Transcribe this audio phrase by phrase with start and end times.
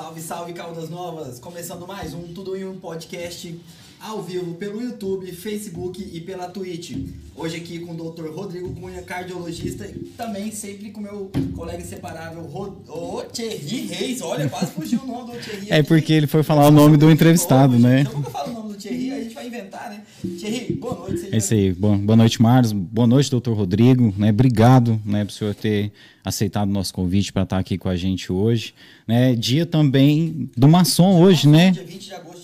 [0.00, 1.38] Salve, salve, Caldas Novas!
[1.38, 3.60] Começando mais um Tudo em um podcast
[4.00, 6.96] ao vivo pelo YouTube, Facebook e pela Twitch.
[7.36, 8.28] Hoje aqui com o Dr.
[8.30, 12.74] Rodrigo Cunha, cardiologista, e também sempre com meu colega inseparável, Rod...
[12.88, 14.20] oh, Thierry Reis.
[14.22, 15.66] Olha, quase fugiu o nome do Thierry.
[15.70, 18.04] É porque ele foi falar o nome do entrevistado, né?
[18.06, 20.02] Eu nunca falo o nome do Thierry, a gente vai inventar, né?
[20.38, 21.28] Thierry, boa noite.
[21.30, 21.72] É isso aí.
[21.72, 22.72] Boa, boa noite, Marlos.
[22.72, 24.14] Boa noite, doutor Rodrigo.
[24.16, 24.30] Né?
[24.30, 25.92] Obrigado né, por o senhor ter
[26.24, 28.74] aceitado o nosso convite para estar aqui com a gente hoje.
[29.06, 29.34] Né?
[29.34, 31.70] Dia também do maçom hoje, né?
[31.70, 32.39] Dia 20 de agosto,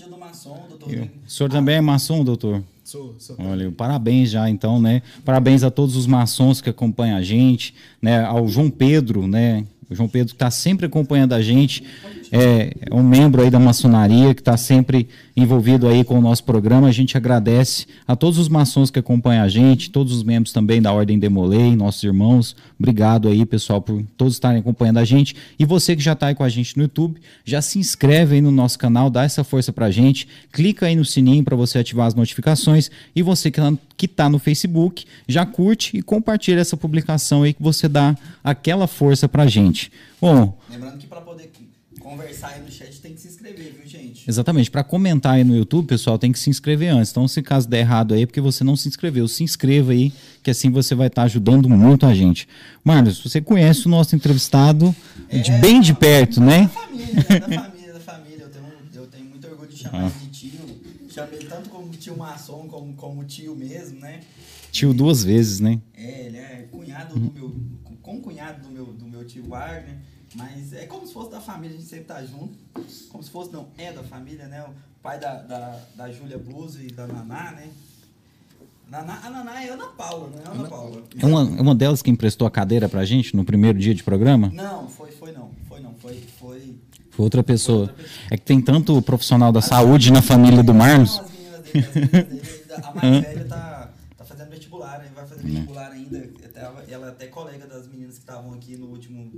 [0.46, 1.02] maçom, doutor Eu.
[1.04, 2.62] O senhor também é maçom, doutor?
[2.84, 5.02] Sou, sou Olha, parabéns já então, né?
[5.24, 8.24] Parabéns a todos os maçons que acompanham a gente, né?
[8.24, 9.64] Ao João Pedro, né?
[9.90, 11.82] O João Pedro está sempre acompanhando a gente,
[12.32, 16.42] é, é, um membro aí da maçonaria que está sempre envolvido aí com o nosso
[16.44, 16.88] programa.
[16.88, 20.80] A gente agradece a todos os maçons que acompanham a gente, todos os membros também
[20.80, 22.56] da Ordem Demolei, nossos irmãos.
[22.78, 25.36] Obrigado aí, pessoal, por todos estarem acompanhando a gente.
[25.58, 28.40] E você que já está aí com a gente no YouTube, já se inscreve aí
[28.40, 32.06] no nosso canal, dá essa força pra gente, clica aí no sininho para você ativar
[32.06, 32.90] as notificações.
[33.14, 37.62] E você que está tá no Facebook, já curte e compartilha essa publicação aí que
[37.62, 39.92] você dá aquela força pra gente.
[40.20, 41.50] Bom, Lembrando que para poder
[42.10, 44.22] conversar aí no chat tem que se inscrever, viu, gente?
[44.28, 44.70] Exatamente.
[44.70, 47.10] Para comentar aí no YouTube, pessoal, tem que se inscrever antes.
[47.10, 50.12] Então, se caso der errado aí, é porque você não se inscreveu, se inscreva aí,
[50.40, 52.46] que assim você vai estar ajudando muito a gente.
[52.84, 54.94] Marlos, você conhece o nosso entrevistado
[55.32, 56.68] de É, bem de perto, Da né?
[56.68, 57.56] família, né?
[57.56, 58.42] da família, da família.
[58.42, 60.12] Eu tenho, eu tenho muito orgulho de chamar Ah.
[60.20, 60.60] ele de tio.
[61.08, 64.20] Chamei tanto como tio maçom, como, como tio mesmo, né?
[64.70, 65.80] Tio duas vezes, né?
[65.92, 67.56] É, ele é cunhado do meu.
[68.00, 69.96] com cunhado do meu, do meu tio Wagner.
[70.36, 72.58] Mas é como se fosse da família, a gente sempre tá junto.
[73.08, 74.62] Como se fosse, não, é da família, né?
[74.64, 77.70] O pai da, da, da Júlia Blues e da Naná, né?
[78.88, 81.02] Naná, a Naná é Ana Paula, não é Ana, Paula.
[81.18, 84.04] É uma, é uma delas que emprestou a cadeira pra gente no primeiro dia de
[84.04, 84.50] programa?
[84.54, 85.50] Não, foi, foi não.
[85.66, 85.94] Foi não.
[85.94, 86.22] Foi.
[86.38, 86.78] foi
[87.10, 87.92] Foi outra pessoa.
[88.30, 91.20] É que tem tanto profissional da saúde na família do Marlos.
[91.72, 92.42] Dele,
[92.82, 96.30] a mais velha tá, tá fazendo vestibular, vai fazer vestibular ainda.
[96.88, 99.32] Ela é até colega das meninas que estavam aqui no último,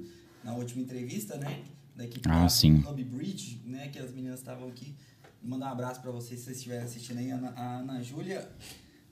[0.45, 1.59] na última entrevista, né?
[1.97, 2.83] Da equipe Ah, da sim.
[2.89, 3.89] Hub Bridge, né?
[3.89, 4.95] Que as meninas estavam aqui.
[5.43, 7.31] Mandar um abraço pra vocês se vocês estiverem assistindo aí.
[7.31, 8.49] A Ana, a Ana Júlia,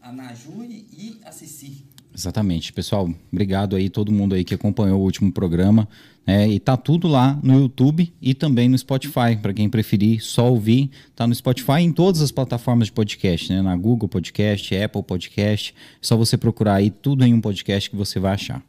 [0.00, 1.84] a Naju e a Cici.
[2.14, 2.72] Exatamente.
[2.72, 5.86] Pessoal, obrigado aí todo mundo aí que acompanhou o último programa.
[6.26, 6.48] né?
[6.48, 9.36] e tá tudo lá no YouTube e também no Spotify.
[9.40, 13.52] Para quem preferir só ouvir, tá no Spotify e em todas as plataformas de podcast,
[13.52, 13.60] né?
[13.62, 15.74] Na Google Podcast, Apple Podcast.
[15.76, 18.64] É só você procurar aí tudo em um podcast que você vai achar.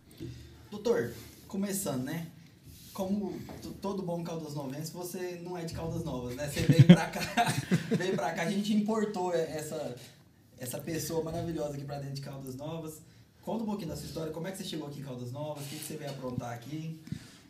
[0.69, 1.13] Doutor,
[1.47, 2.27] começando, né?
[2.97, 3.31] Como
[3.79, 6.49] todo bom Caldas Novense, você não é de Caldas Novas, né?
[6.49, 7.21] Você veio pra cá,
[7.95, 9.95] veio pra cá, a gente importou essa,
[10.57, 12.99] essa pessoa maravilhosa aqui pra dentro de Caldas Novas.
[13.43, 15.63] Conta um pouquinho da sua história, como é que você chegou aqui em Caldas Novas,
[15.63, 16.99] o que, que você veio aprontar aqui?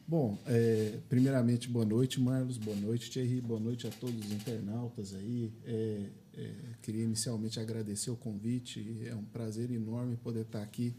[0.05, 2.57] Bom, é, primeiramente, boa noite, Marlos.
[2.57, 3.39] Boa noite, Thierry.
[3.39, 5.49] Boa noite a todos os internautas aí.
[5.65, 6.01] É,
[6.37, 9.01] é, queria inicialmente agradecer o convite.
[9.05, 10.93] É um prazer enorme poder estar aqui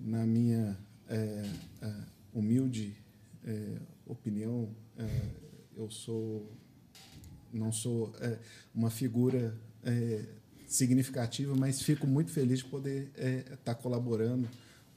[0.00, 0.78] na minha
[1.08, 1.44] é,
[1.82, 1.94] é,
[2.32, 3.02] humilde
[3.44, 4.74] é, opinião.
[4.98, 5.44] é,
[5.76, 6.50] eu sou
[7.52, 8.38] não sou é,
[8.74, 10.24] uma figura é,
[10.66, 13.12] significativa, mas fico muito feliz de poder
[13.52, 14.48] estar colaborando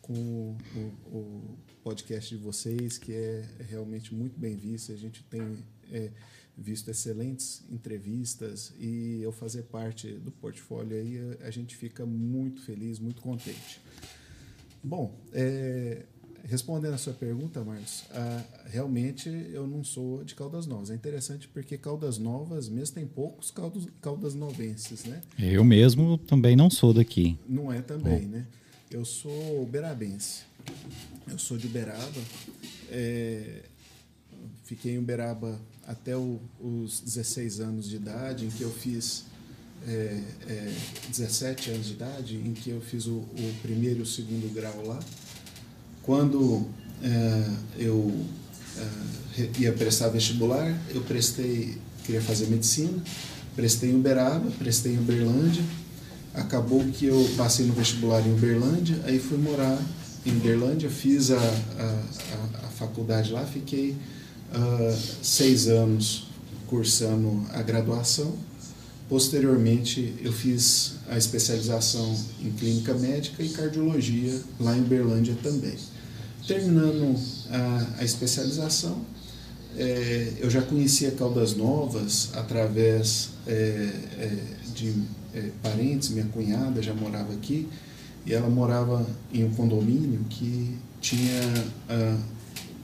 [0.01, 0.79] com o,
[1.15, 4.91] o podcast de vocês, que é realmente muito bem visto.
[4.91, 6.11] A gente tem é,
[6.57, 12.99] visto excelentes entrevistas e eu fazer parte do portfólio aí, a gente fica muito feliz,
[12.99, 13.79] muito contente.
[14.83, 16.05] Bom, é,
[16.47, 20.89] respondendo a sua pergunta, Marcos, ah, realmente eu não sou de Caldas Novas.
[20.89, 25.21] É interessante porque Caldas Novas, mesmo tem poucos caldos, caldas novenses, né?
[25.37, 27.37] Eu mesmo também não sou daqui.
[27.47, 28.45] Não é também, né?
[28.89, 30.43] Eu sou uberabense.
[31.29, 32.21] Eu sou de Uberaba.
[32.89, 33.63] É,
[34.63, 39.25] fiquei em Uberaba até o- os 16 anos de idade, em que eu fiz
[39.87, 40.73] é, é,
[41.09, 44.85] 17 anos de idade, em que eu fiz o, o primeiro e o segundo grau
[44.85, 44.99] lá.
[46.07, 46.65] Quando
[47.03, 48.13] é, eu
[49.37, 53.03] é, ia prestar vestibular, eu prestei, queria fazer medicina,
[53.57, 55.61] prestei em Uberaba, prestei em Uberlândia.
[56.33, 59.77] Acabou que eu passei no vestibular em Uberlândia, aí fui morar
[60.25, 63.97] em Uberlândia, fiz a, a, a, faculdade lá, fiquei
[64.53, 66.27] ah, seis anos
[66.67, 68.33] cursando a graduação.
[69.09, 75.75] Posteriormente, eu fiz a especialização em clínica médica e cardiologia lá em Uberlândia também.
[76.47, 77.15] Terminando
[77.51, 79.01] a, a especialização,
[79.77, 84.37] eh, eu já conhecia Caldas Novas através eh, eh,
[84.73, 84.93] de
[85.35, 87.67] eh, parentes, minha cunhada já morava aqui,
[88.25, 91.41] e ela morava em um condomínio que tinha
[91.89, 92.17] ah,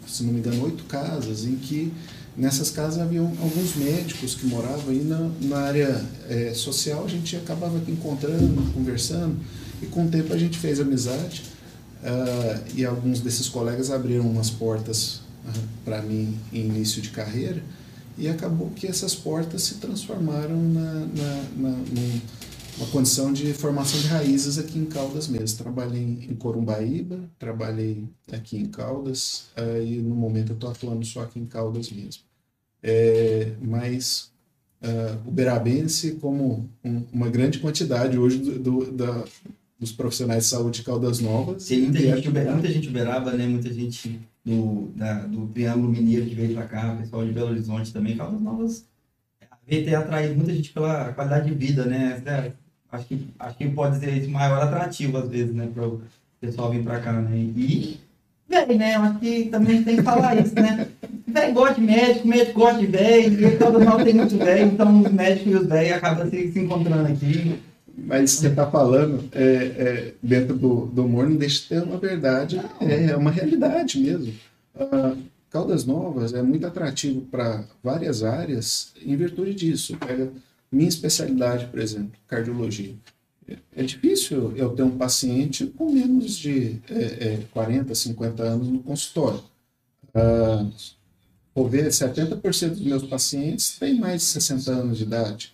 [0.07, 1.91] se não me engano, oito casas em que
[2.35, 7.35] nessas casas haviam alguns médicos que moravam aí na, na área é, social, a gente
[7.35, 9.37] acabava aqui encontrando, conversando,
[9.81, 11.43] e com o tempo a gente fez amizade,
[12.03, 17.63] uh, e alguns desses colegas abriram umas portas uh, para mim em início de carreira,
[18.17, 22.21] e acabou que essas portas se transformaram na, na, na num,
[22.77, 25.57] uma condição de formação de raízes aqui em Caldas mesmo.
[25.57, 29.45] Trabalhei em Corumbaíba, trabalhei aqui em Caldas,
[29.85, 32.23] e no momento eu estou atuando só aqui em Caldas mesmo.
[32.81, 34.31] É, mas
[34.81, 39.23] uh, Berabense, como um, uma grande quantidade hoje do, do, da,
[39.83, 41.65] dos profissionais de saúde de Caldas Novas.
[41.67, 43.45] Tem muita gente, Uberaba, muita gente Uberaba, né?
[43.45, 47.93] Muita gente do, da, do Triângulo Mineiro que veio para cá, pessoal de Belo Horizonte
[47.93, 48.17] também.
[48.17, 48.85] Caldas Novas
[49.49, 52.21] a VT atrai muita gente pela qualidade de vida, né?
[52.91, 56.01] Acho que, acho que pode ser esse maior atrativo, às vezes, né, para o
[56.39, 57.35] pessoal vir para cá, né?
[57.35, 57.99] E,
[58.47, 60.87] velho, né, acho que também tem que falar isso, né?
[61.25, 65.01] Velho gosta de médico, médico gosta de velho, e todo mal tem muito velho, então
[65.01, 67.59] os médicos e os velhos acabam se, se encontrando aqui.
[67.95, 71.97] Mas você está falando é, é, dentro do, do humor, não deixa de ter uma
[71.97, 74.33] verdade, é, é uma realidade mesmo.
[74.75, 75.17] Uh,
[75.49, 79.95] Caldas Novas é muito atrativo para várias áreas em virtude disso.
[79.97, 80.31] Pega
[80.71, 82.95] minha especialidade, por exemplo, cardiologia.
[83.75, 88.79] É difícil eu ter um paciente com menos de é, é, 40, 50 anos no
[88.79, 89.43] consultório.
[90.13, 90.65] Ah,
[91.53, 95.53] vou ver 70% dos meus pacientes têm mais de 60 anos de idade.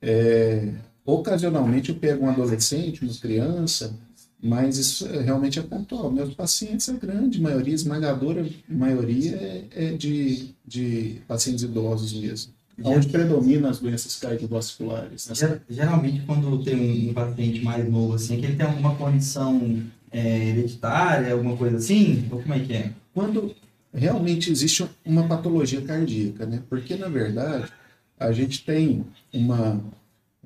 [0.00, 0.72] É,
[1.06, 3.94] ocasionalmente eu pego um adolescente, uma criança,
[4.42, 6.10] mas isso realmente é pontual.
[6.10, 13.08] Meus pacientes, a grande maioria, esmagadora maioria, é, é de, de pacientes idosos mesmo onde
[13.08, 15.28] predominam as doenças cardiovasculares.
[15.28, 15.60] Né?
[15.68, 20.48] Geralmente, quando tem um, um, paciente mais novo, assim, que ele tem alguma condição é,
[20.48, 22.92] hereditária, alguma coisa assim, ou como é que é?
[23.14, 23.54] Quando
[23.94, 26.62] realmente existe uma patologia cardíaca, né?
[26.68, 27.72] Porque, na verdade,
[28.18, 29.80] a gente tem uma,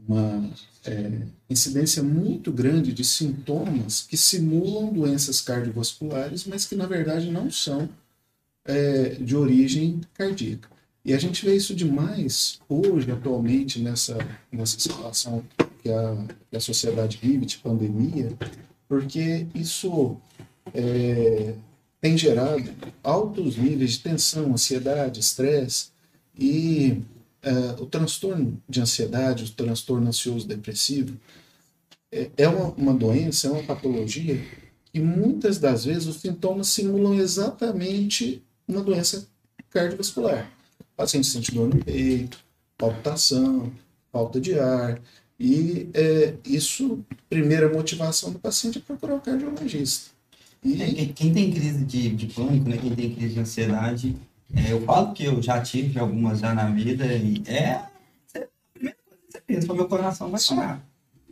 [0.08, 0.50] uma
[0.84, 7.50] é, incidência muito grande de sintomas que simulam doenças cardiovasculares, mas que, na verdade, não
[7.50, 7.88] são
[8.64, 10.68] é, de origem cardíaca.
[11.04, 14.18] E a gente vê isso demais hoje, atualmente, nessa,
[14.52, 15.42] nessa situação
[15.82, 18.32] que a, que a sociedade vive, de pandemia,
[18.86, 20.16] porque isso
[20.74, 21.54] é,
[22.00, 22.70] tem gerado
[23.02, 25.88] altos níveis de tensão, ansiedade, estresse
[26.38, 27.02] e
[27.42, 27.50] é,
[27.80, 31.16] o transtorno de ansiedade, o transtorno ansioso depressivo
[32.12, 34.44] é, é uma, uma doença, é uma patologia
[34.92, 39.26] e muitas das vezes os sintomas simulam exatamente uma doença
[39.70, 40.50] cardiovascular.
[40.80, 42.38] O paciente sente dor no peito,
[42.76, 43.72] palpitação,
[44.12, 45.00] falta de ar.
[45.38, 50.10] E é, isso, primeira motivação do paciente é procurar o cardiologista.
[50.62, 50.82] E...
[50.82, 54.16] É, quem tem crise de, de pânico, né, quem tem crise de ansiedade,
[54.54, 57.88] é, eu falo que eu já tive algumas já na vida e é a
[58.72, 60.84] primeira coisa que você meu coração vai parar.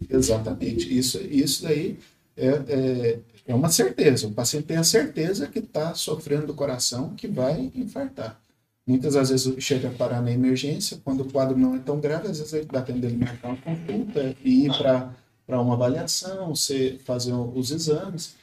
[0.09, 0.97] Exatamente.
[0.97, 1.99] Isso, isso daí
[2.37, 3.19] é, é,
[3.49, 4.29] é uma certeza.
[4.29, 8.41] O paciente tem a certeza que está sofrendo do coração, que vai infartar.
[8.87, 12.29] Muitas das vezes chega a parar na emergência, quando o quadro não é tão grave,
[12.29, 16.99] às vezes ele dá tempo dele marcar uma consulta e ir para uma avaliação, se,
[17.05, 18.35] fazer os exames,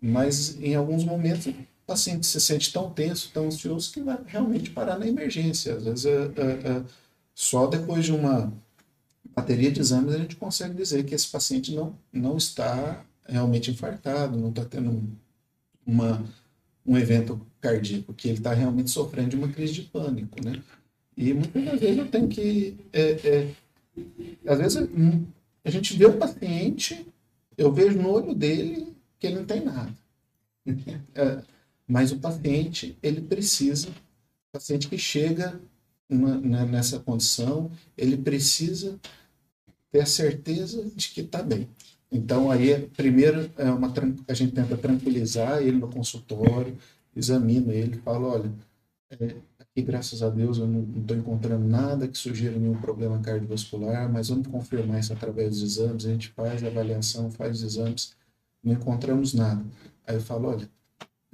[0.00, 1.54] mas em alguns momentos
[1.84, 5.76] o paciente se sente tão tenso, tão ansioso, que vai realmente parar na emergência.
[5.76, 6.84] Às vezes, é, é, é,
[7.34, 8.50] só depois de uma
[9.36, 14.38] bateria de exames a gente consegue dizer que esse paciente não, não está realmente infartado,
[14.38, 15.02] não está tendo
[15.86, 16.24] uma
[16.86, 20.62] um evento cardíaco, que ele está realmente sofrendo de uma crise de pânico, né?
[21.16, 22.76] E muitas vezes eu tenho que...
[22.92, 23.54] É, é,
[24.46, 25.24] às vezes hum,
[25.64, 27.06] a gente vê o paciente,
[27.56, 29.94] eu vejo no olho dele que ele não tem nada.
[31.86, 35.60] Mas o paciente, ele precisa, o paciente que chega
[36.08, 38.98] né, nessa condição, ele precisa
[39.90, 41.68] ter a certeza de que está bem.
[42.10, 43.92] Então, aí, primeiro, é uma,
[44.28, 46.76] a gente tenta tranquilizar ele no consultório,
[47.14, 48.52] examina ele, fala, olha,
[49.20, 54.10] é, aqui, graças a Deus, eu não estou encontrando nada que sugira nenhum problema cardiovascular,
[54.10, 58.14] mas vamos confirmar isso através dos exames, a gente faz a avaliação, faz os exames,
[58.62, 59.64] não encontramos nada.
[60.06, 60.68] Aí eu falo, olha,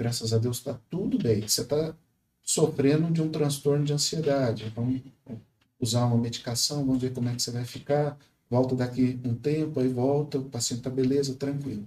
[0.00, 1.95] graças a Deus está tudo bem, você está
[2.42, 5.02] sofrendo de um transtorno de ansiedade, vamos
[5.78, 9.78] usar uma medicação, vamos ver como é que você vai ficar, volta daqui um tempo,
[9.78, 11.87] aí volta, o paciente está beleza, tranquilo.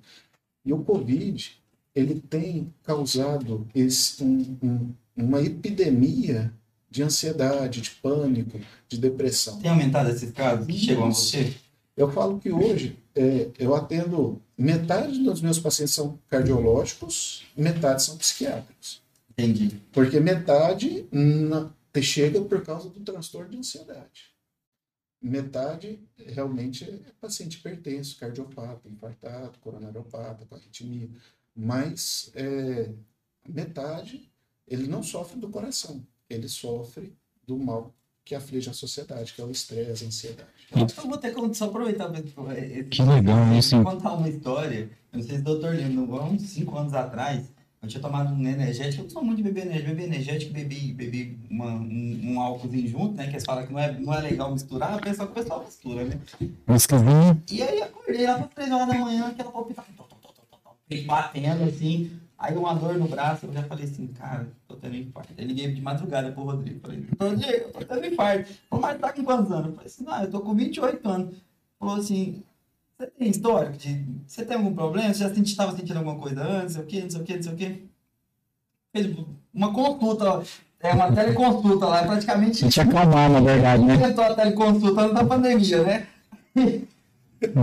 [0.64, 1.60] E o Covid,
[1.96, 6.54] ele tem causado esse, um, um, uma epidemia
[6.92, 9.58] de ansiedade, de pânico, de depressão.
[9.58, 11.56] Tem aumentado esses casos que chegam a você?
[11.98, 18.18] Eu falo que hoje é, eu atendo metade dos meus pacientes são cardiológicos, metade são
[18.18, 19.02] psiquiátricos.
[19.32, 19.80] Entendi.
[19.92, 24.34] Porque metade na, chega por causa do transtorno de ansiedade.
[25.22, 31.10] Metade realmente é paciente hipertenso, cardiopata, infartado, coronariopata, com arritmia.
[31.56, 32.92] Mas é,
[33.48, 34.30] metade
[34.68, 37.16] ele não sofre do coração, ele sofre
[37.46, 37.94] do mal
[38.26, 40.50] que aflige a sociedade, que é o estresse, a ansiedade.
[40.76, 43.82] Eu acho que eu vou ter que só aproveitar que legal isso.
[43.84, 44.90] contar uma história.
[45.12, 47.52] Eu não sei se o doutor lembra, há uns 5 anos atrás,
[47.82, 50.94] eu tinha tomado um energético, eu não sou muito de beber energético, bebi energético, bebi,
[50.94, 53.26] bebi uma, um, um álcoolzinho junto, né?
[53.26, 56.06] Que eles falam que não é, não é legal misturar, pensa que o pessoal mistura,
[56.06, 56.18] né?
[56.68, 57.44] Whiskyzinho.
[57.52, 59.94] E aí acordei lá para 3 horas da manhã, aquela palpitação,
[61.06, 62.23] batendo assim.
[62.38, 65.34] Aí uma dor no braço, eu já falei assim, cara, tô tendo infarto.
[65.38, 66.80] Eu liguei de madrugada pro Rodrigo.
[66.82, 68.54] Falei, Rodrigo, eu tô tendo infarto.
[68.70, 69.68] Falei, mas tá com quantos anos?
[69.68, 71.36] Eu falei assim, não, eu tô com 28 anos.
[71.80, 72.44] Falou assim,
[72.98, 74.06] você tem histórico de.
[74.26, 75.14] Você tem algum problema?
[75.14, 76.76] Você já estava sentindo alguma coisa antes?
[76.76, 77.82] Não sei o quê, não sei o quê, não sei o quê.
[78.94, 79.18] Fez
[79.54, 80.44] uma consulta,
[80.80, 82.70] é uma teleconsulta lá, praticamente.
[82.70, 83.98] Te acalmar, na verdade, né?
[83.98, 86.08] Tentou a teleconsulta antes da pandemia, né?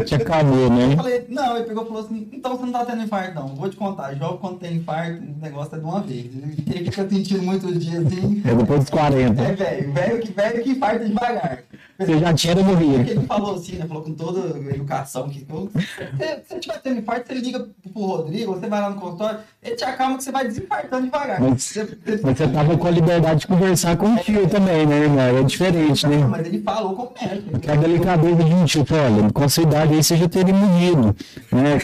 [0.04, 0.92] Te acalmou, né?
[0.92, 3.48] Eu falei, não, ele pegou e falou assim, então você não tá tendo infarto, não.
[3.48, 6.26] Vou te contar, jovem quando tem infarto, o negócio é de uma vez.
[6.66, 8.42] Ele fica sentindo muitos dias assim.
[8.44, 9.42] É depois dos 40.
[9.42, 11.58] É velho, velho que velho que infarta devagar.
[11.98, 12.98] Você já tinha não morria.
[13.00, 13.86] Ele falou assim, né?
[13.86, 18.54] Falou com toda a educação que se você tiver tendo infarto, você liga pro Rodrigo,
[18.54, 21.40] você vai lá no consultório, ele te acalma que você vai desinfartando devagar.
[21.40, 25.00] Mas você, mas você tava com a liberdade de conversar com o tio também, né,
[25.00, 25.38] irmão?
[25.38, 26.16] É diferente, né?
[26.26, 27.58] Mas ele falou com o médico.
[27.58, 31.16] Que a delicadeza de um tio, olha, com essa idade aí você já teria morrido.
[31.52, 31.78] Né?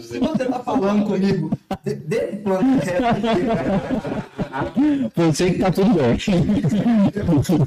[0.00, 1.50] Você tá falando comigo
[1.84, 2.80] desse plano
[5.14, 6.16] Você que tá tudo bem.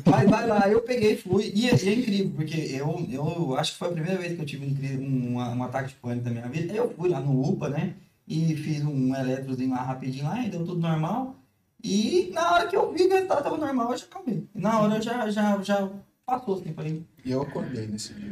[0.05, 3.73] Mas vai lá, eu peguei, fui, e é, e é, incrível, porque eu, eu acho
[3.73, 6.31] que foi a primeira vez que eu tive um, um, um ataque de pânico na
[6.31, 6.73] minha vida.
[6.73, 7.93] Eu fui lá no UPA, né?
[8.27, 11.35] E fiz um eletrozinho lá rapidinho lá e deu tudo normal.
[11.83, 14.47] E na hora que eu vi que o resultado tava normal, eu já acabei.
[14.53, 15.89] Na hora eu já, já, já
[16.29, 17.03] passou assim, falei.
[17.25, 18.31] E eu acordei nesse dia.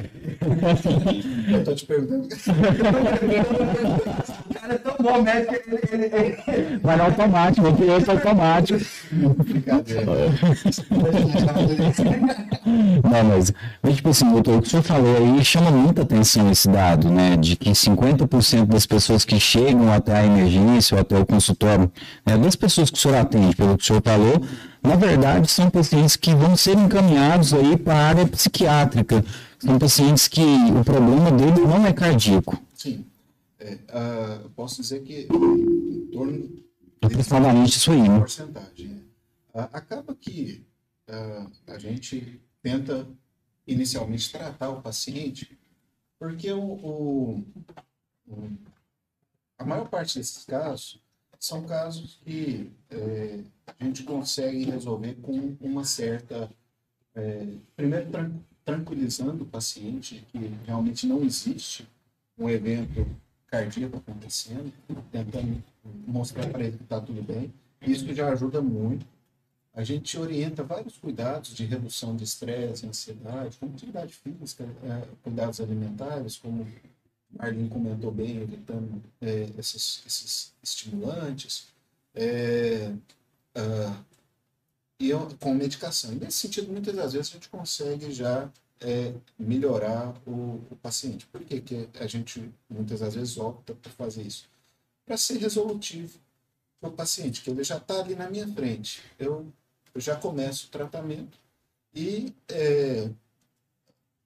[1.58, 2.28] eu tô te perguntando.
[4.50, 6.78] o cara é tão bom médico que ele, ele, ele...
[6.78, 8.80] Vai no automático, o piloto automático.
[9.44, 10.06] Brincadeira.
[13.02, 16.50] Não, mas, mas, tipo assim, doutor, o que o senhor falou aí chama muita atenção
[16.50, 17.36] esse dado, né?
[17.36, 21.90] De que 50% das pessoas que chegam até a emergência ou até o consultório,
[22.24, 24.40] né, das pessoas que o senhor atende, pelo que o senhor falou,
[24.82, 29.24] na verdade, são pacientes que vão ser encaminhados aí para a área psiquiátrica.
[29.58, 32.60] São pacientes que o problema dele não é cardíaco.
[32.74, 33.04] Sim.
[33.58, 36.64] É, uh, posso dizer que em torno
[37.02, 38.18] aproximadamente isso aí, né?
[38.18, 39.04] porcentagem.
[39.52, 40.64] Uh, acaba que
[41.08, 43.06] uh, a gente tenta
[43.66, 45.58] inicialmente tratar o paciente
[46.18, 47.44] porque o, o,
[48.26, 48.50] o,
[49.58, 51.02] a maior parte desses casos
[51.40, 56.50] são casos que é, a gente consegue resolver com uma certa.
[57.14, 58.32] É, primeiro, tran
[58.62, 61.88] tranquilizando o paciente que realmente não existe
[62.38, 63.04] um evento
[63.46, 64.70] cardíaco acontecendo,
[65.10, 65.64] tentando
[66.06, 67.52] mostrar para ele que está tudo bem.
[67.80, 69.04] Isso já ajuda muito.
[69.72, 75.60] A gente orienta vários cuidados de redução de estresse, ansiedade, como atividade física, é, cuidados
[75.60, 76.66] alimentares, como
[77.32, 81.68] Marlene comentou bem, evitando é, esses, esses estimulantes.
[82.14, 82.92] É,
[83.56, 84.04] uh,
[85.00, 86.12] e com medicação.
[86.12, 91.26] E nesse sentido, muitas das vezes a gente consegue já é, melhorar o, o, paciente.
[91.26, 94.48] Por que, que a gente muitas das vezes opta por fazer isso?
[95.06, 96.18] Para ser resolutivo
[96.78, 99.02] para o paciente, que ele já está ali na minha frente.
[99.18, 99.50] Eu,
[99.94, 101.38] eu, já começo o tratamento
[101.94, 103.10] e é,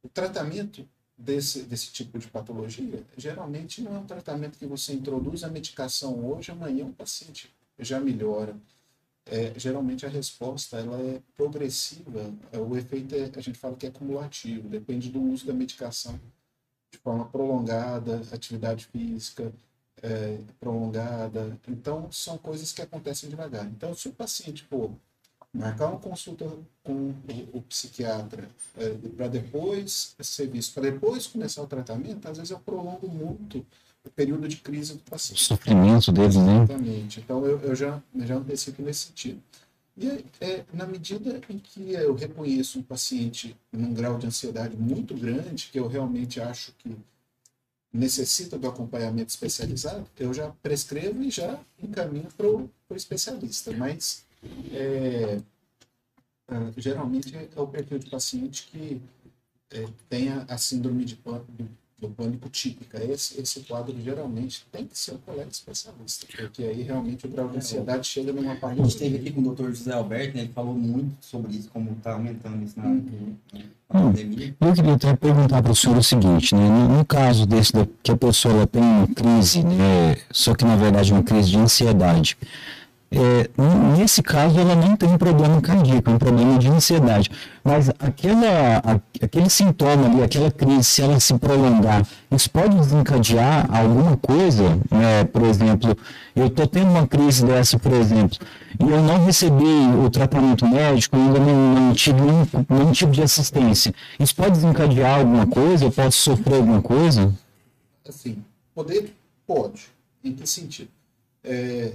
[0.03, 5.45] o tratamento desse, desse tipo de patologia geralmente não é um tratamento que você introduz
[5.45, 8.57] a medicação hoje, amanhã o paciente já melhora
[9.27, 13.87] é, geralmente a resposta ela é progressiva, é, o efeito é, a gente fala que
[13.87, 16.21] é cumulativo, depende do uso da medicação
[16.91, 19.53] de forma prolongada, atividade física
[20.03, 21.59] é, prolongada.
[21.67, 23.67] Então, são coisas que acontecem devagar.
[23.67, 24.93] Então, se o paciente for
[25.55, 26.51] marcar uma consulta
[26.83, 27.15] com
[27.53, 32.59] o, psiquiatra é, para depois ser visto, para depois começar o tratamento, às vezes eu
[32.59, 33.65] prolongo muito
[34.05, 35.43] o período de crise do paciente.
[35.43, 36.65] O sofrimento deles, né?
[36.65, 37.21] Exatamente.
[37.21, 39.41] Então, eu, eu já, já antecipo nesse sentido.
[39.97, 44.77] E é, é, na medida em que eu reconheço um paciente num grau de ansiedade
[44.77, 46.97] muito grande, que eu realmente acho que
[47.93, 53.71] necessita do acompanhamento especializado, eu já prescrevo e já encaminho para o especialista.
[53.71, 54.24] Mas,
[54.73, 55.41] é,
[56.49, 59.01] é, geralmente, é o perfil de paciente que
[59.73, 61.19] é, tem a, a síndrome de,
[61.99, 63.03] do pânico típica.
[63.03, 67.49] Esse, esse quadro geralmente tem que ser um colega especialista, porque aí realmente o grau
[67.49, 68.77] de ansiedade chega numa A parte.
[68.77, 69.71] gente esteve aqui com o Dr.
[69.71, 70.43] José Alberto, né?
[70.45, 74.55] Ele falou muito sobre isso, como está aumentando isso na, na pandemia.
[74.61, 76.69] Eu queria até perguntar para o senhor o seguinte, né?
[76.69, 80.17] No, no caso desse da, que a pessoa tem uma crise, né?
[80.31, 82.37] Só que na verdade é uma crise de ansiedade.
[83.11, 83.49] É,
[83.97, 87.31] nesse caso ela não tem problema cardíaco, é um problema de ansiedade.
[87.63, 94.17] Mas aquela, aquele sintoma ali, aquela crise, se ela se prolongar, isso pode desencadear alguma
[94.17, 95.25] coisa, né?
[95.33, 95.97] Por exemplo,
[96.35, 98.37] eu estou tendo uma crise dessa, por exemplo,
[98.81, 103.23] e eu não recebi o tratamento médico, ainda não, não tive nenhum, nenhum tipo de
[103.23, 103.95] assistência.
[104.19, 105.85] Isso pode desencadear alguma coisa?
[105.85, 107.33] Eu posso sofrer alguma coisa?
[108.09, 108.39] Assim,
[108.75, 109.15] poder
[109.47, 109.89] pode.
[110.25, 110.89] Em que sentido?
[111.45, 111.93] É,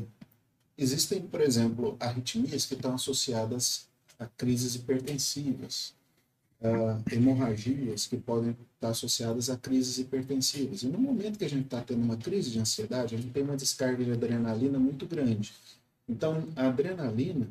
[0.79, 5.93] existem, por exemplo, arritmias que estão associadas a crises hipertensivas,
[7.11, 10.83] hemorragias que podem estar associadas a crises hipertensivas.
[10.83, 13.43] E no momento que a gente está tendo uma crise de ansiedade, a gente tem
[13.43, 15.53] uma descarga de adrenalina muito grande.
[16.07, 17.47] Então, a adrenalina,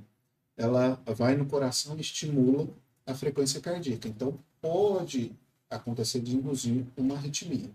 [0.57, 2.69] ela vai no coração e estimula
[3.07, 4.09] a frequência cardíaca.
[4.09, 5.33] Então, pode
[5.71, 7.71] acontecer de induzir uma arritmia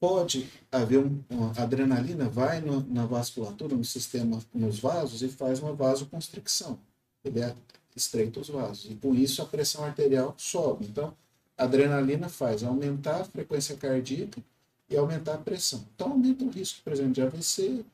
[0.00, 5.60] pode haver um, uma adrenalina vai no, na vasculatura, no sistema, nos vasos e faz
[5.60, 6.78] uma vasoconstricção.
[7.22, 7.54] Ele é,
[7.94, 10.86] estreita os vasos e com isso a pressão arterial sobe.
[10.86, 11.14] Então,
[11.56, 14.42] a adrenalina faz aumentar a frequência cardíaca
[14.88, 15.84] e aumentar a pressão.
[15.94, 17.84] Então, aumenta o risco, por exemplo, de AVC,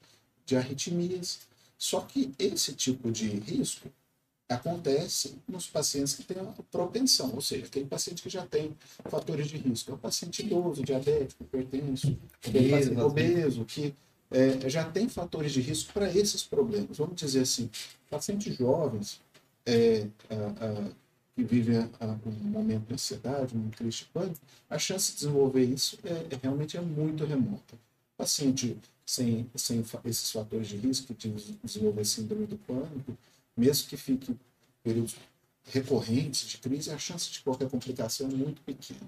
[0.47, 1.41] de arritmias.
[1.77, 3.91] Só que esse tipo de risco
[4.49, 8.77] acontece nos pacientes que têm uma propensão, ou seja, aquele paciente que já tem
[9.09, 9.91] fatores de risco.
[9.91, 13.95] É o paciente idoso, diabético, hipertenso, aquele Obeso, obeso, que
[14.31, 16.99] é, já tem fatores de risco para esses problemas.
[16.99, 17.71] Vamos dizer assim,
[18.11, 19.21] pacientes jovens
[19.65, 20.91] é, a- a-
[21.35, 25.19] que vivem a- a- um momento de ansiedade, um crise de pânico, a chance de
[25.19, 27.75] desenvolver isso é, é realmente é muito remota.
[28.17, 31.29] Paciente sem, sem esses fatores de risco de
[31.63, 33.17] desenvolver síndrome do pânico,
[33.57, 34.37] mesmo que fique
[34.83, 35.17] períodos
[35.73, 39.01] recorrentes de crise, a chance de qualquer complicação é muito pequena.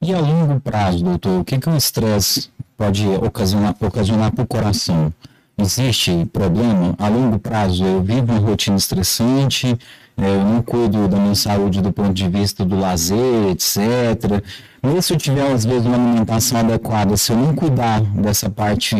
[0.00, 4.46] E a longo prazo, doutor, o que, que o estresse pode ocasionar, ocasionar para o
[4.46, 5.12] coração?
[5.56, 6.94] Existe problema?
[6.98, 9.78] A longo prazo, eu vivo uma rotina estressante,
[10.16, 14.42] eh, eu não cuido da minha saúde do ponto de vista do lazer, etc.
[14.82, 18.96] Mesmo se eu tiver, às vezes, uma alimentação adequada, se eu não cuidar dessa parte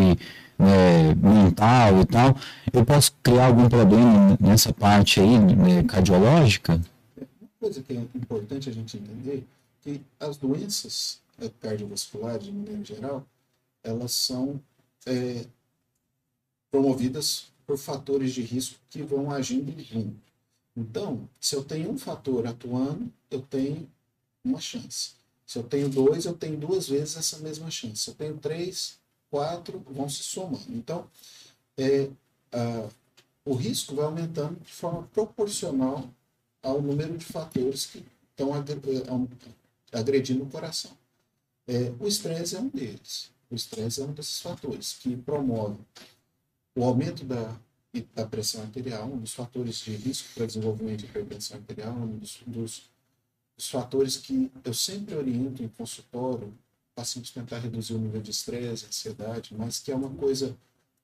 [0.61, 2.37] né, mental e tal,
[2.73, 6.81] eu posso criar algum problema nessa parte aí, né, cardiológica?
[7.17, 9.47] Uma coisa que é importante a gente entender
[9.83, 13.27] que as doenças eh, cardiovasculares, de maneira geral,
[13.83, 14.61] elas são
[15.07, 15.47] eh,
[16.71, 20.17] promovidas por fatores de risco que vão agindo junto.
[20.77, 23.89] Então, se eu tenho um fator atuando, eu tenho
[24.45, 25.13] uma chance.
[25.47, 27.97] Se eu tenho dois, eu tenho duas vezes essa mesma chance.
[27.97, 29.00] Se eu tenho três,
[29.31, 30.65] quatro, vão se somando.
[30.71, 31.09] Então,
[31.79, 32.11] é,
[32.53, 32.89] a-
[33.45, 36.09] o risco vai aumentando de forma proporcional
[36.63, 38.63] ao número de fatores que estão eh,
[39.11, 39.29] am-
[39.93, 40.93] agredindo o coração.
[41.67, 43.31] É, o estresse é um deles.
[43.51, 45.79] O estresse é um desses fatores que promove
[46.75, 47.57] o aumento da,
[48.15, 52.41] da pressão arterial, um dos fatores de risco para desenvolvimento de hipertensão arterial, um dos,
[52.47, 52.91] dos,
[53.57, 56.53] dos fatores que eu sempre oriento em consultório,
[57.01, 60.55] paciente tentar reduzir o nível de estresse, ansiedade, mas que é uma coisa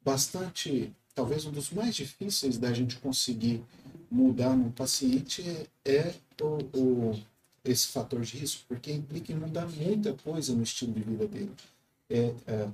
[0.05, 3.63] bastante, talvez um dos mais difíceis da gente conseguir
[4.11, 5.43] mudar no paciente
[5.85, 7.21] é, é o, o-
[7.65, 11.51] esse fator de risco, porque implica em mudar muita coisa no estilo de vida dele.
[12.09, 12.69] É, é,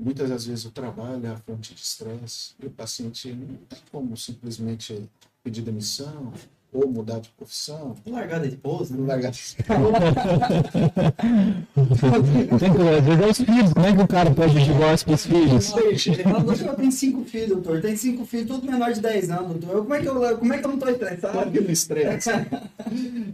[0.00, 3.78] muitas das vezes o trabalho é a fonte de estresse e o paciente não tem
[3.92, 5.08] como simplesmente
[5.44, 6.32] pedir demissão
[6.72, 9.12] ou mudar de profissão, Largar da esposa, não né?
[9.12, 9.32] largar
[12.58, 15.14] Tem que, às vezes é os filhos, como é que o cara pede divórcio para
[15.14, 15.70] os filhos?
[15.70, 17.82] Doutor, eu tenho cinco filhos, doutor.
[17.82, 19.82] Tem cinco filhos, tudo menor de 10 anos, doutor.
[19.82, 21.32] Como é que eu, como é que eu não tô estressado?
[21.34, 22.46] Claro que não estressa.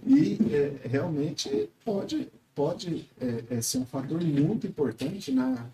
[0.07, 5.67] E é, realmente pode, pode é, é, ser um fator muito importante na,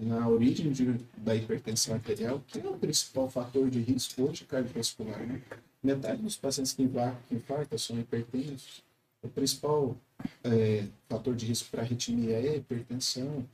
[0.00, 5.20] na origem de, da hipertensão arterial, que é o principal fator de risco hoje cardiovascular.
[5.26, 5.40] Né?
[5.84, 8.82] Metade dos pacientes que infartam, são hipertensos.
[9.22, 9.94] O principal
[10.42, 13.44] é, fator de risco para arritmia é a hipertensão.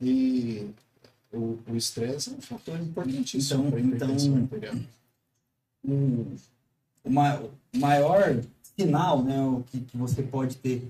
[0.00, 0.66] E
[1.32, 4.76] o o estresse é um fator importantíssimo Então- para a hipertensão então- arterial.
[5.86, 6.26] o,
[7.04, 8.40] o ma- o maior
[8.78, 10.82] sinal né, o que, que você pode ter,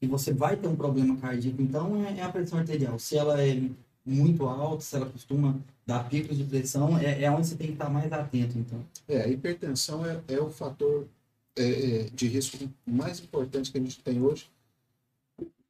[0.00, 2.98] que você vai ter um problema cardíaco, então, é, é a pressão arterial.
[2.98, 3.62] Se ela é
[4.04, 5.56] muito alta, se ela costuma
[5.90, 8.84] dar picos de pressão, é, é onde você tem que estar mais atento, então.
[9.08, 11.08] É, a hipertensão é, é o fator
[11.56, 14.48] é, é, de risco mais importante que a gente tem hoje.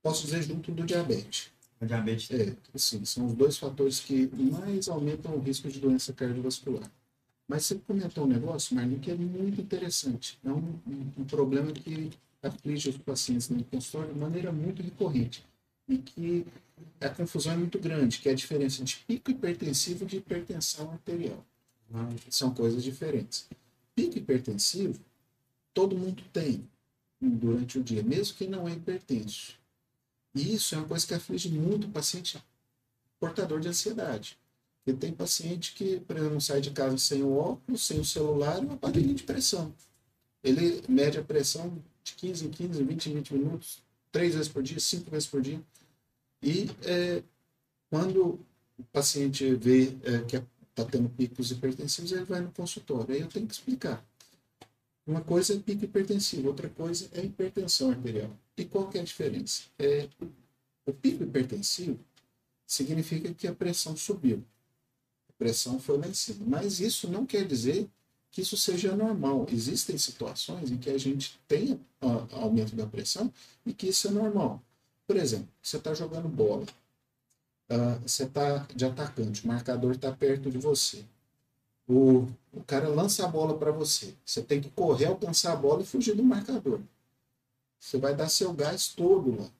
[0.03, 1.51] Posso dizer junto do diabetes.
[1.81, 2.31] A diabetes.
[2.31, 6.91] É, sim, são os dois fatores que mais aumentam o risco de doença cardiovascular.
[7.49, 10.39] Mas você comentou um negócio, Marlene, que é muito interessante.
[10.45, 12.11] É um, um, um problema que
[12.43, 15.45] aflige os pacientes no consultório de maneira muito recorrente.
[15.89, 16.47] E que
[17.01, 21.45] a confusão é muito grande, que é a diferença de pico hipertensivo de hipertensão arterial.
[22.29, 23.49] São coisas diferentes.
[23.95, 25.01] Pico hipertensivo,
[25.75, 26.69] todo mundo tem
[27.21, 29.55] durante o dia, mesmo quem não é hipertenso.
[30.35, 32.43] E isso é uma coisa que aflige muito o paciente
[33.19, 34.39] portador de ansiedade.
[34.85, 38.63] Porque tem paciente que, por exemplo, sai de casa sem o óculos, sem o celular
[38.63, 39.75] e um aparelho de pressão.
[40.43, 44.63] Ele mede a pressão de 15 em 15, 20 em 20 minutos, três vezes por
[44.63, 45.61] dia, cinco vezes por dia.
[46.43, 47.23] E é,
[47.91, 48.41] quando
[48.79, 53.15] o paciente vê é, que está tendo picos hipertensivos, ele vai no consultório.
[53.15, 54.05] Aí eu tenho que explicar.
[55.07, 58.31] Uma coisa é pico hipertensivo, outra coisa é hipertensão arterial.
[58.57, 59.63] E qual que é a diferença?
[59.79, 60.09] É,
[60.87, 61.99] o pico hipertensivo
[62.67, 64.45] significa que a pressão subiu.
[65.29, 66.45] A pressão foi lá em cima.
[66.47, 67.89] Mas isso não quer dizer
[68.31, 69.47] que isso seja normal.
[69.51, 71.81] Existem situações em que a gente tem
[72.31, 73.33] aumento da pressão
[73.67, 74.63] e que isso é normal.
[75.11, 76.65] Por exemplo, você está jogando bola,
[77.69, 81.05] uh, você está de atacante, o marcador está perto de você.
[81.89, 84.15] O, o cara lança a bola para você.
[84.25, 86.79] Você tem que correr, alcançar a bola e fugir do marcador.
[87.81, 89.51] Você vai dar seu gás todo lá.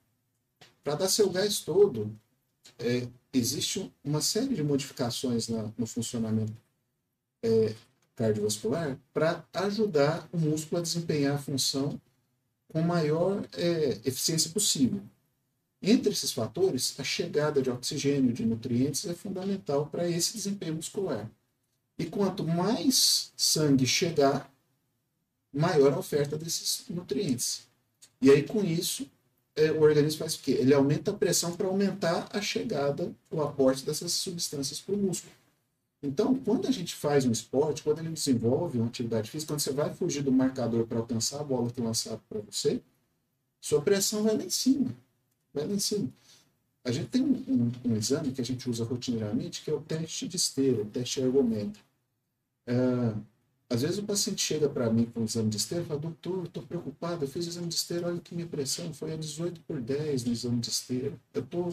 [0.85, 2.17] Para dar seu gás todo,
[2.79, 6.55] é, existe uma série de modificações na, no funcionamento
[7.43, 7.75] é,
[8.15, 12.01] cardiovascular para ajudar o músculo a desempenhar a função
[12.69, 15.03] com maior é, eficiência possível.
[15.83, 21.31] Entre esses fatores, a chegada de oxigênio, de nutrientes, é fundamental para esse desempenho muscular.
[21.99, 24.53] E quanto mais sangue chegar,
[25.53, 27.67] maior a oferta desses nutrientes.
[28.21, 29.11] E aí, com isso,
[29.57, 30.53] é, o organismo faz o quê?
[30.53, 35.33] Ele aumenta a pressão para aumentar a chegada, o aporte dessas substâncias para o músculo.
[36.03, 39.73] Então, quando a gente faz um esporte, quando ele desenvolve uma atividade física, quando você
[39.73, 42.81] vai fugir do marcador para alcançar a bola que lançada para você,
[43.61, 44.95] sua pressão vai lá em cima.
[45.55, 46.09] Lá em cima.
[46.85, 50.27] A gente tem um, um, exame que a gente usa rotineiramente, que é o teste
[50.27, 51.87] de esteira, o teste ergométrico.
[52.67, 53.15] É,
[53.69, 56.47] às vezes o paciente chega para mim com o exame de esteira e fala, doutor,
[56.47, 59.61] estou preocupado, eu fiz o exame de esteira, olha que minha pressão foi a 18
[59.61, 61.13] por 10 no exame de esteira.
[61.35, 61.73] Eu estou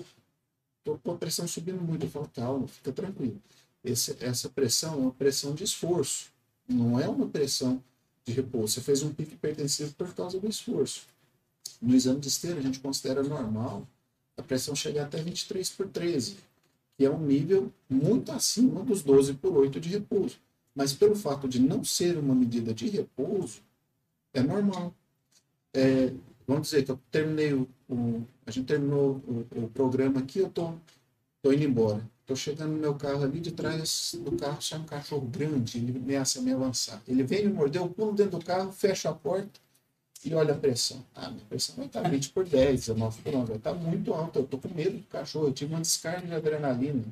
[0.83, 2.05] tô, tô com a pressão subindo muito.
[2.05, 3.41] Eu falo, calma, fica tranquilo.
[3.83, 6.29] Esse, essa pressão é uma pressão de esforço,
[6.67, 7.81] não é uma pressão
[8.25, 8.73] de repouso.
[8.73, 11.07] Você fez um pico hipertensivo por causa do esforço.
[11.81, 13.87] No exame de esteira, a gente considera normal
[14.37, 16.37] a pressão chegar até 23 por 13,
[16.95, 20.37] que é um nível muito acima dos 12 por 8 de repouso.
[20.75, 23.61] Mas pelo fato de não ser uma medida de repouso,
[24.33, 24.93] é normal.
[25.73, 26.13] É,
[26.45, 30.49] vamos dizer que eu terminei o, o a gente terminou o, o, programa aqui, eu
[30.49, 30.73] tô,
[31.41, 32.07] tô indo embora.
[32.25, 35.97] Tô chegando no meu carro ali, de trás do carro sai um cachorro grande, ele
[35.97, 37.01] ameaça me avançar.
[37.07, 39.59] Ele vem me morder, eu pulo dentro do carro, fecho a porta
[40.25, 41.03] e olha a pressão.
[41.15, 44.39] Ah, minha pressão vai estar 20 por 10, 19 por 9, vai estar muito alta.
[44.39, 47.03] Eu tô com medo do cachorro, eu tive uma descarga de adrenalina.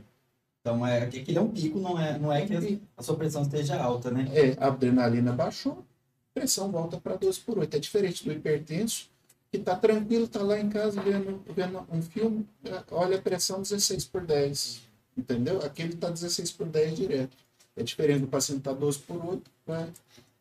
[0.62, 3.80] Então, é, aquele é um pico, não é, não é que a sua pressão esteja
[3.80, 4.28] alta, né?
[4.34, 5.86] É, a adrenalina baixou,
[6.32, 7.76] a pressão volta para 12 por 8.
[7.76, 9.08] É diferente do hipertenso,
[9.52, 12.48] que está tranquilo, está lá em casa vendo, vendo um filme,
[12.92, 14.82] olha a pressão 16 por 10.
[15.18, 15.60] Entendeu?
[15.64, 17.38] Aquele está 16 por 10 direto.
[17.76, 19.88] É diferente do paciente está 12 por 8, vai.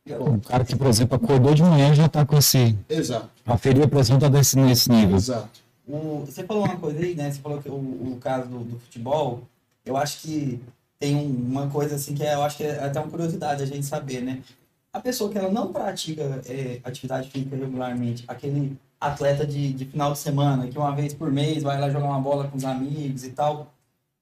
[0.06, 2.76] Um cara que, por exemplo, acordou de manhã já está com esse.
[2.90, 3.30] Exato.
[3.46, 5.16] A pressão está nesse, nesse nível.
[5.16, 5.48] Exato.
[5.88, 7.30] O, você falou uma coisa aí, né?
[7.30, 9.42] Você falou que o, o caso do, do futebol,
[9.84, 10.60] eu acho que
[10.98, 13.86] tem uma coisa assim que é, eu acho que é até uma curiosidade a gente
[13.86, 14.42] saber, né?
[14.92, 20.12] A pessoa que ela não pratica é, atividade física regularmente, aquele atleta de, de final
[20.12, 23.24] de semana, que uma vez por mês vai lá jogar uma bola com os amigos
[23.24, 23.72] e tal,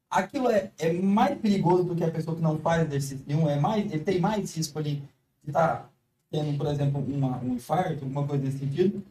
[0.09, 3.59] aquilo é, é mais perigoso do que a pessoa que não faz exercício nenhum, é
[3.59, 5.03] mais, ele tem mais risco ali
[5.43, 5.91] de estar tá
[6.31, 9.05] tendo, por exemplo, uma, um infarto, alguma coisa nesse sentido?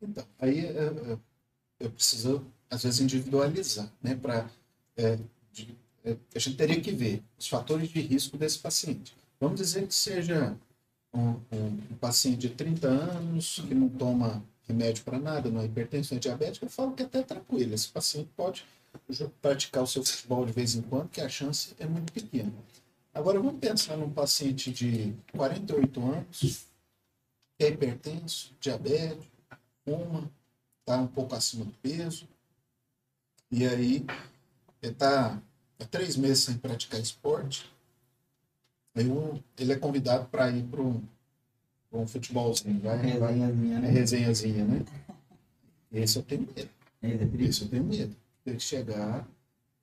[0.00, 1.18] Então, aí eu, é, é,
[1.80, 4.48] eu preciso, às vezes, individualizar, né, para
[4.96, 5.18] é,
[6.04, 9.16] é, a gente teria que ver os fatores de risco desse paciente.
[9.40, 10.56] Vamos dizer que seja
[11.12, 15.64] um, um, um paciente de 30 anos que não toma remédio para nada, não é
[15.64, 17.74] hipertenso, não é diabético, eu falo que é até tranquilo.
[17.74, 18.64] Esse paciente pode
[19.40, 22.52] praticar o seu futebol de vez em quando, que a chance é muito pequena.
[23.14, 26.66] Agora vamos pensar num paciente de 48 anos,
[27.56, 29.24] que é hipertenso, diabético,
[29.86, 30.28] uma,
[30.80, 32.26] está um pouco acima do peso,
[33.52, 34.04] e aí
[34.82, 35.40] ele está
[35.78, 37.70] há três meses sem praticar esporte,
[38.96, 39.06] aí
[39.58, 41.00] ele é convidado para ir para um,
[41.92, 43.90] um futebolzinho, vai, resenhazinha, vai, né?
[43.90, 44.84] resenhazinha, né?
[45.92, 46.70] Esse eu tenho medo.
[47.38, 48.16] Esse eu tenho medo.
[48.44, 49.24] ele chegar,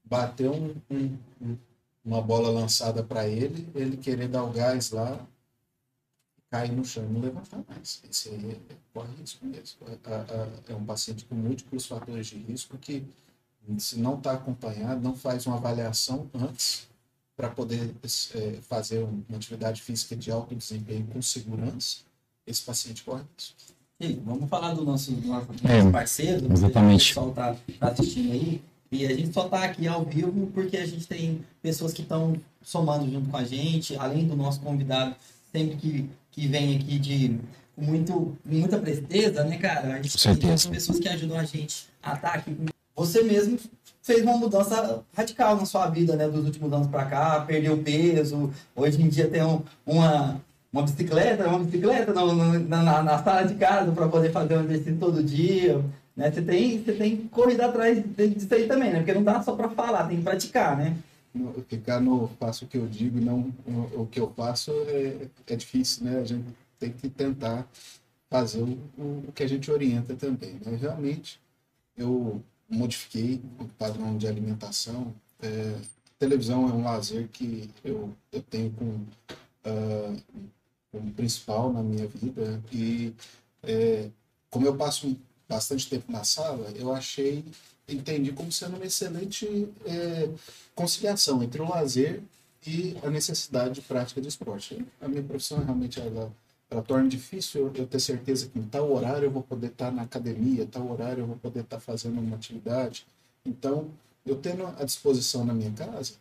[0.03, 1.17] bater um, um,
[2.03, 5.25] uma bola lançada para ele, ele querer dar o gás lá,
[6.49, 8.01] cair no chão e não levantar mais.
[8.09, 9.79] Esse aí é, corre risco mesmo.
[9.87, 13.05] É, é, é um paciente com múltiplos fatores de risco que,
[13.77, 16.89] se não está acompanhado, não faz uma avaliação antes
[17.37, 17.95] para poder
[18.35, 21.99] é, fazer uma atividade física de alto desempenho com segurança,
[22.45, 23.55] esse paciente corre risco.
[23.99, 27.03] E vamos falar do nosso, do nosso é, parceiro, exatamente.
[27.03, 28.61] o pessoal está tá assistindo aí.
[28.91, 32.35] E a gente só está aqui ao vivo porque a gente tem pessoas que estão
[32.61, 35.15] somando junto com a gente, além do nosso convidado,
[35.51, 37.39] sempre que, que vem aqui de
[37.77, 39.93] muito, muita presteza, né, cara?
[39.95, 42.55] A gente tem pessoas que ajudam a gente a estar tá aqui.
[42.95, 43.57] Você mesmo
[44.01, 48.51] fez uma mudança radical na sua vida, né, dos últimos anos para cá, perdeu peso,
[48.75, 50.41] hoje em dia tem um, uma,
[50.73, 54.97] uma bicicleta, uma bicicleta no, na, na, sala de casa para poder fazer um exercício
[54.97, 55.81] todo dia,
[56.15, 56.31] né?
[56.31, 58.99] Você tem, você tem corrido atrás disso aí também, né?
[58.99, 60.97] Porque não dá só para falar, tem que praticar, né?
[61.67, 65.27] Ficar no faço o que eu digo e não o, o que eu faço é,
[65.47, 66.19] é difícil, né?
[66.19, 66.45] A gente
[66.77, 67.67] tem que tentar
[68.29, 70.77] fazer o, o, que a gente orienta também, né?
[70.79, 71.39] Realmente,
[71.97, 75.13] eu modifiquei o padrão de alimentação.
[75.41, 75.75] É,
[76.19, 80.21] televisão é um lazer que eu, eu tenho com uh,
[80.91, 82.61] como principal na minha vida.
[82.71, 83.13] E
[83.63, 84.09] é,
[84.49, 85.17] como eu passo
[85.51, 87.43] bastante tempo na sala, eu achei,
[87.87, 90.29] entendi como sendo uma excelente é,
[90.73, 92.21] conciliação entre o lazer
[92.65, 94.85] e a necessidade de prática de esporte.
[95.01, 96.31] A minha profissão realmente ela,
[96.69, 100.03] ela torna difícil eu, ter certeza que em tal horário eu vou poder estar na
[100.03, 103.05] academia, tal horário eu vou poder estar fazendo uma atividade.
[103.45, 103.89] Então,
[104.25, 106.13] eu tendo à disposição na minha casa,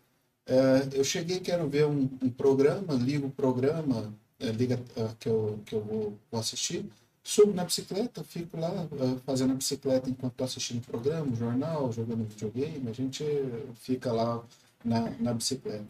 [0.47, 5.29] é, eu cheguei, quero ver um, um programa, ligo o programa, é, liga uh, que,
[5.29, 6.85] eu, que eu vou, vou, assistir,
[7.23, 11.37] subo na bicicleta, fico lá uh, fazendo a bicicleta enquanto estou assistindo o programa, o
[11.37, 13.25] jornal, jogando videogame, a gente
[13.75, 14.43] fica lá
[14.85, 15.87] na, na bicicleta.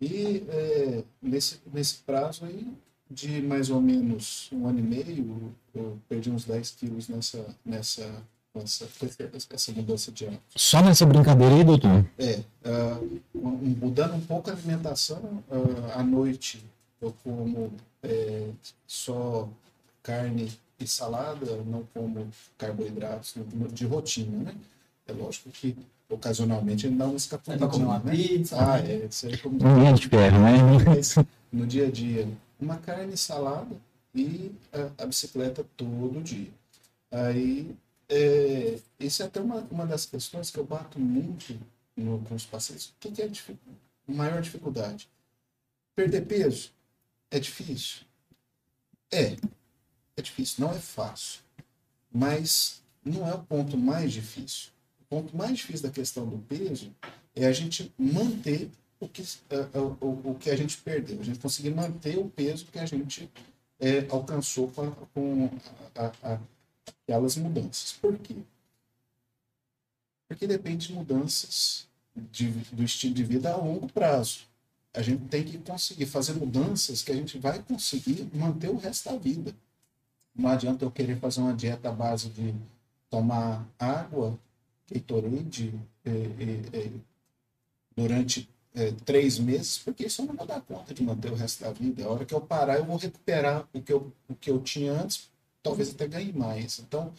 [0.00, 2.66] E é, nesse, nesse prazo aí,
[3.08, 8.22] de mais ou menos um ano e meio, eu perdi uns 10 quilos nessa, nessa
[8.54, 8.86] essa,
[9.50, 10.42] essa mudança de hábito.
[10.56, 12.04] Só nessa brincadeira aí, doutor?
[12.18, 12.40] É.
[12.64, 16.62] Uh, mudando um pouco a alimentação, uh, à noite
[17.00, 18.50] eu como é,
[18.86, 19.48] só
[20.02, 23.34] carne e salada, não como carboidratos
[23.72, 24.54] de rotina, né?
[25.06, 25.76] É lógico que
[26.08, 27.68] ocasionalmente ele dá uma escapadinha.
[27.68, 28.12] comer uma né?
[28.12, 28.56] pizza.
[28.58, 29.06] Ah, é.
[29.06, 29.58] Isso aí como...
[29.58, 30.58] Ninguém te pega, né?
[31.52, 32.28] no dia a dia,
[32.60, 33.76] uma carne, salada
[34.14, 36.50] e a, a bicicleta todo dia.
[37.10, 37.74] Aí
[38.08, 41.58] é, isso é até uma, uma das questões que eu bato muito
[41.96, 42.86] no, com os pacientes.
[42.88, 45.08] O que, que é a maior dificuldade?
[45.94, 46.70] Perder peso
[47.30, 48.02] é difícil?
[49.10, 49.36] É,
[50.16, 51.40] é difícil, não é fácil.
[52.12, 54.70] Mas não é o ponto mais difícil.
[55.00, 56.94] O ponto mais difícil da questão do peso
[57.34, 58.70] é a gente manter
[59.00, 62.66] o que, uh, o, o que a gente perdeu, a gente conseguir manter o peso
[62.66, 63.28] que a gente
[63.80, 65.50] é, alcançou com, a, com
[65.96, 66.40] a, a,
[66.86, 67.92] aquelas mudanças.
[67.92, 68.36] Por quê?
[70.28, 74.46] Porque depende de mudanças de, do estilo de vida a longo prazo.
[74.94, 79.10] A gente tem que conseguir fazer mudanças que a gente vai conseguir manter o resto
[79.10, 79.54] da vida.
[80.34, 82.54] Não adianta eu querer fazer uma dieta à base de
[83.10, 84.38] tomar água,
[84.90, 86.90] Gatorade, eh, eh, eh,
[87.96, 88.48] durante
[89.04, 92.06] três meses, porque isso eu não vou dar conta de manter o resto da vida.
[92.06, 94.92] A hora que eu parar, eu vou recuperar o que eu, o que eu tinha
[94.92, 95.30] antes
[95.62, 96.78] talvez até ganhe mais.
[96.80, 97.12] Então,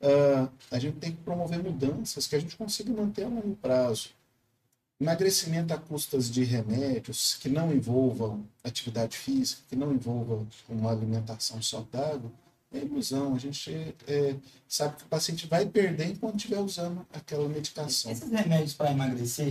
[0.00, 4.10] uh, a gente tem que promover mudanças que a gente consiga manter a longo prazo.
[5.00, 11.60] Emagrecimento a custas de remédios que não envolvam atividade física, que não envolvam uma alimentação
[11.62, 12.30] saudável,
[12.72, 13.34] é ilusão.
[13.34, 14.36] A gente é,
[14.68, 18.10] sabe que o paciente vai perder enquanto estiver usando aquela medicação.
[18.10, 19.46] Esses remédios para emagrecer,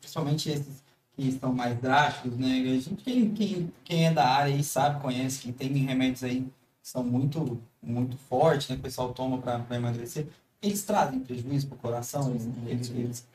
[0.00, 0.84] principalmente esses
[1.16, 2.60] que estão mais drásticos, né?
[2.60, 6.40] A gente, quem, quem, quem é da área aí sabe, conhece, que tem remédios aí
[6.42, 10.26] que são muito muito forte, né, que o pessoal toma para emagrecer,
[10.62, 12.30] eles trazem prejuízo para o coração?
[12.30, 13.26] Eles, eles, eles,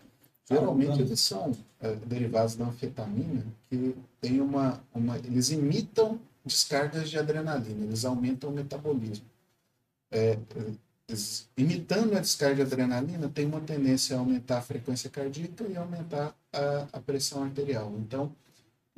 [0.49, 5.15] Geralmente eles são é, derivados da anfetamina que tem uma, uma.
[5.17, 9.25] Eles imitam descargas de adrenalina, eles aumentam o metabolismo.
[10.11, 10.37] É,
[11.07, 15.75] eles, imitando a descarga de adrenalina, tem uma tendência a aumentar a frequência cardíaca e
[15.75, 17.91] aumentar a, a pressão arterial.
[17.97, 18.31] Então,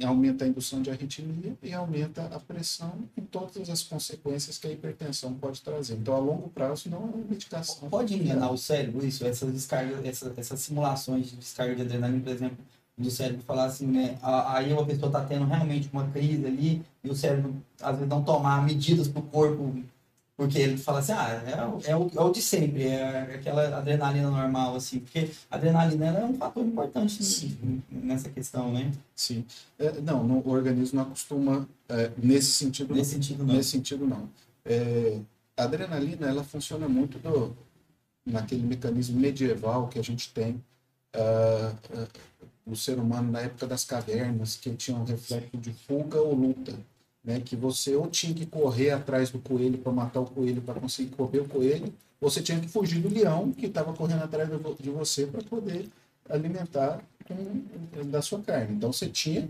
[0.03, 4.71] aumenta a indução de arritmia e aumenta a pressão e todas as consequências que a
[4.71, 5.95] hipertensão pode trazer.
[5.95, 7.89] Então, a longo prazo, não é uma medicação.
[7.89, 9.25] Pode enganar o cérebro isso?
[9.25, 12.57] Essas, descargas, essa, essas simulações de descarga de adrenalina, por exemplo,
[12.97, 14.17] do cérebro falar assim, né?
[14.21, 18.23] Aí uma pessoa está tendo realmente uma crise ali e o cérebro, às vezes, não
[18.23, 19.81] tomar medidas para o corpo
[20.45, 23.77] Porque ele fala assim, ah, é, o- é, o, é o de sempre, é aquela
[23.77, 24.99] adrenalina normal, assim.
[24.99, 27.21] Porque a adrenalina é um fator importante
[27.63, 28.91] n- nessa questão, né?
[29.15, 29.45] Sim.
[29.77, 32.95] É, não, no- o organismo não acostuma é, nesse sentido.
[32.95, 33.53] Nesse sentido, não.
[33.55, 34.27] Nesse sentido, não.
[34.65, 35.19] É,
[35.57, 37.55] a adrenalina, ela funciona muito do,
[38.25, 40.61] naquele mecanismo medieval que a gente tem.
[41.13, 41.73] ah,
[42.65, 46.73] o ser humano na época das cavernas, que tinha um reflexo de fuga ou luta.
[47.23, 50.79] Né, que você ou tinha que correr atrás do coelho para matar o coelho para
[50.79, 54.89] conseguir comer o coelho, você tinha que fugir do leão que estava correndo atrás de
[54.89, 55.87] você para poder
[56.27, 58.75] alimentar com, da sua carne.
[58.75, 59.47] Então você tinha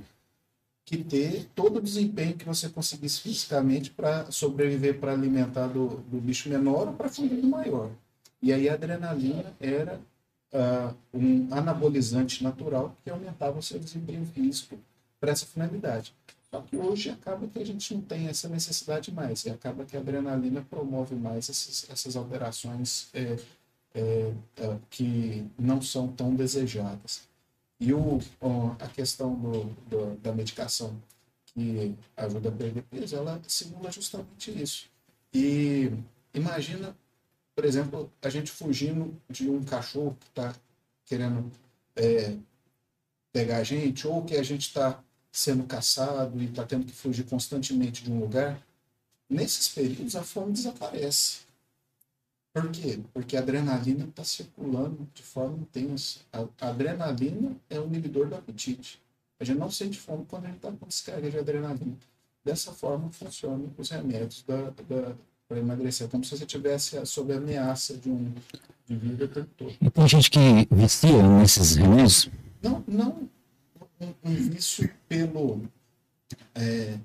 [0.85, 6.19] que ter todo o desempenho que você conseguisse fisicamente para sobreviver, para alimentar do, do
[6.19, 7.89] bicho menor ou para fugir do maior.
[8.41, 10.01] E aí a adrenalina era
[10.53, 14.77] ah, um anabolizante natural que aumentava o seu desempenho físico
[15.19, 16.13] para essa finalidade.
[16.53, 19.95] Só que hoje acaba que a gente não tem essa necessidade mais, e acaba que
[19.95, 21.49] a adrenalina promove mais
[21.89, 23.37] essas alterações é,
[23.93, 27.27] é, é, que não são tão desejadas.
[27.79, 28.19] E o,
[28.79, 30.95] a questão do, do- da medicação
[31.45, 34.87] que ajuda a perder peso, ela simula justamente isso.
[35.33, 35.91] E
[36.33, 36.95] imagina,
[37.55, 40.55] por exemplo, a gente fugindo de um cachorro que está
[41.05, 41.51] querendo
[41.95, 42.35] é,
[43.33, 45.01] pegar a gente, ou que a gente está
[45.31, 48.61] sendo caçado e está tendo que fugir constantemente de um lugar.
[49.29, 51.39] Nesses períodos, a fome desaparece.
[52.53, 52.99] Por quê?
[53.13, 56.19] Porque a adrenalina está circulando de forma intensa.
[56.33, 59.01] A, a adrenalina é o inibidor do apetite.
[59.39, 61.95] A gente não sente fome quando a gente está com descarga de adrenalina.
[62.43, 66.09] Dessa forma funcionam os remédios para emagrecer.
[66.09, 68.33] Como se você tivesse sob ameaça de um
[68.85, 69.73] de vida o tempo todo.
[69.79, 72.29] E tem gente que vicia nesses remédios?
[72.61, 73.29] Não, não
[74.23, 75.61] um, vício pelo,
[76.55, 76.97] é,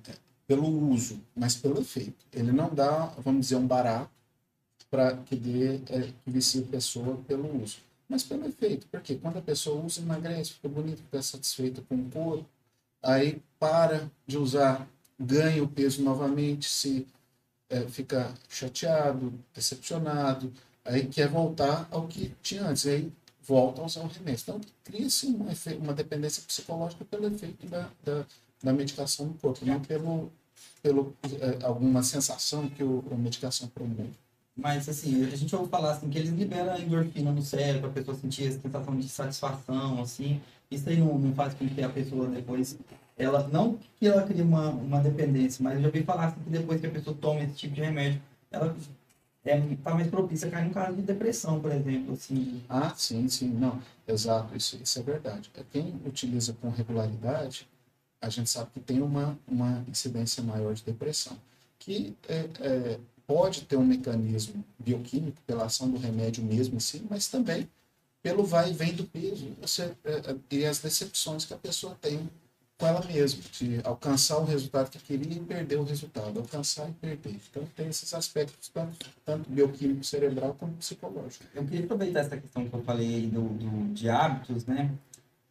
[0.47, 2.25] pelo uso, mas pelo efeito.
[2.33, 4.11] Ele não dá, vamos dizer, um barato
[4.91, 7.79] para que dê é, que vicie a pessoa pelo uso,
[8.09, 8.87] mas pelo efeito.
[8.89, 12.47] Porque quando a pessoa usa, emagrece, fica bonita, fica satisfeita com o corpo,
[13.03, 17.07] aí para de usar, ganha o peso novamente, se
[17.69, 20.53] é, fica chateado, decepcionado,
[20.85, 22.87] aí quer voltar ao que tinha antes.
[22.87, 23.13] Aí
[23.47, 24.43] volta a usar o remédio.
[24.43, 25.47] Então, cria-se um
[25.83, 28.25] uma dependência psicológica pelo efeito da, da,
[28.63, 30.31] da medicação no corpo, não pelo,
[30.83, 34.11] pelo eh, alguma sensação que o, a medicação promove.
[34.57, 38.17] Mas, assim, a gente ouve falar, assim, que eles liberam endorfina no cérebro, a pessoa
[38.17, 40.41] sentir essa sensação de satisfação, assim.
[40.71, 42.79] Isso aí não, não faz com que a pessoa depois...
[43.19, 46.51] Ela, não que ela crie uma, uma dependência, mas eu já ouvi falar assim, que
[46.51, 48.75] depois que a pessoa toma esse tipo de remédio, ela
[49.47, 52.63] é, mais propícia a cair num caso de depressão, por exemplo, assim.
[52.69, 55.51] Ah, sim, sim, não, exato, isso, isso é verdade.
[55.55, 57.69] É, Quem utiliza com regularidade,
[58.21, 61.39] a gente sabe que tem uma, uma incidência maior de depressão,
[61.79, 67.05] que é, é, pode ter um mecanismo bioquímico pela ação do remédio mesmo em si,
[67.09, 67.69] mas também
[68.23, 71.97] pelo vai e vem do peso você, é, é, e as decepções que a pessoa
[72.01, 72.29] tem
[72.79, 76.93] com ela mesma, de alcançar o resultado que queria e perder o resultado, alcançar e
[76.93, 77.37] perder.
[77.51, 81.45] Então tem esses aspectos tanto, tanto bioquímico cerebral como psicológico.
[81.55, 84.91] Eu queria aproveitar essa questão que eu falei do, do- de hábitos, né?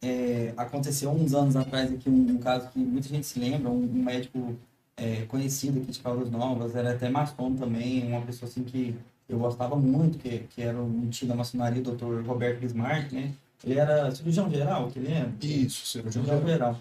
[0.02, 3.82] É, aconteceu uns anos atrás aqui um, um caso que muita gente se lembra, um,
[3.82, 4.54] um médico
[4.96, 8.94] é, conhecido aqui de Caldas Novas, era até maçom também, uma pessoa assim que
[9.28, 12.22] eu gostava muito, que, que era um tio da maçonaria, o Dr.
[12.24, 13.32] Roberto Bismarck, né?
[13.64, 15.28] Ele era cirurgião geral, que ele é?
[15.40, 16.74] Isso, cirurgião cirurgião geral.
[16.74, 16.80] geral.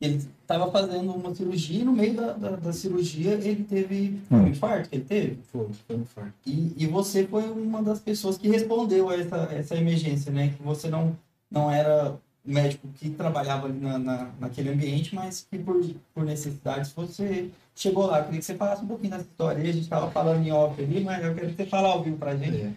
[0.00, 4.46] Ele estava fazendo uma cirurgia e no meio da, da, da cirurgia ele teve um
[4.46, 5.38] infarto que ele teve.
[5.50, 6.34] Foi, foi no fardo.
[6.44, 10.52] E, e você foi uma das pessoas que respondeu a essa, essa emergência, né?
[10.56, 11.16] Que você não,
[11.50, 16.92] não era médico que trabalhava ali na, na, naquele ambiente, mas que por, por necessidades
[16.92, 18.18] você chegou lá.
[18.18, 19.62] Eu queria que você falasse um pouquinho dessa história.
[19.62, 22.18] A gente estava falando em off ali, mas eu quero que você fale ao vivo
[22.18, 22.62] pra gente.
[22.62, 22.74] É,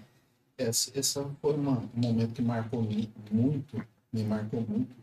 [0.58, 4.96] essa, essa foi uma, um momento que marcou muito, me marcou muito.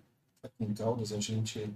[0.42, 1.70] Aqui em Caldas, a gente,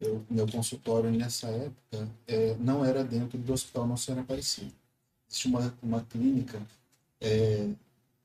[0.00, 4.70] eu, meu consultório nessa época é, não era dentro do Hospital Nossa Senhora Aparecida.
[5.28, 6.60] Existia uma, uma clínica
[7.20, 7.68] é,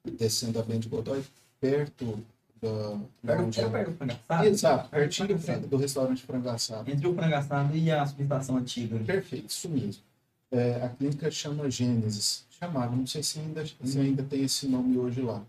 [0.03, 1.23] descendo a Bente Godoy,
[1.59, 2.23] perto
[2.61, 2.99] da...
[3.25, 4.47] Perto, onde é perto do frangaçado?
[4.47, 5.67] Exato, pertinho do, Frangaçado.
[5.67, 6.91] do restaurante Frango Assado.
[6.91, 8.99] Entre o frangaçado e a subestação antiga.
[8.99, 10.03] Perfeito, isso mesmo.
[10.51, 12.45] É, a clínica chama Gênesis.
[12.59, 15.41] Chamava, não sei se ainda, se ainda tem esse nome hoje lá.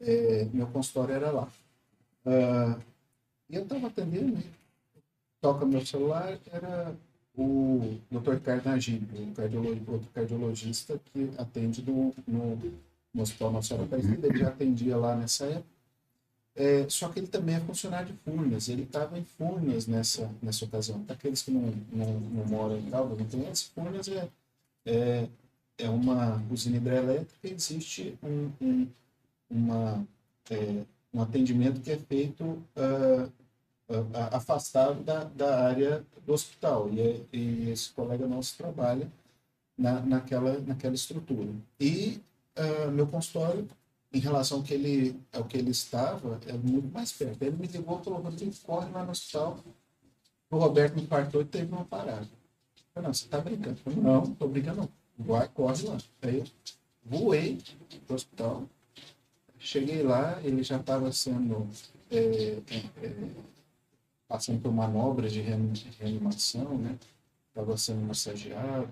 [0.00, 1.48] É, meu consultório era lá.
[2.26, 2.76] Ah,
[3.48, 4.42] e eu estava atendendo, né?
[5.40, 6.94] Toca meu celular, era
[7.36, 8.34] o Dr.
[8.34, 12.56] Ricardo o cardiolo- outro cardiologista que atende no, no,
[13.14, 14.26] no Hospital Nossa Senhora Aparecida.
[14.26, 15.80] Ele já atendia lá nessa época.
[16.54, 20.64] É, só que ele também é funcionário de Furnas, ele estava em Furnas nessa, nessa
[20.64, 21.02] ocasião.
[21.04, 24.28] Para aqueles que não, não, não moram em Caldas, não conhecem, Furnas é,
[24.84, 25.28] é,
[25.78, 28.88] é uma usina hidrelétrica e existe um, um,
[29.50, 30.06] uma,
[30.50, 30.82] é,
[31.14, 33.32] um atendimento que é feito uh,
[34.32, 36.88] afastado da, da área do hospital.
[36.90, 39.10] E, e esse colega nosso trabalha
[39.76, 41.50] na, naquela, naquela estrutura.
[41.78, 42.20] E
[42.58, 43.66] uh, meu consultório,
[44.12, 47.42] em relação ao que ele, ao que ele estava, é muito mais perto.
[47.42, 49.58] Ele me ligou e falou: Rodrigo, corre lá no hospital.
[50.50, 52.22] O Roberto me partou e teve uma parada.
[52.22, 53.70] Eu falei, não, você está brincando?
[53.70, 54.90] Eu falei, não, estou brincando, não.
[55.16, 55.98] Vai, corre lá.
[56.22, 56.44] Aí eu
[57.04, 57.58] voei
[58.06, 58.64] para o hospital.
[59.58, 61.68] Cheguei lá, ele já estava sendo.
[62.10, 63.12] É, é,
[64.30, 66.96] passando por manobras de reanimação, né?
[67.48, 68.88] Estava sendo massageado.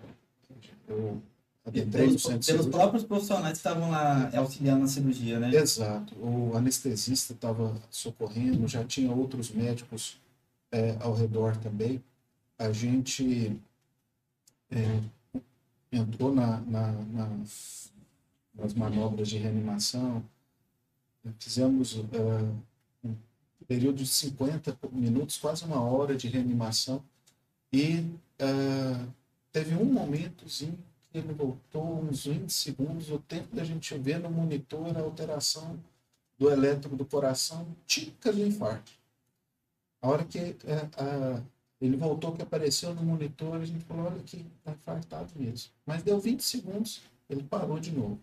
[0.89, 1.22] Eu
[1.70, 5.55] pelos, pelos próprios profissionais que estavam lá auxiliando na cirurgia, né?
[5.55, 6.14] Exato.
[6.16, 10.18] O anestesista estava socorrendo, já tinha outros médicos
[10.72, 12.03] é, ao redor também.
[12.59, 13.57] A gente
[14.70, 15.01] é,
[15.93, 17.28] entrou na, na, na,
[18.55, 20.24] nas manobras de reanimação,
[21.39, 22.57] fizemos um
[23.69, 27.03] período de 50 minutos, quase uma hora de reanimação,
[27.71, 27.99] e
[28.41, 29.12] uh,
[29.53, 30.79] teve um momentozinho
[31.12, 35.79] que ele voltou, uns 20 segundos, o tempo da gente ver no monitor a alteração
[36.39, 38.93] do elétrico do coração, típica do infarto.
[40.01, 41.43] A hora que é, a,
[41.81, 45.71] ele voltou, que apareceu no monitor, a gente falou, olha que está infartado mesmo.
[45.85, 48.19] Mas deu 20 segundos, ele parou de novo.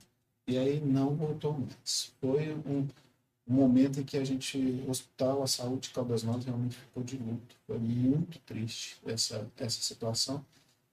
[0.47, 2.13] E aí não voltou mais.
[2.19, 2.87] Foi um,
[3.47, 7.03] um momento em que a gente, o hospital, a saúde de Caldas Novas realmente ficou
[7.03, 7.55] de luto.
[7.67, 10.43] Foi muito triste essa, essa situação.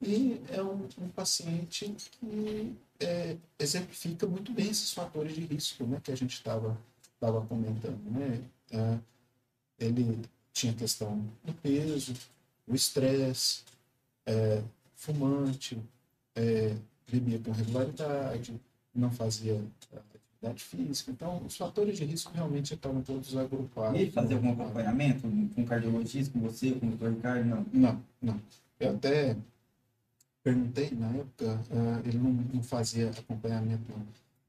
[0.00, 6.00] E é um, um paciente que é, exemplifica muito bem esses fatores de risco né,
[6.02, 6.76] que a gente estava
[7.48, 8.02] comentando.
[8.10, 8.42] Né?
[8.70, 8.98] É,
[9.78, 10.20] ele
[10.52, 12.14] tinha questão do peso,
[12.66, 13.62] o estresse,
[14.26, 14.62] é,
[14.94, 15.78] fumante,
[16.34, 16.76] é,
[17.10, 18.54] bebia com regularidade,
[18.94, 19.62] não fazia
[20.42, 21.10] atividade física.
[21.10, 24.00] Então, os fatores de risco realmente estavam todos agrupados.
[24.00, 25.22] E fazia algum acompanhamento
[25.54, 27.46] com cardiologista, com você, com o doutor Ricardo?
[27.46, 28.02] Não, não.
[28.20, 28.40] não.
[28.78, 29.36] Eu até
[30.42, 34.04] perguntei na época, uh, ele não, não, fazia acompanhamento, não.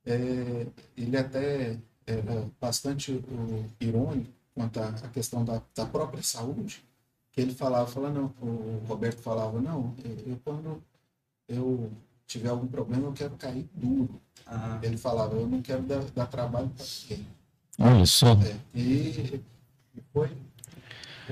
[0.05, 0.67] É,
[0.97, 6.83] ele até era bastante uh, irônico quanto à, à questão da, da, própria saúde,
[7.31, 10.83] que ele falava, falava, não, o Roberto falava, não, eu, eu quando
[11.47, 11.91] eu
[12.33, 14.21] tiver algum problema, eu quero cair duro.
[14.45, 14.79] Ah.
[14.81, 17.27] Ele falava, eu não quero dar, dar trabalho para ninguém.
[17.79, 18.33] Olha só.
[18.33, 19.41] É, e,
[19.95, 20.31] e foi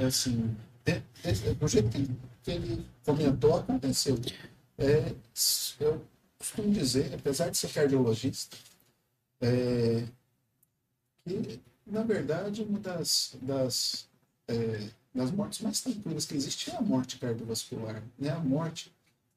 [0.06, 4.18] assim, de, de, do jeito que ele, que ele comentou, aconteceu.
[4.78, 5.14] É,
[5.80, 6.02] eu
[6.38, 8.58] costumo dizer, apesar de ser cardiologista,
[9.42, 10.06] é,
[11.26, 14.08] que, na verdade, uma das, das,
[14.48, 18.30] é, das mortes mais tranquilas que existe é a morte cardiovascular, né?
[18.30, 18.92] a morte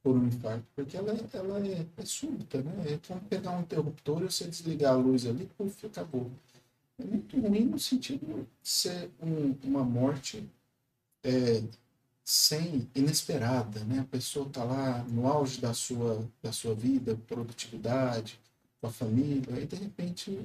[0.05, 2.73] por um infarto, porque ela, ela é, é súbita, né?
[2.93, 6.31] É como pegar um interruptor e você desligar a luz ali, puf, acabou.
[6.99, 10.47] É muito ruim no sentido de ser um, uma morte
[11.25, 11.63] é,
[12.23, 14.01] sem inesperada, né?
[14.01, 18.39] A pessoa está lá no auge da sua da sua vida, produtividade,
[18.83, 20.39] com a família, e de repente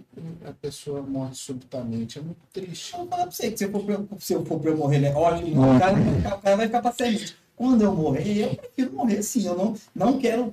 [0.45, 2.18] a pessoa morre subitamente.
[2.18, 2.93] É muito triste.
[2.93, 5.14] Eu vou falar para você que se eu for eu for para eu morrer, né?
[5.14, 5.97] ótimo, o cara,
[6.38, 7.34] o cara vai ficar para sempre.
[7.60, 9.45] Quando eu morrer, eu prefiro morrer sim.
[9.45, 10.49] Eu não, não quero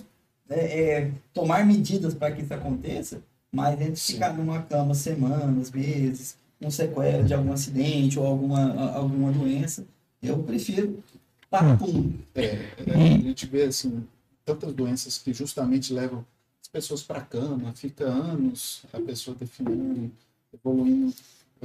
[0.51, 6.37] é, é, tomar medidas para que isso aconteça, mas entre ficar numa cama semanas, meses,
[6.61, 9.87] com sequela de algum acidente ou alguma, alguma doença,
[10.21, 11.01] eu prefiro
[11.49, 12.13] papum.
[12.35, 14.05] É, é, a gente vê assim,
[14.45, 16.27] tantas doenças que justamente levam
[16.61, 20.11] as pessoas para a cama, fica anos a pessoa definindo,
[20.53, 21.15] evoluindo.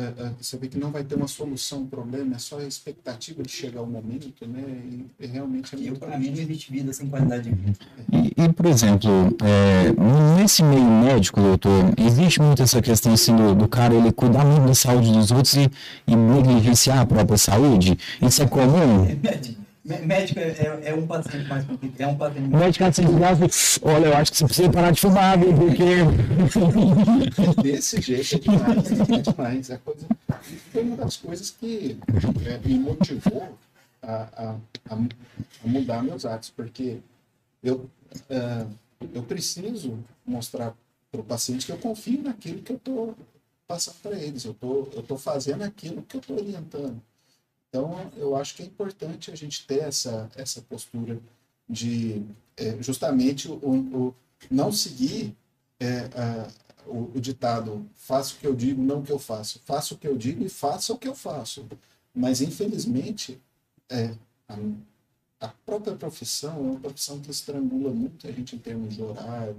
[0.01, 2.57] É, é, você vê que não vai ter uma solução para o problema, é só
[2.57, 4.63] a expectativa de chegar o momento, né?
[5.19, 5.99] E, realmente é muito.
[5.99, 7.77] Para mim não existe vida sem qualidade de vida.
[8.11, 9.09] E, e por exemplo,
[9.43, 9.93] é,
[10.37, 14.67] nesse meio médico, doutor, existe muito essa questão assim do, do cara ele cuidar muito
[14.67, 15.69] da saúde dos outros e,
[16.07, 17.97] e negligenciar a própria saúde?
[18.21, 19.05] Isso é comum?
[19.99, 22.01] Médico é, é, é, um paciente mais complicado.
[22.01, 22.63] É um paciente mais...
[22.65, 23.03] Médico assim,
[23.81, 25.53] olha, eu acho que você precisa parar de fumar, viu?
[25.53, 25.85] Porque.
[27.61, 28.91] Desse jeito é demais.
[28.91, 29.69] É demais.
[29.69, 30.07] É coisa...
[30.71, 31.97] Foi uma das coisas que
[32.45, 33.57] é, me motivou
[34.01, 34.55] a, a,
[34.89, 34.97] a,
[35.63, 36.97] mudar meus atos, porque
[37.63, 37.89] eu,
[38.29, 38.69] uh,
[39.13, 40.73] eu preciso mostrar
[41.11, 43.15] para o paciente que eu confio naquilo que eu estou
[43.67, 44.45] passando para eles.
[44.45, 47.01] Eu tô, estou fazendo aquilo que eu estou orientando.
[47.71, 51.17] Então, eu acho que é importante a gente ter essa, essa postura
[51.69, 52.21] de
[52.57, 54.15] é, justamente o, o,
[54.49, 55.33] não seguir
[55.79, 56.51] é, a,
[56.85, 59.61] o, o, ditado faça o que eu digo, não o que eu faço.
[59.63, 61.65] Faça o que eu digo e faça o que eu faço.
[62.13, 63.39] Mas, infelizmente,
[63.89, 64.13] é,
[64.49, 64.57] a,
[65.39, 69.55] a própria profissão é uma profissão que estrangula muito a gente em termos de horário,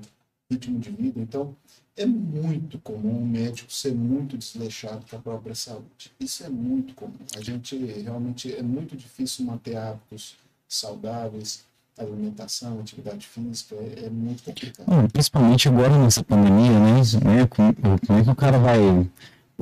[0.51, 1.19] ritmo de vida.
[1.19, 1.57] Então,
[1.97, 6.11] é muito comum um médico ser muito desleixado com a própria saúde.
[6.19, 7.13] Isso é muito comum.
[7.37, 10.37] A gente realmente é muito difícil manter hábitos
[10.67, 11.65] saudáveis,
[11.99, 14.87] alimentação, atividade física, é, é muito complicado.
[14.87, 17.01] Bom, principalmente agora nessa pandemia, né?
[17.25, 18.81] né como é que o cara vai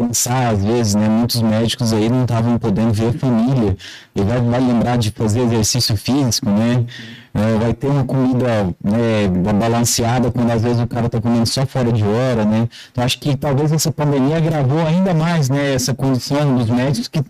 [0.00, 1.08] pensar, às vezes, né?
[1.08, 3.76] Muitos médicos aí não estavam podendo ver a família.
[4.16, 6.86] Ele vai, vai lembrar de fazer exercício físico, né?
[7.34, 11.66] É, vai ter uma comida né, balanceada quando às vezes o cara está comendo só
[11.66, 12.68] fora de hora, né?
[12.90, 15.74] Então acho que talvez essa pandemia agravou ainda mais, né?
[15.74, 17.22] Essa condição dos médicos que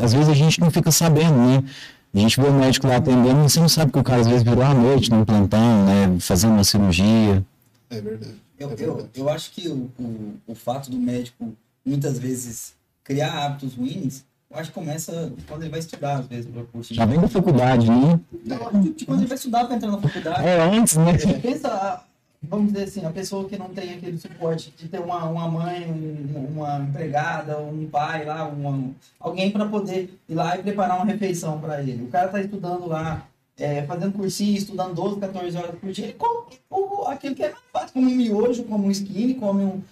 [0.00, 1.64] às vezes a gente não fica sabendo, né?
[2.14, 4.26] A gente vê o médico lá atendendo e você não sabe que o cara às
[4.26, 6.16] vezes virou à noite num plantão, né?
[6.20, 7.42] Fazendo uma cirurgia.
[7.90, 8.34] É verdade.
[8.58, 11.54] Eu, é eu, eu acho que o, o, o fato do médico
[11.88, 16.50] muitas vezes criar hábitos ruins, eu acho que começa quando ele vai estudar, às vezes,
[16.50, 16.94] para curso.
[16.94, 18.20] Já vem da faculdade, né?
[18.44, 20.46] Não, de, de quando ele vai estudar para entrar na faculdade.
[20.46, 21.12] É, antes, né?
[21.42, 22.02] Pensa,
[22.42, 25.84] vamos dizer assim, a pessoa que não tem aquele suporte de ter uma, uma mãe,
[25.90, 31.04] um- uma empregada, um pai lá, uma- alguém para poder ir lá e preparar uma
[31.06, 32.04] refeição para ele.
[32.04, 33.26] O cara está estudando lá,
[33.58, 36.46] é, fazendo cursinho, estudando 12, 14 horas por dia, ele come
[37.08, 39.82] aquilo que é mais fácil, come um miojo, come um skinny, come um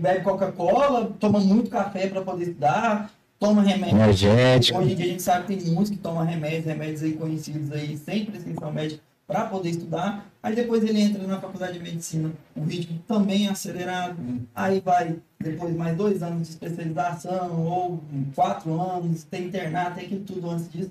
[0.00, 3.96] bebe Coca-Cola, toma muito café para poder estudar, toma remédio.
[3.96, 4.78] Energético.
[4.78, 7.72] Hoje em dia a gente sabe que tem muitos que tomam remédios, remédios aí conhecidos
[7.72, 10.26] aí, sem prescrição médica, para poder estudar.
[10.42, 14.16] Aí depois ele entra na faculdade de medicina, o ritmo também é acelerado.
[14.54, 18.00] Aí vai depois mais dois anos de especialização, ou
[18.34, 20.90] quatro anos, tem internato, tem aquilo tudo antes disso.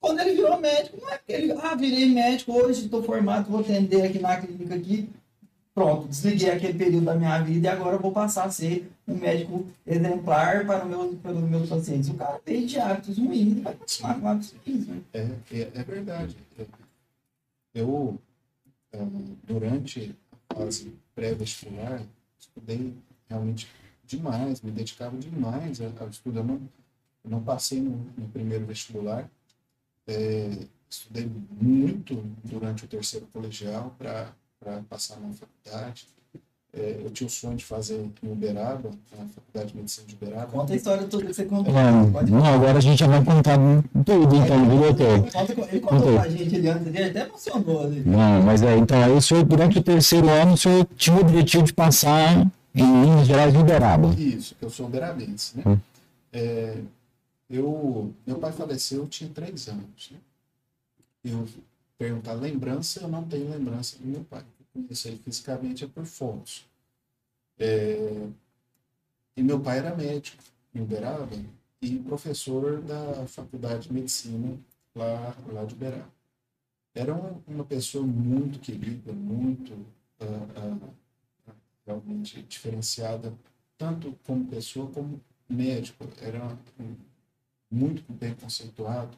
[0.00, 3.60] Quando ele virou médico, não é porque ele, ah, virei médico, hoje estou formado, vou
[3.60, 5.10] atender aqui na clínica aqui.
[5.72, 9.14] Pronto, desliguei aquele período da minha vida e agora eu vou passar a ser um
[9.14, 12.08] médico exemplar para, meu, para os meus pacientes.
[12.08, 14.86] O cara tem de hábitos ruins e vai continuar com hábitos ruins.
[14.88, 15.00] Né?
[15.12, 15.18] É,
[15.52, 16.36] é, é verdade.
[17.72, 18.18] Eu,
[19.44, 20.14] durante
[20.50, 22.02] a fase pré-vestibular,
[22.38, 22.92] estudei
[23.28, 23.68] realmente
[24.04, 26.40] demais, me dedicava demais ao estudo.
[26.40, 26.60] Eu não,
[27.24, 29.30] não passei no, no primeiro vestibular,
[30.08, 34.32] eh, estudei muito durante o terceiro colegial para
[34.88, 36.06] passar na faculdade.
[36.72, 40.46] Eh, eu tinha o sonho de fazer em Uberaba, na Faculdade de Medicina de Uberaba.
[40.52, 41.74] Conta a história toda que você contou.
[41.76, 43.58] É, Pode não, agora a gente já vai contar
[44.06, 45.32] tudo, então, viu, doutor?
[45.32, 48.00] Conta- Ele contou pra gente ali antes, ele até emocionou ali.
[48.06, 51.20] Não, mas é, então, aí o senhor, durante o terceiro ano, o senhor tinha o
[51.20, 54.14] objetivo de passar em Minas Gerais de Uberaba.
[54.14, 55.64] Isso, eu sou uberabense, né?
[55.66, 55.78] Hum.
[56.32, 56.76] É,
[57.50, 60.18] eu, meu pai faleceu, eu tinha três anos, né?
[61.24, 61.48] Eu
[62.00, 64.42] perguntar lembrança, eu não tenho lembrança do meu pai.
[64.58, 66.66] Eu conheço ele fisicamente é por fotos.
[67.58, 68.26] É,
[69.36, 70.42] e meu pai era médico
[70.74, 71.28] em Uberaba
[71.82, 74.58] e professor da Faculdade de Medicina
[74.94, 76.10] lá, lá de Uberaba.
[76.94, 79.74] Era uma, uma pessoa muito querida, muito
[80.20, 80.78] ah,
[81.46, 81.52] ah,
[81.86, 83.34] realmente diferenciada,
[83.76, 86.08] tanto como pessoa como médico.
[86.18, 86.42] Era
[86.78, 86.96] um-
[87.70, 89.16] muito bem conceituado.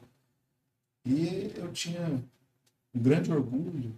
[1.05, 2.23] E eu tinha
[2.93, 3.95] um grande orgulho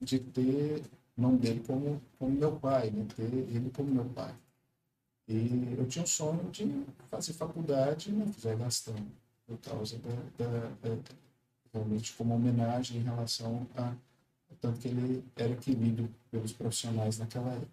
[0.00, 0.82] de ter
[1.16, 3.06] o nome dele como, como meu pai, né?
[3.16, 4.34] ter ele como meu pai.
[5.28, 8.96] E eu tinha o sonho de fazer faculdade na José Gastão,
[9.46, 11.02] por causa da, da, da-
[11.72, 13.94] realmente como homenagem em relação a
[14.60, 17.72] tanto que ele era querido pelos profissionais naquela época.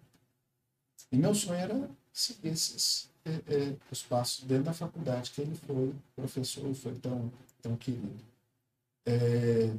[1.12, 5.54] E meu sonho era seguir esses eh, eh, os passos dentro da faculdade que ele
[5.54, 7.30] foi professor, foi tão
[7.62, 8.24] tão querido.
[9.06, 9.74] Eh,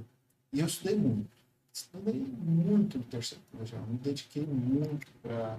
[0.51, 1.29] e eu estudei muito,
[1.71, 5.57] estudei muito no terceiro colegial, me dediquei muito para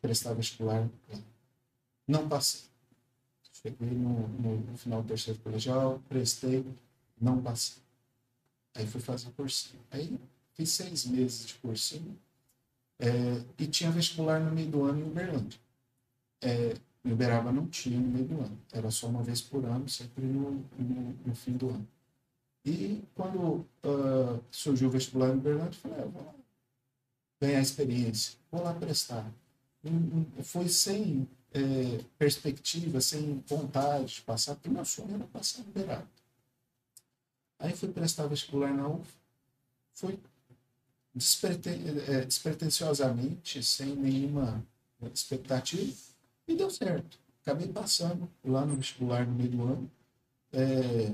[0.00, 0.88] prestar vestibular.
[2.06, 2.68] Não passei.
[3.52, 6.64] Cheguei no, no, no final do terceiro colegial, prestei,
[7.20, 7.80] não passei.
[8.74, 9.80] Aí fui fazer cursinho.
[9.90, 10.18] Aí
[10.54, 12.18] fiz seis meses de cursinho
[12.98, 13.08] é,
[13.58, 15.60] e tinha vestibular no meio do ano em Uberlândia.
[16.40, 19.88] É, em Uberaba não tinha no meio do ano, era só uma vez por ano,
[19.88, 21.86] sempre no, no, no fim do ano.
[22.64, 26.34] E quando ah, surgiu o vestibular em Uberlândia, eu falei, ah, vou lá
[27.40, 29.30] ganhar experiência, vou lá prestar.
[29.84, 35.62] Hum, Foi sem é, perspectiva, sem vontade de passar, porque meu sonho era passar em
[35.62, 36.08] Uberaba.
[37.58, 39.08] Aí fui prestar vestibular na UF,
[39.94, 40.18] fui
[41.14, 41.74] despreten
[42.08, 44.64] eh, despretensiosamente, sem nenhuma
[45.14, 45.92] expectativa,
[46.48, 47.18] e deu certo.
[47.42, 49.90] Acabei passando lá no vestibular no meio do ano.
[50.52, 51.12] Eh,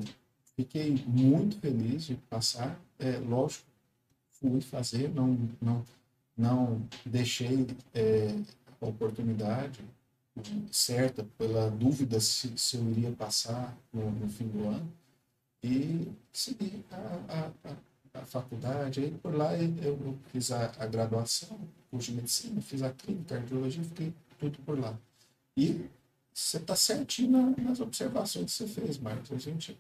[0.59, 2.81] fiquei muito feliz de passar.
[2.99, 3.65] Eh, lógico,
[4.33, 5.85] fui fazer, não, não,
[6.37, 8.35] não deixei eh,
[8.81, 9.85] a oportunidade
[10.71, 14.93] certa pela dúvida se, se eu iria passar no, no fim do ano
[15.63, 20.87] e segui a, a, a, a faculdade, aí por lá eu, eu fiz a, a,
[20.87, 21.59] graduação,
[21.91, 24.97] curso de medicina, fiz a clínica, a cardiologia, fiquei tudo por lá.
[25.57, 25.89] E
[26.33, 29.33] você está certinho na, nas observações que você fez, Marcos.
[29.33, 29.77] A gente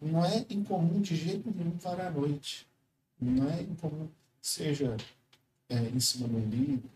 [0.00, 2.66] não é incomum de jeito nenhum parar à noite.
[3.20, 4.08] Não é incomum,
[4.40, 4.96] seja
[5.68, 6.90] é, em cima do livro,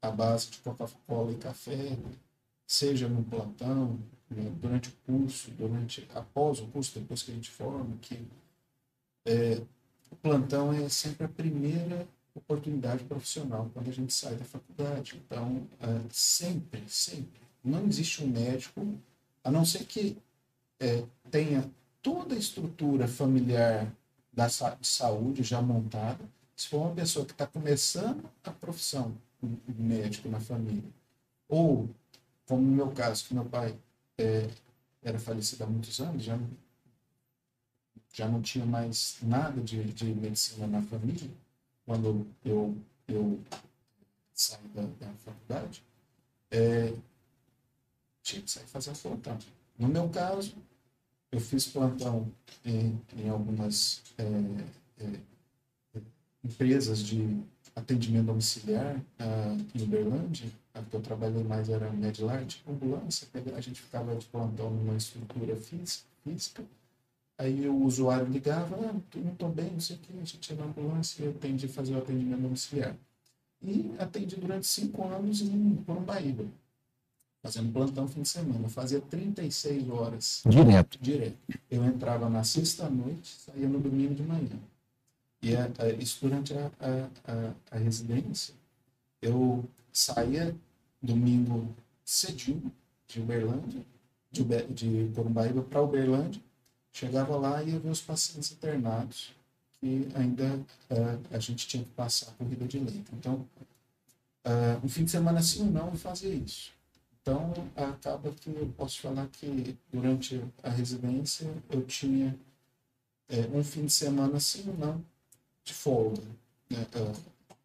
[0.00, 1.96] a base de Coca-Cola e café,
[2.66, 3.98] seja no plantão,
[4.30, 8.26] né, durante o curso, durante após o curso, depois que a gente forma, que
[9.24, 9.62] é,
[10.10, 15.20] o plantão é sempre a primeira oportunidade profissional quando a gente sai da faculdade.
[15.24, 18.98] Então, é, sempre, sempre, não existe um médico,
[19.42, 20.16] a não ser que
[20.78, 21.68] é, tenha
[22.06, 23.92] toda a estrutura familiar
[24.32, 26.24] da de saúde já montada.
[26.54, 29.12] Se for uma pessoa que está começando a profissão
[29.76, 30.88] médico na família,
[31.48, 31.90] ou
[32.46, 33.76] como no meu caso, que meu pai
[34.18, 34.48] é,
[35.02, 36.38] era falecido há muitos anos, já,
[38.12, 41.28] já não tinha mais nada de, de medicina na família,
[41.84, 42.76] quando eu,
[43.08, 43.40] eu
[44.32, 45.82] saí da, da faculdade,
[46.52, 46.94] é,
[48.22, 49.36] tinha que sair fazendo plantão.
[49.76, 50.54] No meu caso,
[51.32, 52.30] eu fiz plantão
[52.64, 56.00] em, em algumas é, é,
[56.44, 57.42] empresas de
[57.74, 63.60] atendimento domiciliar uh, em Uberlândia, a que eu trabalhei mais era Medlar, tipo ambulância, a
[63.60, 66.64] gente ficava de plantão numa estrutura física,
[67.36, 70.56] aí o usuário ligava, ah, não estou bem, não sei o que, a gente ia
[70.56, 72.96] na ambulância e eu atendi fazer o atendimento domiciliar.
[73.62, 76.44] E atendi durante cinco anos em Corumbaíba,
[77.46, 78.64] fazendo plantão fim de semana.
[78.64, 80.42] Eu fazia 36 horas.
[80.44, 80.98] Direto?
[81.00, 81.36] Direto.
[81.70, 84.58] Eu entrava na sexta-noite, saía no domingo de manhã.
[85.40, 86.70] E a, a, isso durante a,
[87.70, 88.52] a, residência,
[89.22, 90.54] eu saía
[91.00, 91.72] domingo
[92.04, 92.72] cedinho
[93.06, 93.82] de Uberlândia,
[94.32, 96.42] de, de Corumbaíba para Uberlândia,
[96.92, 99.32] chegava lá e ia ver os pacientes internados,
[99.78, 100.56] que ainda
[100.90, 103.14] uh, a gente tinha que passar a corrida de leito.
[103.14, 103.46] Então,
[104.82, 106.75] um fim de semana sim ou não eu fazia isso.
[107.28, 112.38] Então, acaba que eu posso falar que durante a residência eu tinha
[113.28, 115.04] é, um fim de semana sim ou não
[115.64, 116.22] de folga.
[116.70, 116.86] Né?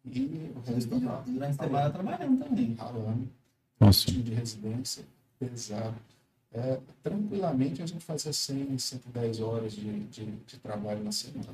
[0.04, 2.74] E o resto Durante a semana trabalhando também.
[2.74, 3.28] Ralando.
[3.78, 4.06] Nossa.
[4.06, 5.04] Time de residência
[5.38, 5.94] pesado.
[6.52, 11.46] É, tranquilamente a gente fazia 100, 110 horas de, de, de trabalho na semana.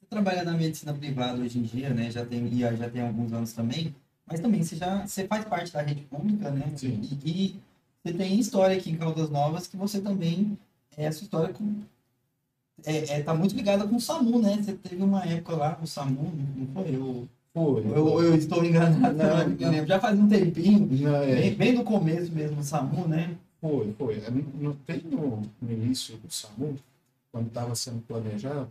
[0.00, 2.10] Você trabalha na medicina privada hoje em dia, né?
[2.10, 3.94] Já tem, já tem alguns anos também.
[4.26, 6.72] Mas também você já você faz parte da rede pública, né?
[6.76, 7.00] Sim.
[7.02, 7.60] E, e
[8.02, 10.58] você tem história aqui em Caldas Novas que você também
[10.96, 11.82] é essa história com
[12.84, 14.58] é, é, tá muito ligada com o SAMU, né?
[14.60, 16.94] Você teve uma época lá com o SAMU, não foi?
[16.94, 17.84] Eu, foi.
[17.86, 19.86] Eu, eu estou enganado, não, não, não.
[19.86, 21.34] já faz um tempinho, não, é.
[21.34, 23.36] bem, bem do começo mesmo do SAMU, né?
[23.60, 24.16] Foi, foi.
[24.16, 26.76] É, bem no, no início do SAMU,
[27.30, 28.68] quando estava sendo planejado,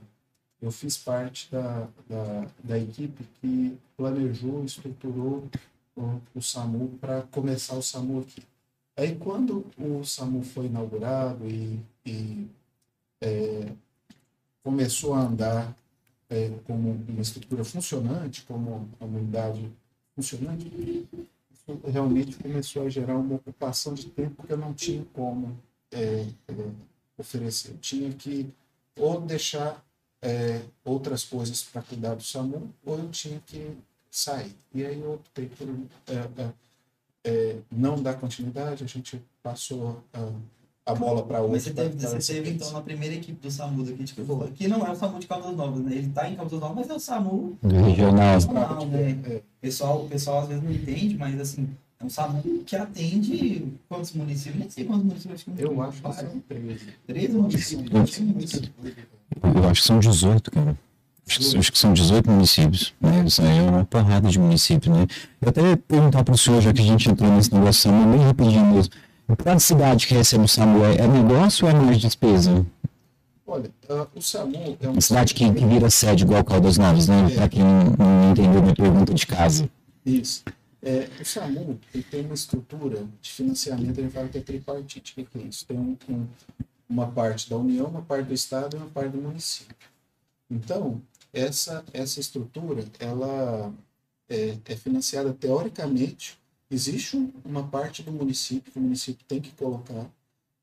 [0.64, 5.50] eu fiz parte da, da, da equipe que planejou, estruturou
[5.94, 8.42] o, o SAMU para começar o SAMU aqui.
[8.96, 12.48] Aí, quando o SAMU foi inaugurado e, e
[13.20, 13.74] é,
[14.64, 15.76] começou a andar
[16.30, 19.70] é, como uma estrutura funcionante, como uma unidade
[20.16, 20.72] funcionante,
[21.92, 25.60] realmente começou a gerar uma ocupação de tempo que eu não tinha como
[25.92, 26.54] é, é,
[27.18, 27.72] oferecer.
[27.72, 28.50] Eu tinha que
[28.96, 29.84] ou deixar
[30.24, 33.78] é, outras coisas para cuidar do SAMU, ou eu tinha que
[34.10, 34.56] sair.
[34.74, 35.68] E aí eu optei por
[36.08, 36.52] é,
[37.26, 40.32] é, não dar continuidade, a gente passou a
[40.86, 41.54] a bola para outro.
[41.54, 44.68] Mas você teve, você teve então na primeira equipe do SAMU daqui de Campo que
[44.68, 45.96] não é o SAMU de Caldas Novas, né?
[45.96, 48.34] Ele está em Caldas Novas, mas é o SAMU regional.
[48.34, 49.20] regional né?
[49.26, 49.36] É.
[49.38, 51.70] O pessoal, o pessoal às vezes não entende, mas assim,
[52.00, 54.60] é um SAMU que atende quantos municípios?
[54.60, 55.42] Nem sei quantos municípios.
[55.58, 56.88] Eu acho que são 13.
[57.08, 58.62] 13 municípios.
[59.42, 60.78] Eu acho que são 18, cara.
[61.26, 63.24] Acho que, acho que, são 18 municípios, né?
[63.26, 65.08] Isso aí é uma porrada de municípios, né?
[65.42, 68.66] Eu até perguntar para o senhor, já que a gente entrou nesse negócio, bem rapidinho
[68.66, 68.94] mesmo.
[69.38, 72.66] Cada cidade que recebe o SAMU é, negócio ou é mais despesa?
[73.48, 77.28] Olha, uh, o SAMU é uma cidade que, que vira sede igual Caldas Novas, né?
[77.32, 77.36] É.
[77.36, 79.70] Para quem não, não entendeu minha pergunta de casa.
[80.06, 80.44] Isso.
[80.82, 85.14] É, o SAMU ele tem uma estrutura de financiamento, ele fala que é tripartite.
[85.18, 85.66] O que é isso?
[85.66, 86.28] Tem um, um,
[86.94, 89.76] uma parte da União, uma parte do Estado e uma parte do município.
[90.50, 91.02] Então,
[91.34, 93.74] essa, essa estrutura ela
[94.30, 96.38] é, é financiada teoricamente
[96.74, 97.16] Existe
[97.46, 100.10] uma parte do município que o município tem que colocar,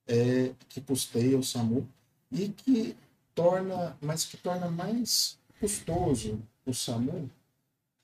[0.09, 1.89] é, que custeia o SAMU,
[2.33, 2.97] e que
[3.33, 7.31] torna, mas que torna mais custoso o SAMU,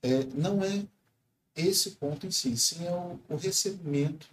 [0.05, 0.87] é, não é
[1.57, 4.29] esse ponto em si, sim é o, o recebimento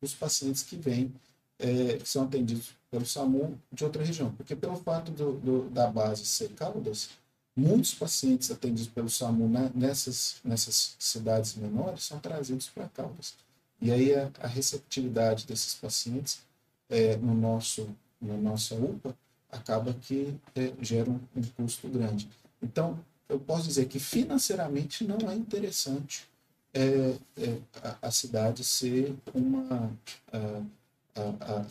[0.00, 1.12] dos pacientes que vêm,
[1.58, 4.32] é, que são atendidos pelo SAMU de outra região.
[4.32, 7.10] Porque pelo fato do, do, da base ser Caldas,
[7.54, 13.34] muitos pacientes atendidos pelo SAMU nessas, nessas cidades menores são trazidos para Caldas.
[13.80, 16.40] E aí a, a receptividade desses pacientes
[16.88, 17.88] é, no nosso,
[18.20, 19.14] na nossa UPA
[19.50, 22.28] acaba que é, gera um, um custo grande.
[22.62, 26.26] Então, eu posso dizer que financeiramente não é interessante
[26.72, 29.90] é, é, a, a, cidade ser uma
[30.32, 30.62] a,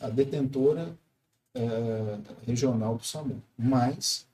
[0.04, 0.94] a, a detentora
[1.58, 3.42] é, regional do SAMU.
[3.58, 4.26] Mas,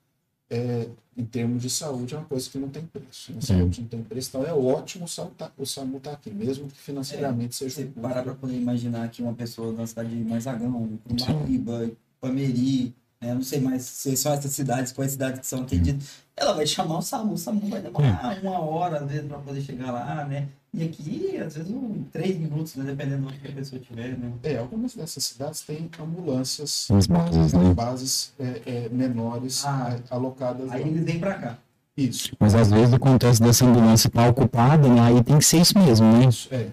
[0.49, 3.33] é, em termos de saúde, é uma coisa que não tem preço.
[3.33, 3.41] Né?
[3.41, 6.77] Saúde não tem preço, então é ótimo o SAMU tá, estar tá aqui, mesmo que
[6.77, 11.91] financeiramente seja um parar para poder imaginar que uma pessoa da cidade de Marzagão, Maríba,
[12.19, 12.93] Pameri,
[13.23, 13.33] né?
[13.33, 16.03] não sei mais se são essas cidades, quais cidades que são atendidas,
[16.35, 19.61] ela vai chamar o SAMU, o SAMU vai demorar uma hora, às vezes, para poder
[19.61, 20.47] chegar lá, né?
[20.75, 22.83] E aqui, às vezes, um, três minutos, né?
[22.85, 24.31] dependendo do que a pessoa tiver, né?
[24.41, 27.73] É, algumas dessas cidades têm ambulâncias, As bases, né?
[27.75, 30.87] bases é, é, menores Ah, alocadas Aí lá.
[30.87, 31.57] eles vêm para cá.
[31.95, 34.99] Isso, Mas às vezes acontece dessa ambulância estar ocupada, né?
[34.99, 36.25] aí tem que ser isso mesmo, né?
[36.25, 36.69] isso, é.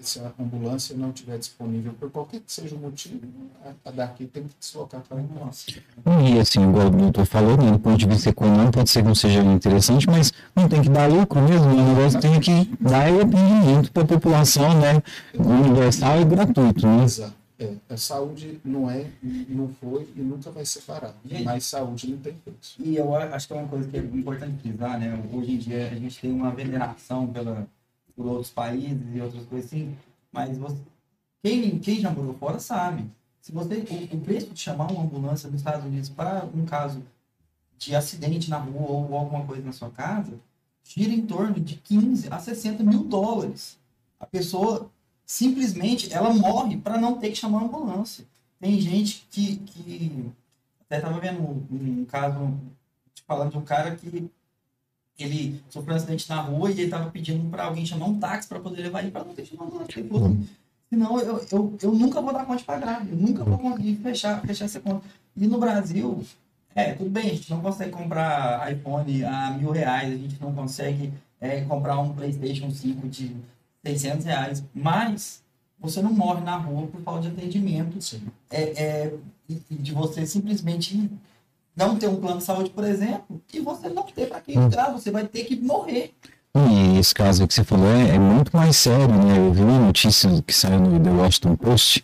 [0.00, 3.20] Se a ambulância não estiver disponível por qualquer que seja o motivo,
[3.64, 5.22] a, a daqui tem que deslocar para lá.
[5.44, 5.66] Nossa.
[6.24, 9.08] E assim, igual o doutor falou, né, do ponto de vista econômico pode ser que
[9.08, 13.10] não seja interessante, mas não tem que dar lucro mesmo, o negócio tem que dar
[13.12, 15.02] o atendimento para a população, né,
[15.38, 17.04] universal e gratuito, né?
[17.04, 17.34] Exato.
[17.58, 19.06] É, a saúde não é,
[19.48, 21.14] não foi e nunca vai ser parada.
[21.42, 22.76] Mas saúde não tem preço.
[22.78, 25.18] E eu a- acho que é uma coisa que é importante frisar, né?
[25.32, 27.66] Hoje em dia a gente tem uma veneração pela,
[28.16, 29.96] por outros países e outras coisas assim,
[30.32, 30.78] mas você,
[31.42, 33.04] quem, quem já morou fora sabe.
[33.40, 37.02] Se você, o, o preço de chamar uma ambulância nos Estados Unidos para um caso
[37.78, 40.32] de acidente na rua ou alguma coisa na sua casa,
[40.82, 43.78] gira em torno de 15 a 60 mil dólares.
[44.18, 44.90] A pessoa
[45.24, 48.24] simplesmente ela morre para não ter que chamar uma ambulância.
[48.58, 50.32] Tem gente que, que
[50.80, 52.54] até estava vendo um, um caso
[53.26, 54.30] falando de um cara que
[55.18, 58.48] ele sofreu um acidente na rua e ele estava pedindo para alguém chamar um táxi
[58.48, 60.00] para poder levar ele para não ter ambulância.
[60.00, 60.48] Ele falou assim,
[60.90, 64.40] senão eu, eu, eu nunca vou dar conta de pagar, eu nunca vou conseguir fechar,
[64.42, 65.04] fechar essa conta.
[65.36, 66.22] E no Brasil,
[66.74, 70.52] é, tudo bem, a gente não consegue comprar iPhone a mil reais, a gente não
[70.52, 73.34] consegue é, comprar um PlayStation 5 de
[73.84, 75.42] 600 reais, mas
[75.78, 78.22] você não morre na rua por falta de atendimento, Sim.
[78.50, 79.14] é, é,
[79.70, 81.10] de você simplesmente
[81.76, 84.90] não ter um plano de saúde, por exemplo, e você não ter para quem entrar,
[84.90, 86.14] você vai ter que morrer.
[86.54, 89.36] E esse caso que você falou é, é muito mais sério, né?
[89.36, 92.02] Eu vi uma notícia que saiu no The Washington Post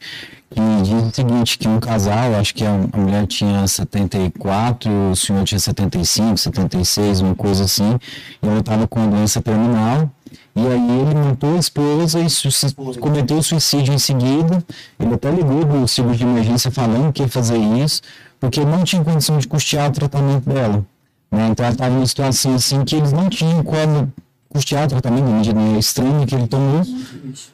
[0.52, 5.16] que diz o seguinte, que um casal, acho que a, a mulher tinha 74, o
[5.16, 7.98] senhor tinha 75, 76, uma coisa assim,
[8.42, 10.10] e ela estava com a doença terminal,
[10.54, 14.62] e aí ele matou a esposa e cometeu suicídio em seguida,
[15.00, 18.02] ele até ligou do seguro de emergência falando que ia fazer isso,
[18.42, 20.84] porque não tinha condição de custear o tratamento dela.
[21.30, 21.46] Né?
[21.46, 24.12] Então ela estava numa situação assim que eles não tinham como
[24.48, 26.82] custear o tratamento da medida estranha que ele tomou.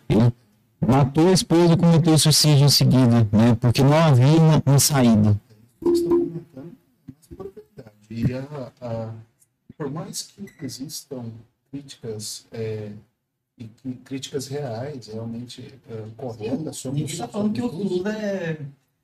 [0.09, 0.33] Ele
[0.81, 3.55] matou a esposa e cometeu suicídio em seguida, né?
[3.61, 5.39] Porque não havia uma, uma saída.
[5.85, 6.73] Estou comentando
[7.07, 7.93] mas por verdade.
[8.11, 9.13] E a, a-
[9.77, 11.27] por mais que existam
[11.71, 12.93] críticas é,
[13.59, 18.59] e que- críticas reais, realmente é, corretas sobre Ninguém está falando que o SUS é.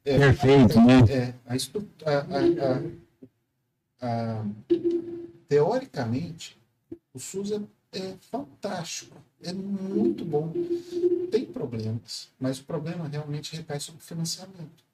[0.05, 1.01] É, Perfeito, né?
[1.09, 1.55] É, a,
[2.11, 2.27] a-
[4.03, 4.45] a- a- a-
[5.49, 6.59] teoricamente,
[7.15, 7.61] o SUS é,
[7.93, 10.53] é fantástico, é muito bom.
[11.31, 14.85] Tem problemas, mas o problema realmente recai sobre o financiamento.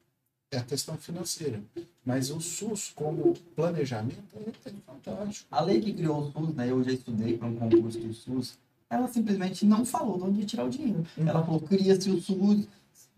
[0.52, 1.60] É a questão financeira.
[2.04, 5.46] Mas o SUS, como planejamento, é, é fantástico.
[5.50, 6.70] A lei que criou o SUS, né?
[6.70, 8.58] Eu já estudei para um concurso do SUS,
[8.88, 11.04] ela simplesmente não falou de onde ia tirar o dinheiro.
[11.18, 12.66] Ela falou, cria-se o SUS,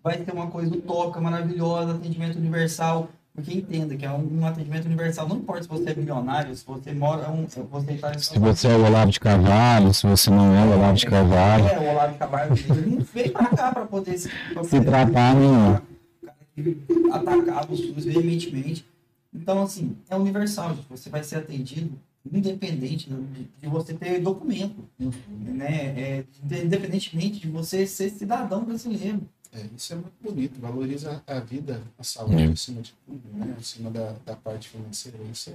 [0.02, 3.08] vai ter uma coisa utópica, maravilhosa, atendimento universal.
[3.34, 6.66] Porque entenda que é um, um atendimento universal, não importa se você é milionário, se
[6.66, 10.28] você mora, um, você está em Se você é o Olavo de Carvalho, se você
[10.28, 13.46] não é o Olavo de Carvalho, É, o Olavo de Carvalho ele não veio pra
[13.46, 15.80] cá pra poder se, pra se tratar, não.
[16.22, 18.84] Cara que atacava o SUS veementemente.
[19.34, 20.86] Então, assim, é universal, gente.
[20.90, 21.98] Você vai ser atendido
[22.30, 24.84] independente de, de você ter documento,
[25.28, 25.74] né?
[25.98, 29.22] É, independentemente de você ser cidadão brasileiro.
[29.54, 33.54] É, isso é muito bonito, valoriza a vida, a saúde acima de tudo, né?
[33.58, 35.18] acima da, da parte financeira.
[35.30, 35.54] Isso é,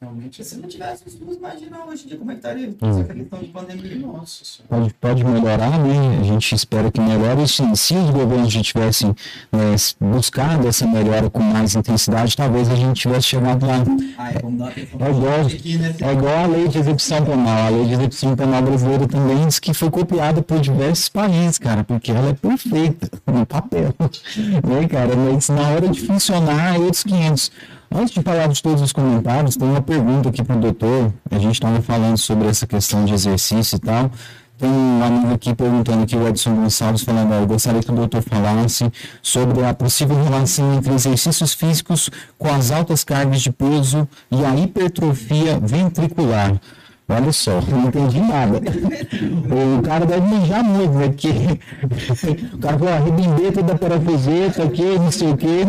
[0.00, 0.44] realmente é.
[0.44, 3.38] Se não tivesse o SUS, imagina hoje em dia como é que estaria essa questão
[3.40, 3.96] de pandemia.
[3.96, 4.68] Nossa Senhora.
[4.68, 6.18] Pode, pode melhorar, né?
[6.20, 7.46] A gente espera que melhore.
[7.48, 9.14] Se, se os governos já tivessem
[9.52, 13.82] né, buscado essa melhora com mais intensidade, talvez a gente tivesse chegado lá.
[14.16, 15.94] Ah, é, vamos dar É igual, aqui, né?
[16.00, 17.66] é igual a lei de execução penal.
[17.66, 21.82] A lei de execução penal brasileira também diz que foi copiada por diversos países, cara,
[21.82, 23.94] porque ela é perfeita no papel.
[24.68, 25.14] Né, cara?
[25.16, 27.50] Mas na hora de funcionar é outros 500.
[27.90, 31.12] Antes de falar de todos os comentários, tem uma pergunta aqui para o doutor.
[31.30, 34.10] A gente estava falando sobre essa questão de exercício e tal.
[34.58, 38.20] Tem um amigo aqui perguntando aqui, o Edson Gonçalves, falando, eu gostaria que o doutor
[38.22, 38.90] falasse
[39.22, 44.54] sobre a possível relação entre exercícios físicos com as altas cargas de peso e a
[44.56, 46.60] hipertrofia ventricular.
[47.10, 48.60] Olha só, não entendi nada.
[49.78, 51.08] O cara deve manjar muito, né?
[51.08, 51.30] Porque
[52.52, 55.64] o cara falou, arrebendeta da parafuseta aqui, não sei o quê.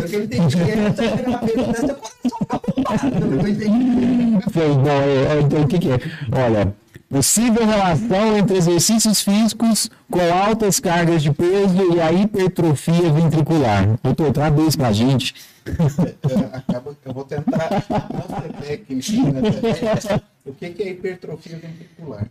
[4.52, 6.00] Foi bom, é, é, então o que, que é?
[6.46, 6.76] Olha,
[7.10, 13.98] possível relação entre exercícios físicos com altas cargas de peso e a hipertrofia ventricular.
[14.04, 15.34] Doutor, traduz pra gente.
[15.66, 17.70] É, acaba, eu vou tentar
[18.12, 20.22] não ser técnico, né?
[20.50, 22.28] O que é hipertrofia ventricular?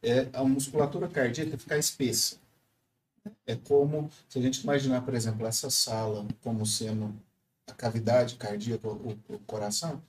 [0.00, 2.36] É a musculatura cardíaca ficar espessa.
[3.44, 7.12] É como se a gente imaginar, por exemplo, essa sala como sendo
[7.66, 10.00] a cavidade cardíaca, o, o coração,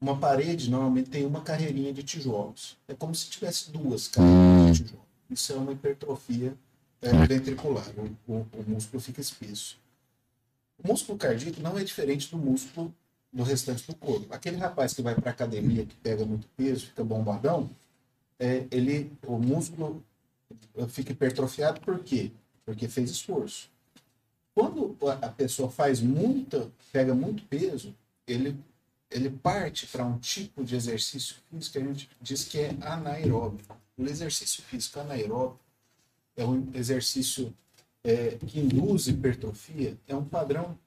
[0.00, 2.78] uma parede normalmente tem uma carreirinha de tijolos.
[2.88, 5.06] É como se tivesse duas carreirinhas de tijolos.
[5.28, 6.54] Isso é uma hipertrofia
[7.02, 7.86] é, ventricular.
[7.98, 9.78] O, o, o músculo fica espesso.
[10.82, 12.94] O músculo cardíaco não é diferente do músculo
[13.32, 14.32] do restante do corpo.
[14.32, 17.70] Aquele rapaz que vai para academia, que pega muito peso, fica bombadão,
[18.38, 20.02] é, ele, o músculo
[20.88, 22.30] fica hipertrofiado por quê?
[22.64, 23.70] Porque fez esforço.
[24.54, 27.94] Quando a pessoa faz muita, pega muito peso,
[28.26, 28.56] ele,
[29.10, 33.76] ele parte para um tipo de exercício físico que a gente diz que é anaeróbico.
[33.96, 35.60] O exercício físico anaeróbico
[36.36, 37.54] é um exercício
[38.02, 40.78] é, que induz hipertrofia, é um padrão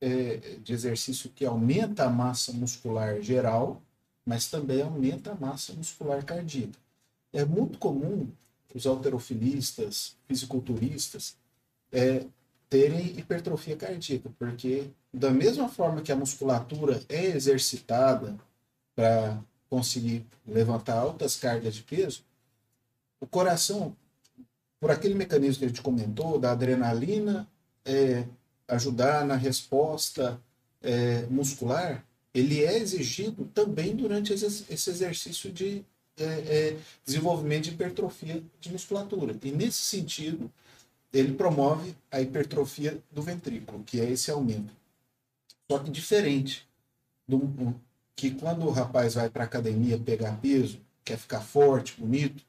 [0.00, 3.82] é, de exercício que aumenta a massa muscular geral,
[4.24, 6.78] mas também aumenta a massa muscular cardíaca.
[7.32, 8.30] É muito comum
[8.74, 11.36] os alterofilistas, fisiculturistas,
[11.92, 12.24] é,
[12.68, 18.38] terem hipertrofia cardíaca, porque da mesma forma que a musculatura é exercitada
[18.94, 22.22] para conseguir levantar altas cargas de peso,
[23.20, 23.96] o coração,
[24.78, 27.46] por aquele mecanismo que a gente comentou, da adrenalina
[27.84, 28.24] é,
[28.70, 30.40] ajudar na resposta
[30.82, 35.84] é, muscular, ele é exigido também durante esse exercício de
[36.16, 39.36] é, é, desenvolvimento de hipertrofia de musculatura.
[39.42, 40.50] E nesse sentido,
[41.12, 44.72] ele promove a hipertrofia do ventrículo, que é esse aumento.
[45.70, 46.68] Só que diferente
[47.26, 47.74] do
[48.14, 52.44] que quando o rapaz vai para a academia pegar peso, quer ficar forte, bonito,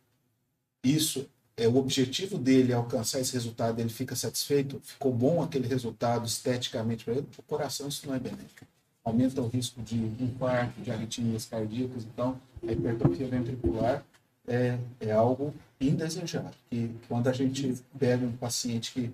[0.84, 1.30] isso
[1.62, 6.26] é, o objetivo dele é alcançar esse resultado, ele fica satisfeito, ficou bom aquele resultado
[6.26, 8.66] esteticamente para ele, o coração isso não é benéfico.
[9.03, 14.03] Aumenta o risco de infarto, de arritmias cardíacas, então a hipertrofia ventricular
[14.47, 16.55] é, é algo indesejado.
[16.72, 19.12] E quando a gente pega um paciente que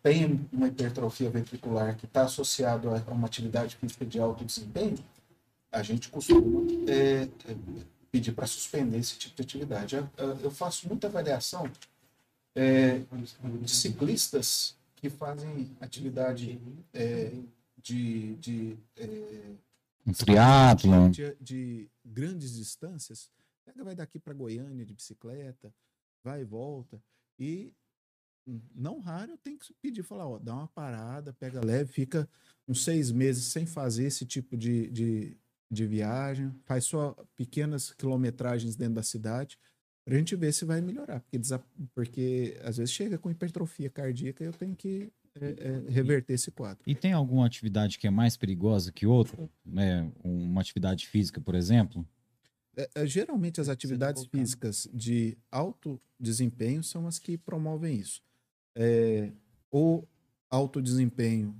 [0.00, 4.98] tem uma hipertrofia ventricular que está associado a uma atividade física de alto desempenho,
[5.72, 7.56] a gente costuma é, é
[8.10, 9.96] pedir para suspender esse tipo de atividade.
[10.42, 11.70] Eu faço muita avaliação
[12.54, 12.98] é,
[13.62, 16.60] de ciclistas que fazem atividade
[16.92, 17.32] é,
[17.80, 19.54] de, de é,
[20.06, 23.30] um triatlon de, de, grandes distâncias.
[23.64, 25.72] Pega, vai daqui para Goiânia de bicicleta,
[26.24, 27.00] vai e volta.
[27.38, 27.72] E
[28.74, 32.28] não raro eu tenho que pedir, falar, ó, dá uma parada, pega leve, fica
[32.66, 35.36] uns seis meses sem fazer esse tipo de, de,
[35.70, 39.58] de viagem, faz só pequenas quilometragens dentro da cidade,
[40.04, 41.20] para a gente ver se vai melhorar.
[41.20, 41.40] Porque,
[41.94, 46.50] porque às vezes chega com hipertrofia cardíaca e eu tenho que é, é, reverter esse
[46.50, 46.82] quadro.
[46.86, 49.48] E tem alguma atividade que é mais perigosa que outra?
[49.64, 50.10] Né?
[50.24, 52.06] Uma atividade física, por exemplo?
[52.76, 58.22] É, é geralmente as atividades físicas de alto desempenho são as que promovem isso.
[58.74, 59.30] É,
[59.70, 60.08] ou
[60.50, 61.54] alto desempenho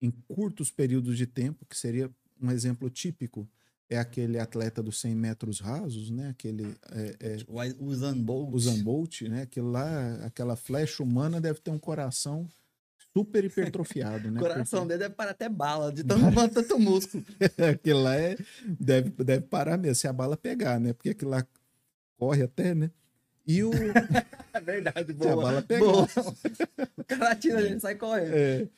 [0.00, 2.10] em curtos períodos de tempo, que seria
[2.40, 3.48] um exemplo típico
[3.90, 6.28] é aquele atleta dos 100 metros rasos, né?
[6.28, 8.52] Aquele é, é, o Usain Bolt.
[8.52, 9.42] Usain Bolt, né?
[9.42, 12.46] Aquilo lá, aquela flecha humana deve ter um coração
[13.14, 14.38] super hipertrofiado, né?
[14.38, 14.88] O coração Porque...
[14.88, 16.22] dele deve parar até bala, de tanto,
[16.52, 17.24] tanto músculo.
[17.72, 18.36] aquilo lá é,
[18.78, 20.92] deve, deve parar mesmo, se a bala pegar, né?
[20.92, 21.46] Porque aquilo lá
[22.18, 22.90] corre até, né?
[23.46, 23.70] E o.
[24.52, 25.30] é verdade, boa.
[25.30, 25.80] Se a bala pegar.
[25.80, 26.08] Boa.
[26.98, 28.34] O cara tira, ele sai correndo.
[28.34, 28.68] É.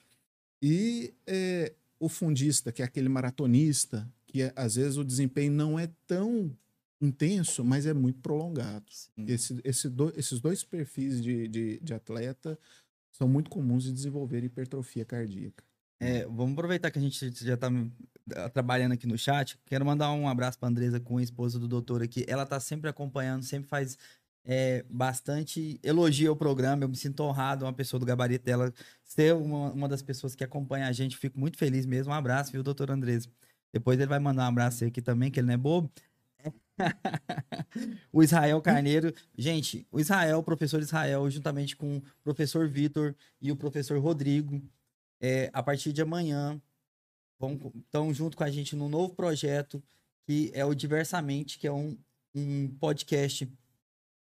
[0.63, 5.79] E é, o fundista, que é aquele maratonista, que é, às vezes o desempenho não
[5.79, 6.51] é tão
[7.01, 8.87] intenso, mas é muito prolongado.
[9.27, 12.59] Esse, esse do, esses dois perfis de, de, de, atleta
[13.13, 15.63] são muito comuns de desenvolver hipertrofia cardíaca.
[15.99, 17.69] É, vamos aproveitar que a gente já está
[18.53, 19.59] trabalhando aqui no chat.
[19.67, 22.25] Quero mandar um abraço para a Andresa, com a esposa do doutor aqui.
[22.27, 23.99] Ela está sempre acompanhando, sempre faz
[24.45, 26.84] é, bastante elogio ao programa.
[26.84, 28.72] Eu me sinto honrado, uma pessoa do gabarito dela,
[29.05, 31.16] ser uma, uma das pessoas que acompanha a gente.
[31.16, 32.12] Fico muito feliz mesmo.
[32.12, 33.28] Um abraço, viu, doutor Andrés?
[33.72, 35.91] Depois ele vai mandar um abraço aqui também, que ele não é bobo.
[38.12, 39.14] o Israel Carneiro.
[39.36, 44.62] Gente, o Israel, o professor Israel, juntamente com o professor Vitor e o professor Rodrigo,
[45.20, 46.61] é, a partir de amanhã,
[47.84, 49.82] estão junto com a gente num novo projeto
[50.26, 51.97] que é o Diversamente, que é um,
[52.34, 53.51] um podcast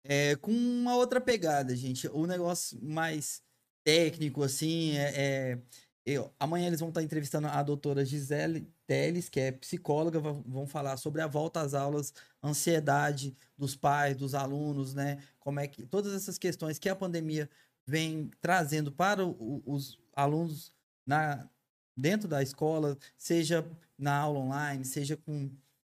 [0.03, 2.07] é, com uma outra pegada, gente.
[2.07, 3.41] O negócio mais
[3.83, 5.59] técnico, assim, é, é
[6.05, 10.97] eu, amanhã eles vão estar entrevistando a doutora Gisele Teles, que é psicóloga, vão falar
[10.97, 15.19] sobre a volta às aulas, ansiedade dos pais, dos alunos, né?
[15.39, 17.49] Como é que todas essas questões que a pandemia
[17.85, 20.73] vem trazendo para o, os alunos
[21.05, 21.47] na
[21.95, 25.51] dentro da escola, seja na aula online, seja com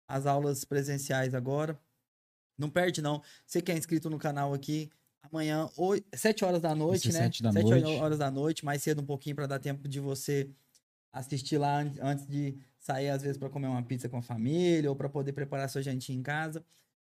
[0.07, 1.79] as aulas presenciais agora.
[2.61, 3.21] Não perde não.
[3.45, 4.89] Você que é inscrito no canal aqui,
[5.23, 7.23] amanhã, 8, 7 horas da noite, né?
[7.23, 7.99] 7 da 7 noite.
[7.99, 10.49] horas da noite, mais cedo um pouquinho para dar tempo de você
[11.11, 14.95] assistir lá antes de sair, às vezes, para comer uma pizza com a família ou
[14.95, 16.63] para poder preparar sua jantinha em casa.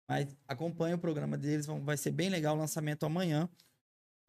[0.09, 3.49] Mas acompanhe o programa deles, vai ser bem legal o lançamento amanhã.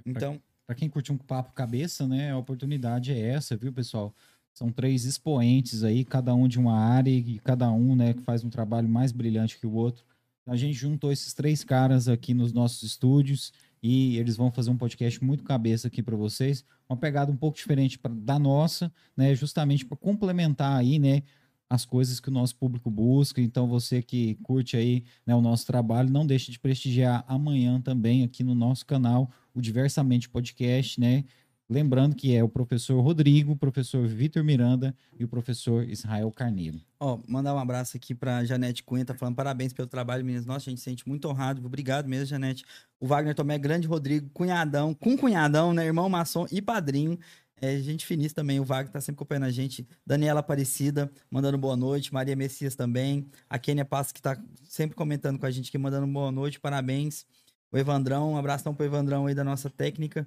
[0.06, 0.42] Então.
[0.66, 2.32] Para quem curte um papo cabeça, né?
[2.32, 4.14] A oportunidade é essa, viu, pessoal?
[4.54, 8.44] São três expoentes aí, cada um de uma área e cada um, né, que faz
[8.44, 10.04] um trabalho mais brilhante que o outro.
[10.48, 13.52] A gente juntou esses três caras aqui nos nossos estúdios
[13.84, 17.58] e eles vão fazer um podcast muito cabeça aqui para vocês, uma pegada um pouco
[17.58, 21.22] diferente pra, da nossa, né, justamente para complementar aí, né,
[21.70, 23.42] as coisas que o nosso público busca.
[23.42, 28.24] Então você que curte aí, né, o nosso trabalho, não deixe de prestigiar amanhã também
[28.24, 31.26] aqui no nosso canal o Diversamente Podcast, né?
[31.70, 36.80] Lembrando que é o professor Rodrigo, o professor Vitor Miranda e o professor Israel Carneiro.
[36.98, 40.46] Ó, oh, mandar um abraço aqui para Janete Cunha, tá falando parabéns pelo trabalho, meninas.
[40.46, 41.66] Nossa, a gente se sente muito honrado.
[41.66, 42.64] Obrigado mesmo, Janete.
[43.02, 45.86] O Wagner Tomé, grande Rodrigo, cunhadão, com cunhadão, né?
[45.86, 47.20] Irmão maçom e padrinho.
[47.60, 49.86] É, gente finíssima também, o Wagner tá sempre acompanhando a gente.
[50.06, 52.14] Daniela Aparecida, mandando boa noite.
[52.14, 53.28] Maria Messias também.
[53.50, 57.26] A Kênia Passo, que tá sempre comentando com a gente aqui, mandando boa noite, parabéns.
[57.70, 60.26] O Evandrão, um abração pro Evandrão aí da nossa técnica.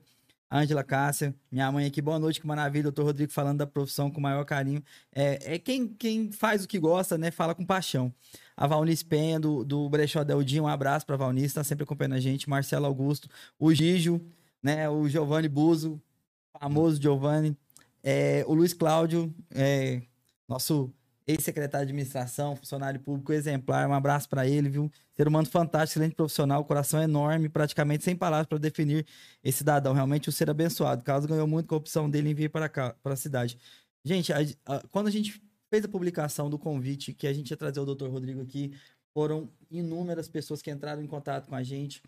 [0.52, 2.84] Ângela Cássia, minha mãe aqui, boa noite, que maravilha.
[2.84, 4.82] Doutor Rodrigo falando da profissão com o maior carinho.
[5.14, 7.30] É, é quem, quem faz o que gosta, né?
[7.30, 8.12] Fala com paixão.
[8.56, 12.20] A Valnice Penha, do, do Brechó Deldinho, um abraço pra Valnice, tá sempre acompanhando a
[12.20, 12.50] gente.
[12.50, 13.28] Marcelo Augusto,
[13.58, 14.20] o Gijo,
[14.60, 14.88] né?
[14.88, 16.02] O Giovanni Buzo,
[16.58, 17.56] famoso Giovanni.
[18.02, 20.02] É, o Luiz Cláudio, é,
[20.48, 20.92] nosso
[21.30, 23.88] ex-secretário de administração, funcionário público exemplar.
[23.88, 24.90] Um abraço para ele, viu?
[25.16, 29.06] Ser humano fantástico, excelente profissional, coração enorme, praticamente sem palavras para definir
[29.42, 29.92] esse cidadão.
[29.92, 31.02] Realmente o ser abençoado.
[31.02, 33.58] Carlos ganhou muito com a opção dele em vir para cá, para a cidade.
[34.04, 37.56] Gente, a, a, quando a gente fez a publicação do convite que a gente ia
[37.56, 38.72] trazer o doutor Rodrigo aqui,
[39.12, 42.02] foram inúmeras pessoas que entraram em contato com a gente.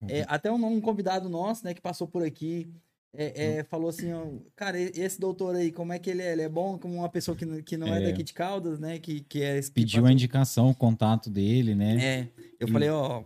[0.00, 0.08] Uhum.
[0.10, 2.72] É, até um, um convidado nosso, né, que passou por aqui,
[3.14, 6.32] é, é, falou assim, ó, cara, esse doutor aí, como é que ele é?
[6.32, 8.98] Ele é bom como uma pessoa que, que não é, é daqui de Caldas, né?
[8.98, 12.04] Que, que é Pediu a indicação, o contato dele, né?
[12.04, 12.28] É.
[12.60, 12.70] Eu e...
[12.70, 13.22] falei, ó,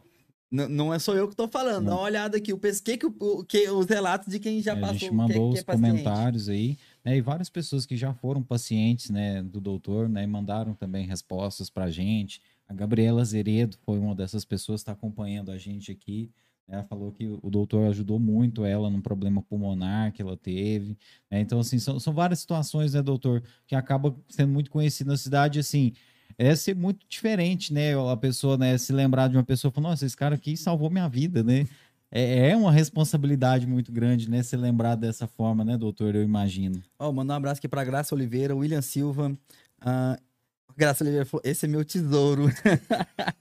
[0.53, 1.91] não é só eu que tô falando, não.
[1.91, 2.55] dá uma olhada aqui.
[2.57, 4.91] Pesquei que, o, que os relatos de quem já passou.
[4.91, 7.17] A gente mandou que, que é os comentários aí, né?
[7.17, 10.25] E várias pessoas que já foram pacientes, né, do doutor, né?
[10.25, 12.41] E mandaram também respostas pra gente.
[12.69, 16.31] A Gabriela Zeredo foi uma dessas pessoas que está acompanhando a gente aqui.
[16.69, 20.97] Ela falou que o doutor ajudou muito ela no problema pulmonar que ela teve.
[21.31, 21.41] Né?
[21.41, 25.59] Então, assim, são, são várias situações, né, doutor, que acaba sendo muito conhecido na cidade,
[25.59, 25.93] assim,
[26.39, 27.93] é ser muito diferente, né?
[28.11, 30.91] A pessoa, né, se lembrar de uma pessoa e falar, nossa, esse cara aqui salvou
[30.91, 31.67] minha vida, né?
[32.11, 34.43] É, é uma responsabilidade muito grande, né?
[34.43, 36.15] Se lembrar dessa forma, né, doutor?
[36.15, 36.83] Eu imagino.
[36.99, 39.31] Ó, oh, mandar um abraço aqui para Graça Oliveira, William Silva,
[39.83, 40.23] uh,
[40.77, 42.51] Graça Oliveira falou: esse é meu tesouro.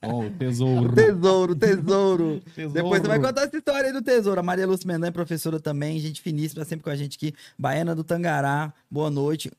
[0.03, 0.93] Oh, tesouro.
[0.93, 2.41] tesouro, tesouro.
[2.55, 2.73] tesouro.
[2.73, 4.39] Depois você vai contar essa história aí do tesouro.
[4.39, 7.33] A Maria Lúcia Mendan é professora também, gente finíssima, sempre com a gente aqui.
[7.57, 9.51] Baiana do Tangará, boa noite.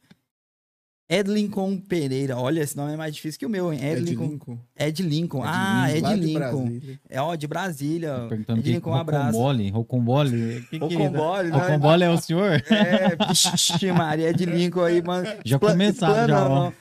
[1.09, 3.79] Edlincoln Pereira, olha, esse nome é mais difícil que o meu, hein?
[3.85, 4.59] Edlincoln.
[4.79, 5.43] Ed Lincoln.
[5.45, 6.81] Ah, Ed Lincoln.
[7.09, 8.15] É, ó, de Brasília.
[8.15, 9.39] Tá perguntando Ed Lincoln, um abraço.
[9.39, 10.67] Rocambole, Rocambole.
[10.81, 11.59] Rocambole, né?
[11.59, 12.63] Rocambole é o senhor?
[12.71, 15.29] É, Maria, Ed Lincoln aí, mano.
[15.45, 16.73] Já começaram, já, ó.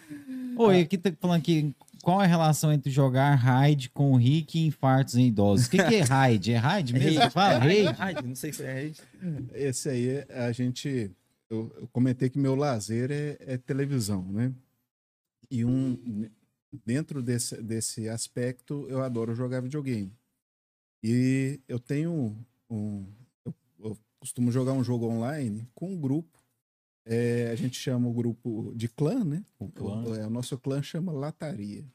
[0.57, 4.67] Oi, aqui tá falando aqui, qual é a relação entre jogar raid com Rick e
[4.67, 5.67] infartos em idosos?
[5.67, 6.51] O que, que é raid?
[6.53, 7.29] É raid mesmo?
[7.31, 8.25] Fala, raid?
[8.25, 9.01] Não sei se é raid.
[9.53, 11.11] Esse aí, a gente...
[11.49, 14.53] Eu, eu comentei que meu lazer é, é, televisão, né?
[15.49, 16.29] E um...
[16.85, 20.11] Dentro desse, desse aspecto, eu adoro jogar videogame.
[21.03, 22.35] E eu tenho
[22.69, 23.05] um...
[23.45, 26.40] Eu, eu costumo jogar um jogo online com um grupo
[27.05, 29.43] é, a gente chama o grupo de clã, né?
[29.57, 30.03] O, clã.
[30.03, 31.85] O, é, o nosso clã chama Lataria.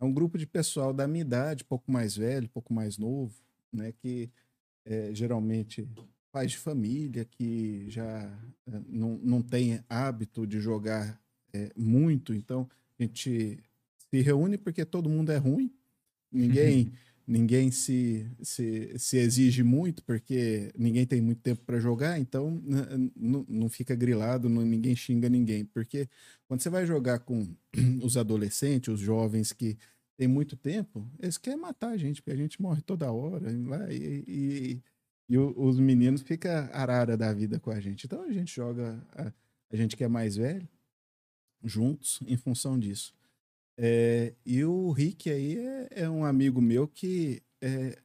[0.00, 3.34] É um grupo de pessoal da minha idade, pouco mais velho, pouco mais novo,
[3.72, 3.92] né?
[3.92, 4.30] Que
[4.84, 5.88] é, geralmente
[6.30, 8.04] pais de família que já
[8.66, 11.20] é, não, não tem hábito de jogar
[11.52, 12.68] é, muito, então
[12.98, 13.60] A gente
[14.10, 15.72] se reúne porque todo mundo é ruim.
[16.30, 16.92] Ninguém,
[17.26, 23.10] ninguém se, se, se exige muito porque ninguém tem muito tempo para jogar, então n-
[23.16, 25.64] n- não fica grilado, ninguém xinga ninguém.
[25.64, 26.08] Porque
[26.46, 27.48] quando você vai jogar com
[28.02, 29.76] os adolescentes, os jovens que
[30.16, 33.50] têm muito tempo, eles querem matar a gente, porque a gente morre toda hora.
[33.92, 34.82] E, e,
[35.28, 38.04] e os meninos ficam arara da vida com a gente.
[38.06, 39.32] Então a gente joga, a,
[39.72, 40.68] a gente que é mais velho,
[41.62, 43.14] juntos em função disso.
[43.76, 47.98] É, e o Rick aí é, é um amigo meu que é,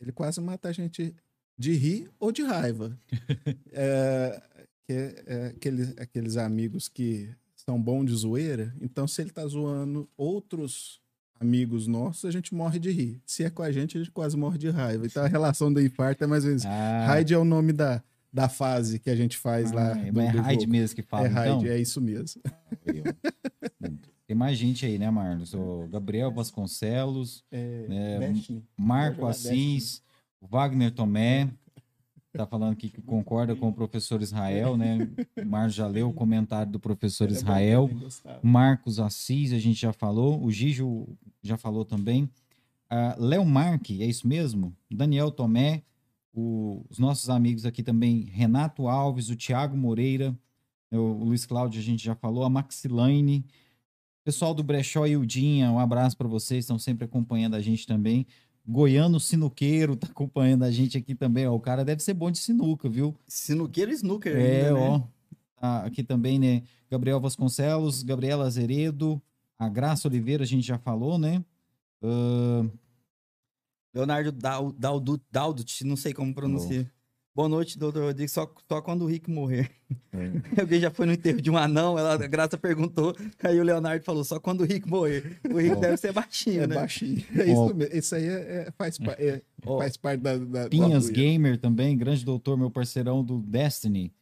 [0.00, 1.14] ele quase mata a gente
[1.56, 2.98] de rir ou de raiva.
[3.72, 4.42] é,
[4.86, 8.74] que é, é aqueles, aqueles amigos que são bons de zoeira.
[8.80, 11.00] Então, se ele tá zoando outros
[11.40, 13.20] amigos nossos, a gente morre de rir.
[13.24, 15.06] Se é com a gente, a gente quase morre de raiva.
[15.06, 16.66] Então, a relação do infarto é mais ou menos.
[16.66, 18.02] Ah, Raid é o nome da,
[18.32, 19.92] da fase que a gente faz lá.
[19.92, 20.72] ah, do- é do Raid jogo.
[20.72, 21.72] mesmo que fala, É Raid, então?
[21.72, 22.42] é isso mesmo.
[24.26, 25.52] Tem mais gente aí, né, Marlos?
[25.54, 28.62] O Gabriel Vasconcelos, É, É, Destiny.
[28.76, 30.02] Marco jogar Assis,
[30.40, 31.50] o Wagner Tomé,
[32.32, 34.98] tá falando aqui que concorda com o professor Israel, né?
[35.36, 37.88] O Marlos já leu o comentário do professor Israel.
[38.42, 40.42] Marcos Assis, a gente já falou.
[40.42, 41.06] O Gijo
[41.42, 42.28] já falou também.
[42.88, 44.74] Ah, Léo Marque, é isso mesmo?
[44.90, 45.82] Daniel Tomé.
[46.36, 50.36] o- os nossos amigos aqui também, Renato Alves, o Tiago Moreira,
[50.90, 52.42] o Luiz Cláudio, a gente já falou.
[52.42, 53.44] A Maxilaine.
[54.24, 58.26] Pessoal do Brechó e Udinha, um abraço para vocês, estão sempre acompanhando a gente também.
[58.66, 61.46] Goiano Sinuqueiro tá acompanhando a gente aqui também.
[61.46, 63.14] Ó, o cara deve ser bom de sinuca, viu?
[63.28, 64.34] Sinuqueiro e snooker.
[64.34, 64.80] É, ainda, né?
[64.80, 65.00] ó.
[65.60, 66.62] Tá aqui também, né?
[66.90, 69.20] Gabriel Vasconcelos, Gabriela Azeredo,
[69.58, 71.44] a Graça Oliveira, a gente já falou, né?
[72.02, 72.64] Ah,
[73.94, 76.90] Leonardo Dal- Daldut, Daldut, não sei como pronuncia.
[77.34, 78.30] Boa noite, doutor Rodrigo.
[78.30, 79.68] Só, só quando o Rick morrer.
[80.56, 83.12] Alguém já foi no enterro de um anão, ela, a Graça perguntou,
[83.42, 85.40] aí o Leonardo falou, só quando o Rick morrer.
[85.52, 85.80] O Rick Ó.
[85.80, 86.74] deve ser baixinho, É né?
[86.76, 87.24] baixinho.
[87.34, 87.44] É Ó.
[87.66, 87.96] isso mesmo.
[87.96, 89.78] Isso aí é, é- faz, é- Ó.
[89.78, 90.36] faz parte da.
[90.38, 91.10] da Pinhas.
[91.10, 94.12] Gamer também, grande doutor, meu parceirão do Destiny.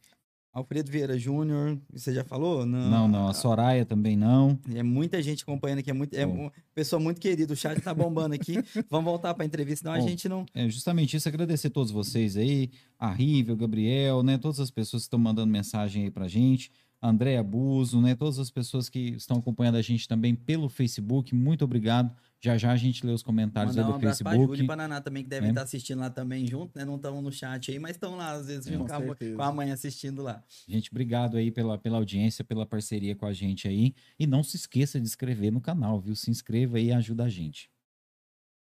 [0.53, 2.63] Alfredo Vieira Júnior, você já falou?
[2.63, 4.59] Não, Não, não, a Soraya também não.
[4.75, 7.51] É muita gente acompanhando aqui, é, muito, é uma pessoa muito querida.
[7.51, 8.57] O chat tá bombando aqui.
[8.87, 10.07] Vamos voltar para a entrevista, senão a Ó.
[10.07, 10.45] gente não.
[10.53, 14.37] É justamente isso, agradecer a todos vocês aí, a Rivel, Gabriel, né?
[14.37, 18.13] Todas as pessoas que estão mandando mensagem aí pra gente, André Abuso, né?
[18.13, 22.15] Todas as pessoas que estão acompanhando a gente também pelo Facebook, muito obrigado.
[22.43, 24.47] Já já a gente lê os comentários Mandar aí um do abraço pra Facebook.
[24.57, 25.51] Júlia e pra Naná também, que devem É.
[25.51, 26.83] estar assistindo lá também junto, né?
[26.83, 29.07] Não estão no chat aí, mas estão lá, às vezes, junto com com, a, mãe-
[29.07, 29.35] certeza.
[29.37, 30.43] com a mãe assistindo lá.
[30.67, 33.95] Gente, obrigado aí pela, pela audiência, pela parceria com a gente aí.
[34.19, 36.15] E não se esqueça de inscrever no canal, viu?
[36.17, 37.71] Se inscreva aí e ajuda a gente.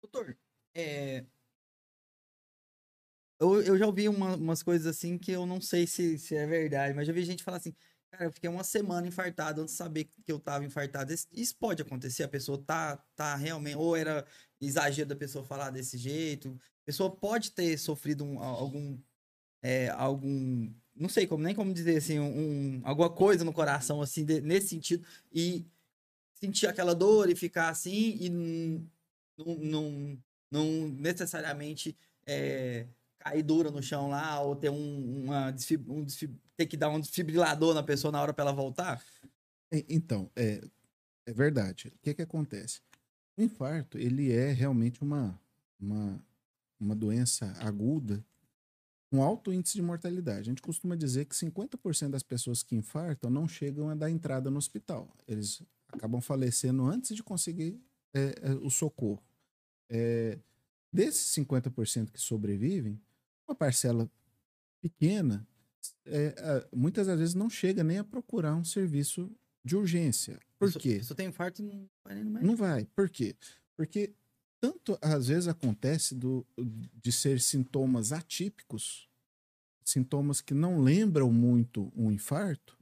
[0.01, 0.39] Doutor,
[0.77, 1.25] é...
[3.41, 6.47] eu, eu já ouvi uma- umas coisas assim que eu não sei se, se é
[6.47, 7.75] verdade, mas já vi gente falar assim,
[8.13, 11.13] cara, eu fiquei uma semana infartado antes de saber que eu tava infartado.
[11.33, 12.23] Isso, pode acontecer?
[12.23, 13.77] A pessoa tá, tá realmente...
[13.77, 14.25] Ou era
[14.61, 16.57] exagero da pessoa falar desse jeito?
[16.83, 18.99] A pessoa pode ter sofrido um- algum...
[19.63, 20.73] é, algum...
[20.95, 24.69] Não sei como, nem como dizer assim, um, alguma coisa no coração, assim, de- nesse
[24.69, 25.67] sentido, e
[26.35, 30.19] sentir aquela dor e ficar assim, e não, não,
[30.51, 31.97] não necessariamente
[32.27, 32.87] é,
[33.19, 35.55] cair dura no chão lá ou ter um, uma
[35.89, 36.05] um
[36.63, 39.03] ter que dar um desfibrilador na pessoa na hora para ela voltar?
[39.89, 40.63] Então, é,
[41.27, 41.89] é verdade.
[41.89, 42.81] O que que acontece?
[43.37, 45.39] O infarto, ele é realmente uma,
[45.81, 46.25] uma,
[46.79, 48.25] uma doença aguda
[49.11, 50.41] com alto índice de mortalidade.
[50.41, 54.51] A gente costuma dizer que 50% das pessoas que infartam não chegam a dar entrada
[54.51, 55.09] no hospital.
[55.27, 57.81] Eles acabam falecendo antes de conseguir
[58.15, 59.23] é, é, o socorro.
[59.91, 60.39] É,
[60.93, 63.01] desses 50% que sobrevivem,
[63.47, 64.11] uma parcela
[64.81, 65.47] pequena,
[66.07, 69.31] é, muitas das vezes não chega nem a procurar um serviço
[69.65, 70.39] de urgência.
[70.59, 70.97] Por Isso- quê?
[70.97, 72.47] Isso tem infarto e não vai nem no médico.
[72.47, 72.85] Não vai.
[72.97, 73.35] Por quê?
[73.77, 74.13] Porque
[74.61, 76.47] tanto às vezes acontece do,
[77.03, 79.09] de ser sintomas atípicos,
[79.85, 82.79] sintomas que não lembram muito um infarto,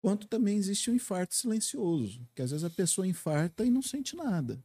[0.00, 4.16] quanto também existe um infarto silencioso, que às vezes a pessoa infarta e não sente
[4.16, 4.62] nada.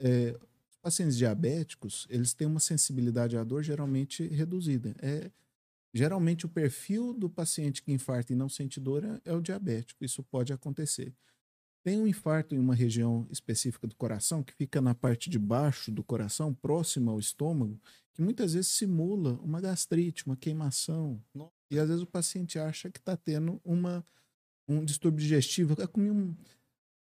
[0.00, 0.36] É,
[0.80, 4.94] pacientes diabéticos, eles têm uma sensibilidade à dor geralmente reduzida.
[5.00, 5.30] É,
[5.92, 10.04] geralmente o perfil do paciente que infarta e não sente dor é, é o diabético.
[10.04, 11.14] Isso pode acontecer.
[11.84, 15.90] Tem um infarto em uma região específica do coração, que fica na parte de baixo
[15.90, 17.80] do coração, próximo ao estômago,
[18.14, 21.20] que muitas vezes simula uma gastrite, uma queimação.
[21.70, 24.06] E às vezes o paciente acha que está tendo uma,
[24.68, 25.74] um distúrbio digestivo.
[25.82, 26.36] É como um,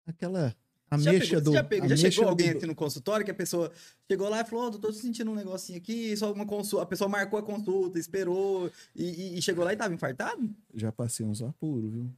[0.05, 0.55] aquela
[0.89, 1.53] ameixa do.
[1.53, 3.71] já, pegou- já chegou do- alguém aqui no consultório que a pessoa
[4.09, 6.83] chegou lá e falou: Ô, doutor, tô sentindo um negocinho aqui, só uma consulta.
[6.83, 10.49] A pessoa marcou a consulta, esperou e, e- e chegou lá e tava infartado?
[10.73, 12.11] Já passei uns apuros, viu?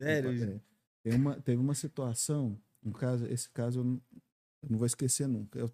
[0.00, 0.44] Sério?
[0.44, 0.60] É.
[1.02, 4.00] Tem uma, teve uma situação Um caso, esse caso eu não,
[4.62, 5.58] eu não vou esquecer nunca.
[5.58, 5.70] Eu-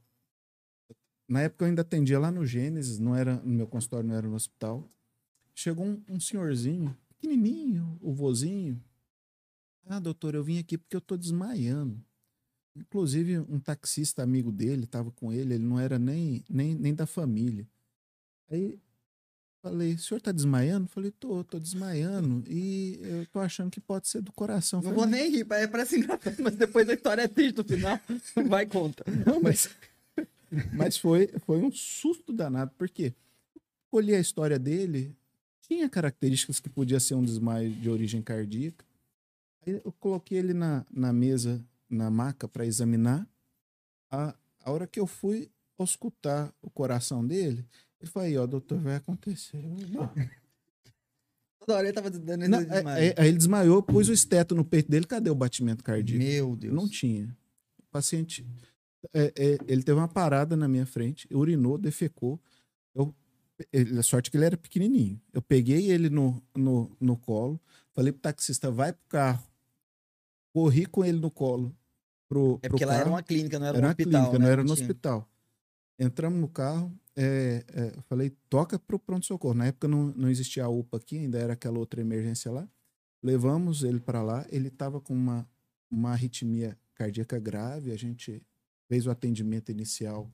[1.29, 4.27] na época eu ainda atendia lá no Gênesis, não era no meu consultório, não era
[4.29, 4.89] no hospital.
[5.55, 8.81] Chegou um, um senhorzinho, pequenininho, o vozinho.
[9.87, 12.01] Ah, doutor, eu vim aqui porque eu tô desmaiando.
[12.77, 17.07] Inclusive, um taxista amigo dele estava com ele, ele não era nem, nem, nem da
[17.07, 17.67] família.
[18.51, 18.79] Aí
[19.63, 20.87] falei, o senhor tá desmaiando?
[20.89, 22.45] Falei, tô, tô desmaiando.
[22.49, 24.81] E eu tô achando que pode ser do coração.
[24.81, 27.65] Não Falei, vou nem rir, pa- parece engraçado, mas depois a história é triste no
[27.65, 27.99] final.
[28.49, 29.05] Vai conta.
[29.27, 29.71] Não, mas,
[30.73, 33.13] mas foi, foi um susto danado, porque
[33.91, 35.17] olhei a história dele,
[35.63, 38.85] tinha características que podia ser um desmaio de origem cardíaca.
[39.67, 43.29] Aí eu coloquei ele na, na mesa, na maca, para examinar.
[44.11, 44.35] A,
[44.65, 47.67] a hora que eu fui auscultar o coração dele,
[48.01, 49.63] ele falou: aí, ó, doutor, vai acontecer.
[51.61, 53.03] Toda hora ele tava dando Não, esse aí, desmaio.
[53.03, 56.23] aí- aí ele desmaiou, pus o esteto no peito dele, cadê o batimento cardíaco?
[56.25, 56.75] Meu Deus.
[56.75, 57.27] Não tinha.
[57.79, 58.47] O paciente,
[59.13, 62.41] é, é, ele teve uma parada na minha frente, urinou, defecou.
[62.95, 63.13] Eu,
[63.73, 65.21] ele, a sorte que ele era pequenininho.
[65.33, 67.61] Eu peguei ele no, no, no colo,
[67.93, 69.45] falei pro taxista, vai pro carro.
[70.57, 71.77] Corri com ele no colo
[72.27, 74.11] pro, É pro porque lá era uma clínica, não era, Era um hospital.
[74.11, 74.45] clínica, né?
[74.47, 75.29] não era no hospital.
[75.99, 79.53] Entramos no carro, é, é, falei, toca pro pronto-socorro.
[79.53, 82.67] Na época não, não existia a UPA aqui, ainda era aquela outra emergência lá.
[83.23, 85.47] Levamos ele para lá, ele estava com uma,
[85.91, 88.43] uma arritmia cardíaca grave, a gente
[88.89, 90.33] fez o atendimento inicial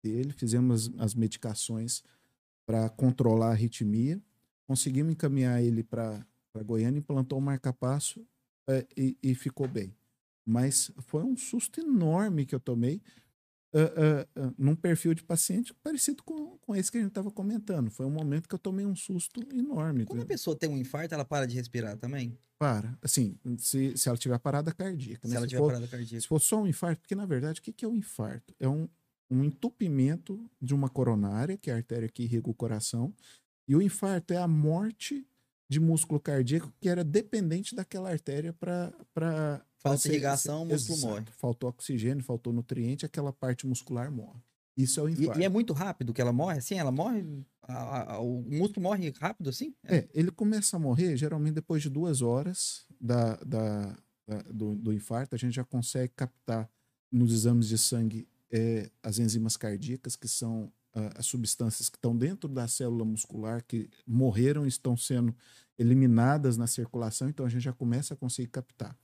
[0.00, 2.04] dele, fizemos as, as medicações
[2.64, 4.22] para controlar a arritmia,
[4.68, 6.24] conseguimos encaminhar ele para
[6.64, 8.24] Goiânia, implantou o marca-passo
[8.68, 9.94] é, e, e ficou bem.
[10.46, 13.00] Mas foi um susto enorme que eu tomei
[13.74, 17.30] ah, ah, ah, num perfil de paciente parecido com, com esse que a gente estava
[17.30, 17.90] comentando.
[17.90, 20.04] Foi um momento que eu tomei um susto enorme.
[20.04, 22.38] Quando a pessoa tem um infarto, ela para de respirar também?
[22.56, 25.26] Para, assim, se, se ela tiver parada cardíaca.
[25.26, 25.38] Se né?
[25.38, 26.20] ela Se tiver for- parada cardíaca.
[26.20, 28.54] se for só um infarto, porque na verdade, o que que é um infarto?
[28.60, 28.88] É um,
[29.28, 33.12] um entupimento de uma coronária, que é a artéria que irriga o coração,
[33.66, 35.26] e o infarto é a morte
[35.74, 38.92] de músculo cardíaco que era dependente daquela artéria para.
[39.78, 41.24] Falta irrigação, o músculo morre.
[41.36, 44.40] Faltou oxigênio, faltou nutriente, aquela parte muscular morre.
[44.76, 45.40] Isso é o E, infarto.
[45.40, 46.58] e é muito rápido que ela morre?
[46.58, 47.24] Assim, ela morre.
[47.66, 49.74] a- a- o músculo morre rápido assim?
[49.86, 53.96] É, ele começa a morrer geralmente depois de duas horas da, da-
[54.28, 55.34] da- do, do infarto.
[55.34, 56.68] A gente já consegue captar
[57.10, 62.14] nos exames de sangue é, as enzimas cardíacas, que são ah, as substâncias que estão
[62.16, 65.34] dentro da célula muscular, que morreram e estão sendo
[65.78, 67.28] eliminadas na circulação.
[67.28, 68.96] Então a gente já começa a conseguir captar.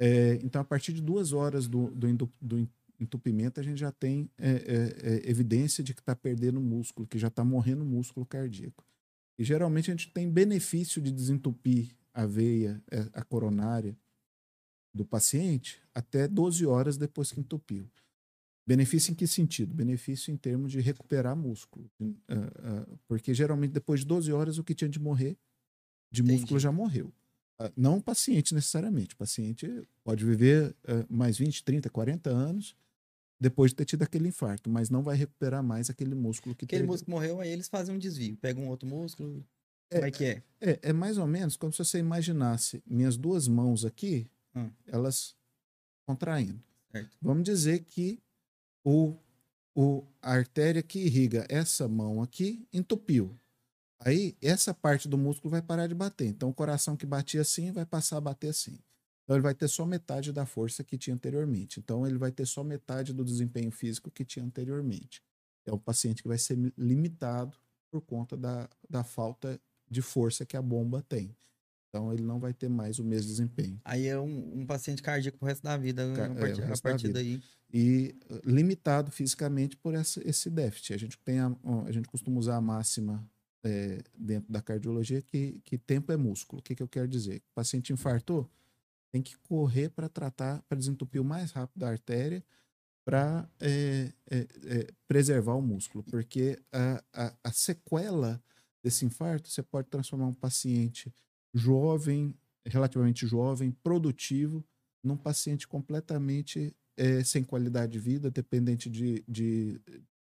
[0.00, 2.68] É, então, a partir de duas horas do, do, do
[3.00, 7.18] entupimento, a gente já tem é, é, é, evidência de que está perdendo músculo, que
[7.18, 8.84] já está morrendo músculo cardíaco.
[9.38, 13.96] E geralmente a gente tem benefício de desentupir a veia, eh, a coronária
[14.92, 17.88] do paciente até 12 horas depois que entupiu.
[18.66, 19.72] Benefício em que sentido?
[19.72, 21.88] Benefício em termos de recuperar músculo.
[22.28, 25.38] Ah, ah, Porque geralmente depois de 12 horas o que tinha de morrer
[26.10, 26.40] de Entendi.
[26.40, 27.12] músculo já morreu.
[27.58, 29.14] Ah, Não o paciente necessariamente.
[29.14, 29.66] O paciente
[30.04, 32.76] pode viver ah, mais 20, 30, 40 anos
[33.40, 36.80] depois de ter tido aquele infarto, mas não vai recuperar mais aquele músculo que Aquele
[36.82, 36.92] perdeu.
[36.92, 38.36] músculo morreu, aí eles fazem um desvio.
[38.36, 39.44] Pegam um outro músculo.
[39.90, 40.42] É, Como é que é?
[40.60, 44.26] É, é mais ou menos como se você imaginasse minhas duas mãos aqui,
[44.56, 44.70] Hum.
[44.86, 45.36] elas
[46.06, 46.60] contraindo.
[46.90, 47.16] Certo.
[47.22, 48.18] Vamos dizer que
[48.84, 49.14] o,
[49.74, 53.38] o, a artéria que irriga essa mão aqui entupiu.
[54.00, 56.26] Aí essa parte do músculo vai parar de bater.
[56.26, 58.78] Então o coração que batia assim vai passar a bater assim.
[59.24, 61.80] Então ele vai ter só metade da força que tinha anteriormente.
[61.80, 65.22] Então ele vai ter só metade do desempenho físico que tinha anteriormente.
[65.66, 67.58] É um paciente que vai ser limitado
[67.90, 69.60] por conta da, da falta
[69.90, 71.36] de força que a bomba tem.
[71.88, 73.80] Então ele não vai ter mais o mesmo desempenho.
[73.84, 76.10] Aí é um, um paciente cardíaco pro resto da vida.
[76.14, 77.42] Ca- a é, partir, o a partir daí.
[77.72, 78.14] E
[78.44, 80.94] limitado fisicamente por essa, esse déficit.
[80.94, 81.54] A gente, tem a,
[81.86, 83.28] a gente costuma usar a máxima
[83.64, 86.60] é, dentro da cardiologia que, que tempo é músculo.
[86.60, 87.38] O que, que eu quero dizer?
[87.50, 88.48] O paciente infartou,
[89.10, 92.44] tem que correr para tratar, para desentupir o mais rápido a artéria,
[93.04, 96.04] para é, é, é, preservar o músculo.
[96.04, 98.42] Porque a, a, a sequela
[98.82, 101.12] desse infarto, você pode transformar um paciente
[101.54, 104.64] jovem, relativamente jovem, produtivo,
[105.02, 109.80] num paciente completamente é, sem qualidade de vida, dependente de, de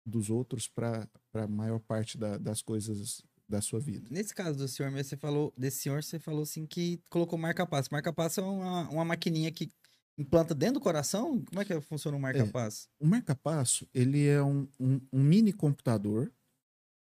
[0.04, 4.08] dos outros para a maior parte da- das coisas da sua vida.
[4.10, 7.88] Nesse caso do senhor, mesmo, você falou, desse senhor, você falou assim que colocou marca-passo.
[7.90, 9.68] Marca-passo é uma, uma maquininha que
[10.16, 11.42] implanta dentro do coração?
[11.44, 12.88] Como é que funciona o marca-passo?
[13.00, 16.32] O marca-passo ele é um, um- um mini computador,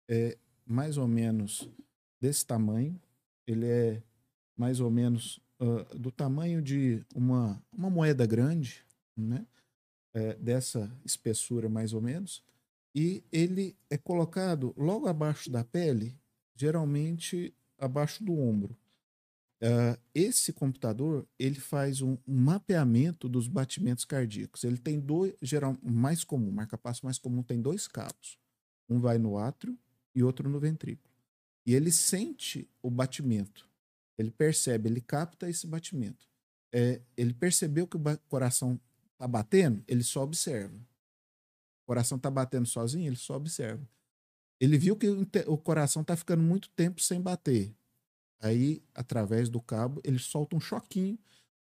[0.09, 1.69] é mais ou menos
[2.21, 2.99] desse tamanho.
[3.45, 4.01] Ele é
[4.57, 8.83] mais ou menos ah, do tamanho de uma, uma moeda grande,
[9.17, 9.45] né?
[10.13, 12.41] É, dessa espessura mais ou menos,
[12.97, 16.19] e ele é colocado logo abaixo da pele,
[16.55, 18.75] geralmente abaixo do ombro.
[19.61, 24.63] Uh, esse computador ele faz um, um, mapeamento dos batimentos cardíacos.
[24.63, 28.39] Ele tem dois, geral mais comum, marca-passo mais comum tem dois cabos.
[28.89, 29.77] Um vai no átrio
[30.15, 31.13] e outro no ventrículo.
[31.67, 33.69] E ele sente o batimento.
[34.17, 36.27] Ele percebe, ele capta esse batimento.
[36.73, 38.81] É, ele percebeu que o coração
[39.13, 40.79] está batendo, ele só observa.
[41.87, 43.87] Coração está batendo sozinho, ele só observa.
[44.59, 45.07] Ele viu que
[45.47, 47.73] o coração está ficando muito tempo sem bater.
[48.41, 51.17] Aí, através do cabo, ele solta um choquinho,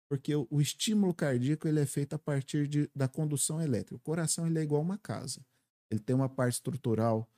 [0.08, 3.96] porque o, o estímulo cardíaco ele é feito a partir de, da condução elétrica.
[3.96, 5.44] O coração ele é igual uma casa.
[5.90, 7.28] Ele tem uma parte estrutural,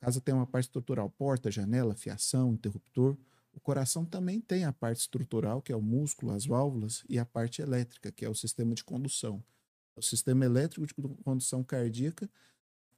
[0.00, 3.18] casa tem uma parte estrutural, porta, janela, fiação, interruptor.
[3.52, 7.26] O coração também tem a parte estrutural, que é o músculo, as válvulas, e a
[7.26, 9.44] parte elétrica, que é o sistema de condução.
[9.96, 12.28] O sistema elétrico de condução cardíaca,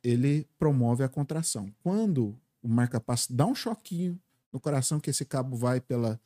[0.03, 1.73] ele promove a contração.
[1.83, 4.21] Quando o marca-passo dá um choquinho
[4.53, 6.21] no coração, que esse cabo vai pela,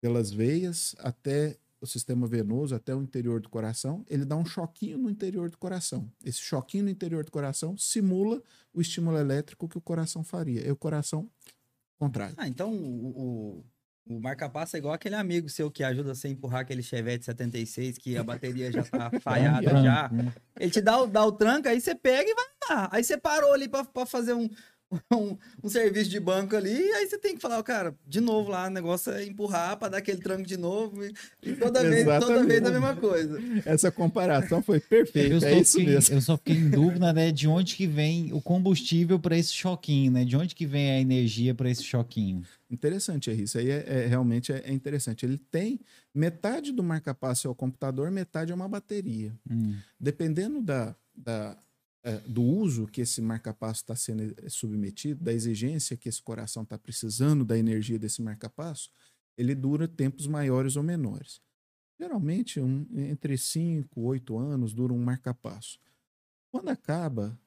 [0.00, 4.98] pelas veias até o sistema venoso, até o interior do coração, ele dá um choquinho
[4.98, 6.10] no interior do coração.
[6.24, 8.42] Esse choquinho no interior do coração simula
[8.72, 10.66] o estímulo elétrico que o coração faria.
[10.66, 11.30] E o coração
[11.98, 12.34] contrário.
[12.38, 13.64] Ah, então o, o,
[14.08, 17.98] o marca-passo é igual aquele amigo seu que ajuda você a empurrar aquele Chevette 76
[17.98, 20.10] que a bateria já tá falhada já.
[20.58, 22.88] Ele te dá o, dá o tranco, aí você pega e vai lá.
[22.92, 24.48] Aí você parou ali para fazer um,
[25.12, 28.50] um, um, serviço de banco ali, e aí você tem que falar, cara, de novo
[28.50, 32.04] lá, o negócio é empurrar para dar aquele tranco de novo, e, e toda, vez,
[32.04, 33.38] toda vez a mesma coisa.
[33.64, 36.14] Essa comparação foi perfeita, é isso fiquei, mesmo.
[36.14, 40.12] Eu só fiquei em dúvida, né, de onde que vem o combustível para esse choquinho,
[40.12, 40.24] né?
[40.24, 42.42] De onde que vem a energia para esse choquinho?
[42.70, 45.24] Interessante, isso aí é, é realmente é, é, interessante.
[45.24, 45.80] Ele tem
[46.14, 49.32] metade do marca-passo é o computador, metade é uma bateria.
[49.50, 49.74] Hum.
[49.98, 51.65] Dependendo da, da é,
[52.26, 56.78] do uso que esse marca-passo está sendo é, submetido, da exigência que esse coração está
[56.78, 58.90] precisando da energia desse marca-passo,
[59.36, 61.40] ele dura tempos maiores ou menores.
[61.98, 65.78] Geralmente, um, entre 5 e 8 anos dura um marca-passo.
[66.50, 67.38] Quando acaba,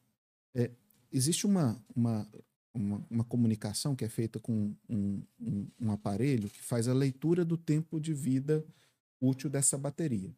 [0.54, 0.72] é,
[1.12, 2.28] existe uma, uma,
[2.74, 7.46] uma, uma, comunicação que é feita com um, um, um aparelho que faz a leitura
[7.46, 8.66] do tempo de vida
[9.22, 10.36] útil dessa bateria.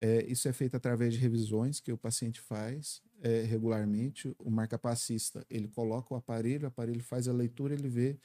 [0.00, 4.34] É, isso é feito através de revisões que o paciente faz é, regularmente.
[4.38, 8.18] O marca-passista, ele coloca o aparelho, o aparelho faz a leitura, ele vê,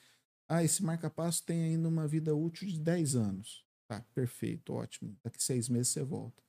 [0.47, 3.65] ah, esse marca-passo tem ainda uma vida útil de 10 anos.
[3.87, 5.17] Tá, perfeito, ótimo.
[5.23, 6.41] Daqui seis meses você volta.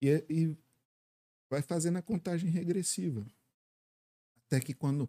[0.00, 0.56] E, e
[1.48, 3.26] vai fazendo a contagem regressiva.
[4.46, 5.08] Até que quando,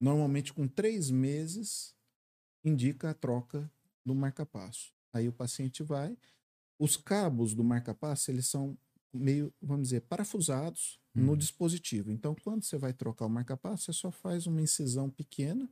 [0.00, 1.94] normalmente com três meses,
[2.64, 3.70] indica a troca
[4.04, 4.92] do marca-passo.
[5.12, 6.16] Aí o paciente vai,
[6.78, 8.76] os cabos do marca-passo, eles são
[9.14, 11.36] meio, vamos dizer, parafusados no uhum.
[11.36, 12.10] dispositivo.
[12.10, 15.68] Então, quando você vai trocar o marca-passo, você só faz uma incisão pequena.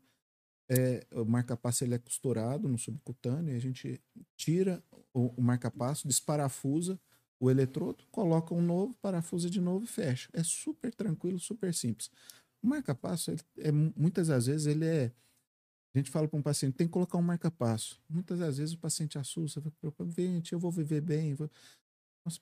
[0.70, 4.00] É, o marca-passo ele é costurado no subcutâneo e a gente
[4.36, 4.82] tira
[5.12, 6.98] o, o marca-passo, desparafusa
[7.42, 10.30] o eletrodo, coloca um novo, parafusa de novo e fecha.
[10.32, 12.08] É super tranquilo, super simples.
[12.62, 15.12] O marca-passo, é, muitas das vezes, ele é.
[15.92, 18.00] A gente fala para um paciente, tem que colocar um marca-passo.
[18.08, 19.74] Muitas das vezes o paciente assusta, fala,
[20.52, 21.34] eu vou viver bem.
[21.34, 21.50] Vou...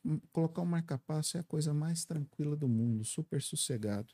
[0.04, 4.12] Hum, colocar um marca-passo é a coisa mais tranquila do mundo, super sossegado.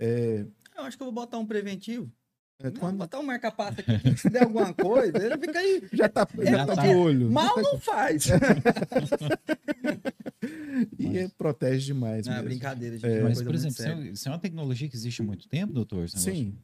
[0.00, 0.44] É...
[0.76, 2.12] Eu acho que eu vou botar um preventivo.
[2.60, 2.98] É, não, quando...
[2.98, 5.88] Botar um marca-passo aqui, que se der alguma coisa, ele fica aí.
[5.92, 7.30] Já tá, já tá de olho.
[7.30, 8.26] Mal não faz.
[10.98, 11.32] e Mas...
[11.34, 12.26] protege demais.
[12.26, 12.48] Não, é mesmo.
[12.48, 13.10] brincadeira, gente.
[13.10, 13.22] É...
[13.22, 16.08] Mas, por exemplo, isso é uma tecnologia que existe há muito tempo, doutor?
[16.08, 16.58] Sim.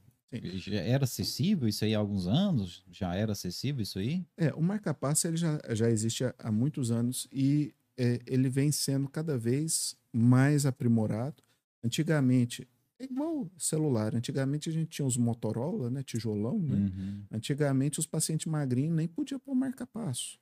[0.54, 2.84] Já era acessível isso aí há alguns anos?
[2.90, 4.26] Já era acessível isso aí?
[4.36, 8.72] É, o marca-passo ele já, já existe há, há muitos anos e é, ele vem
[8.72, 11.42] sendo cada vez mais aprimorado.
[11.82, 12.68] Antigamente,
[12.98, 14.14] é igual celular.
[14.14, 16.02] Antigamente a gente tinha os Motorola, né?
[16.02, 16.76] Tijolão, né?
[16.76, 17.22] Uhum.
[17.30, 20.38] Antigamente os pacientes magrinhos nem podiam pôr marca-passo.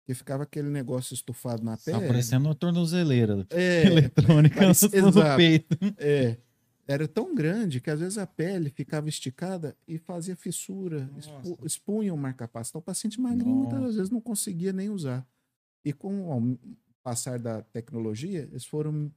[0.00, 1.98] Porque ficava aquele negócio estufado na pele.
[1.98, 5.78] Tá parecendo uma tornozeleira é, eletrônica no exato, peito.
[5.96, 6.36] É.
[6.86, 12.12] Era tão grande que às vezes a pele ficava esticada e fazia fissura, expu, expunha
[12.12, 12.70] o marca-passo.
[12.70, 15.26] Então o paciente magrinho muitas vezes não conseguia nem usar.
[15.82, 16.28] E com
[17.04, 19.12] passar da tecnologia, eles foram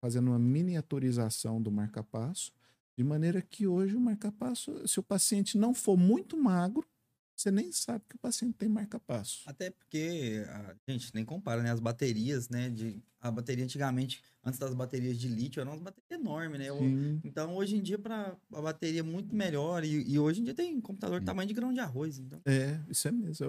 [0.00, 2.52] fazendo uma miniaturização do marca-passo,
[2.96, 6.86] de maneira que hoje o marca-passo, se o paciente não for muito magro,
[7.34, 9.40] você nem sabe que o paciente tem marca-passo.
[9.46, 10.44] Até porque,
[10.86, 11.70] a gente nem compara, né?
[11.70, 12.68] As baterias, né?
[12.68, 16.66] De, a bateria antigamente, antes das baterias de lítio, era uma bateria enorme, né?
[17.24, 19.82] então, hoje em dia, para a bateria é muito melhor.
[19.84, 22.18] E, e, hoje em dia tem computador tamanho de grão de arroz.
[22.18, 22.42] Então.
[22.44, 23.46] É, isso é mesmo.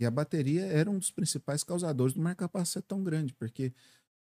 [0.00, 3.72] E a bateria era um dos principais causadores do marca-passo ser tão grande, porque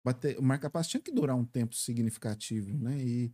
[0.04, 2.98] bate- o marca-passo tinha que durar um tempo significativo, né?
[2.98, 3.32] E,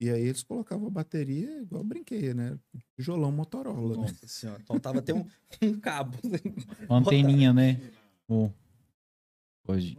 [0.00, 2.58] e aí eles colocavam a bateria, igual eu brinquei, né?
[2.96, 3.96] Tijolão Motorola.
[3.96, 4.02] né?
[4.02, 4.62] Nossa senhora.
[4.66, 5.26] Faltava ter um,
[5.62, 6.18] um cabo.
[6.88, 7.80] Uma anteninha, né?
[8.28, 8.50] O-
[9.68, 9.98] Hoje,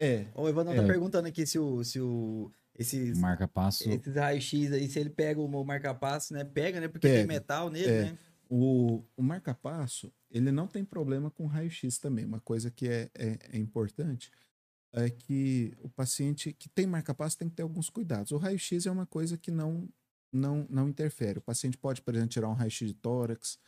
[0.00, 0.76] É, O Evandro É.
[0.76, 1.82] tá perguntando aqui se o.
[1.82, 3.88] Se o esses, marca passo.
[3.88, 6.44] esses raios-x aí, se ele pega o marca-passo, né?
[6.44, 6.88] Pega, né?
[6.88, 7.20] Porque Pega.
[7.20, 8.02] tem metal nele, É.
[8.10, 8.18] né?
[8.48, 12.24] O, o marca-passo, ele não tem problema com raio-x também.
[12.24, 14.30] Uma coisa que é, é, é importante
[14.92, 18.32] é que o paciente que tem marca-passo tem que ter alguns cuidados.
[18.32, 19.88] O raio-x é uma coisa que não,
[20.32, 21.38] não, não interfere.
[21.38, 23.58] O paciente pode, por exemplo, tirar um raio-x de tórax,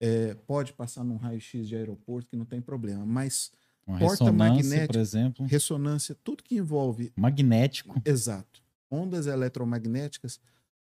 [0.00, 3.04] é, pode passar num raio-x de aeroporto, que não tem problema.
[3.04, 3.52] Mas
[3.86, 4.86] Uma porta magnética.
[4.86, 5.46] por exemplo.
[5.46, 8.00] ressonância, tudo que envolve Magnético.
[8.04, 8.62] Exato.
[8.90, 10.40] Ondas eletromagnéticas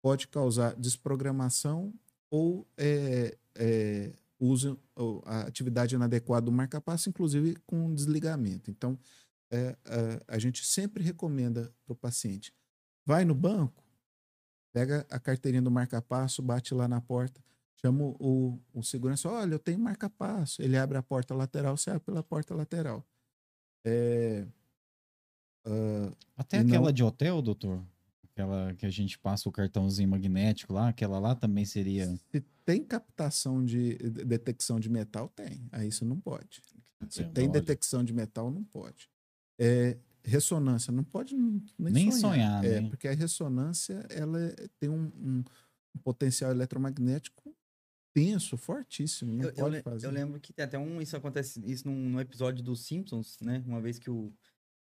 [0.00, 1.92] pode causar desprogramação
[2.30, 8.70] ou é, é, uso ou a atividade inadequada do marca-passo, inclusive com desligamento.
[8.70, 8.98] Então,
[9.50, 9.76] é,
[10.28, 12.52] a, a gente sempre recomenda para o paciente:
[13.06, 13.82] vai no banco,
[14.72, 17.42] pega a carteirinha do marca-passo, bate lá na porta,
[17.80, 20.60] chama o, o segurança, olha, eu tenho marca-passo.
[20.62, 23.04] Ele abre a porta lateral, você abre pela porta lateral.
[23.84, 24.46] É,
[25.64, 27.82] ah, Até E não- aquela de hotel, doutor.
[28.38, 32.06] Aquela que a gente passa o cartãozinho magnético lá, aquela lá também seria.
[32.30, 35.66] Se tem captação de de- detecção de metal, tem.
[35.72, 36.62] Aí isso não pode.
[37.10, 39.08] Se tem detecção de metal, não pode.
[39.60, 42.20] É, ressonância, não pode nem, Nem sonhar.
[42.20, 42.88] sonhar, É, né?
[42.88, 45.44] porque a ressonância ela é- tem um, um-
[45.96, 47.52] um potencial eletromagnético
[48.14, 49.32] tenso, fortíssimo.
[49.32, 50.06] Não Eu, eu, pode le- fazer.
[50.06, 51.00] eu lembro que tem até um.
[51.02, 53.64] Isso acontece isso num, num episódio dos Simpsons, né?
[53.66, 54.32] Uma vez que o,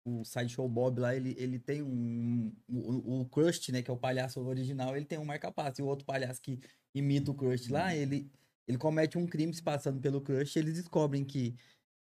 [0.04, 2.52] o Sideshow Bob lá, ele, ele tem um.
[2.68, 3.82] O, o Krusty, né?
[3.82, 5.80] Que é o palhaço original, ele tem um marca-passo.
[5.80, 6.58] E o outro palhaço que
[6.94, 7.72] imita o Uhum.
[7.72, 8.30] lá, ele,
[8.66, 10.58] ele comete um crime se passando pelo Krusty.
[10.58, 11.56] Eles descobrem que,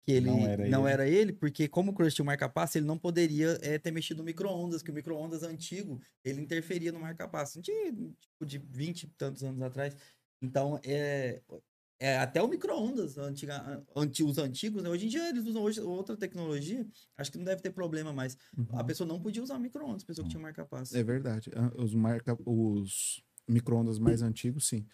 [0.02, 0.92] que ele Não era não ele.
[0.92, 4.18] era ele, porque como o Krusty tinha um marca-passo, ele não poderia eh, ter mexido
[4.18, 7.60] no micro-ondas, que o micro-ondas antigo, ele interferia no marca-passo.
[7.60, 7.72] De,
[8.20, 9.96] tipo, de 20 e tantos anos atrás.
[10.40, 11.42] Então, é,
[12.00, 14.88] é, até o micro-ondas, antiga- anti- os antigos, né?
[14.88, 18.36] hoje em dia eles usam hoje outra tecnologia, acho que não deve ter problema mais.
[18.70, 18.86] A Uhum.
[18.86, 20.96] pessoa não podia usar micro-ondas, a pessoa que tinha marca-passo.
[20.96, 21.50] É verdade.
[21.54, 24.86] Ah, Os, marca, os micro-ondas mais antigos, sim.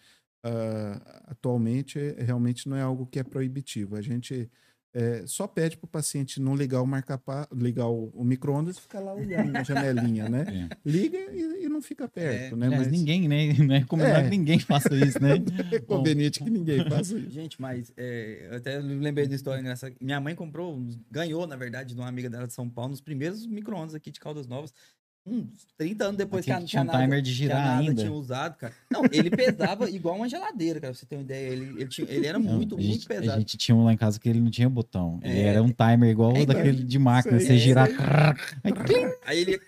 [0.43, 3.95] Ah, atualmente, realmente não é algo que é proibitivo.
[3.95, 4.49] A gente
[4.97, 7.19] é, só pede para o paciente não ligar o marca
[7.53, 10.45] ligar o, o micro-ondas e ficar lá olhando na janelinha, né?
[10.55, 10.69] É.
[10.89, 12.69] Liga e, e não fica perto, É, né?
[12.69, 13.53] Mas ninguém, né?
[13.59, 14.29] Não é recomendado É.
[14.29, 15.31] que ninguém faça isso, né?
[15.73, 17.29] é conveniente que ninguém faça isso.
[17.29, 19.91] Gente, mas é, eu até lembrei da história nessa.
[19.99, 20.81] Minha mãe comprou,
[21.11, 24.19] ganhou, na verdade, de uma amiga dela de São Paulo, nos primeiros micro-ondas aqui de
[24.19, 24.73] Caldas Novas.
[25.27, 27.37] Uns 30 anos depois Aquele que a, tinha um que a timer de que a
[27.37, 27.95] girar ainda.
[27.95, 28.71] tinha usado, cara.
[28.91, 31.49] Não, ele pesava igual uma geladeira, cara, pra você ter uma ideia.
[31.51, 33.31] Ele, ele, tinha- ele era Não, muito, a muito gente, pesado.
[33.31, 35.19] A gente tinha um lá em casa que ele não tinha botão.
[35.23, 35.45] Ele É.
[35.47, 37.39] era um timer igual É, daquele de máquina.
[37.39, 37.57] Você sei.
[37.57, 37.89] girar.
[38.63, 38.71] Aí,
[39.25, 39.59] Aí ele.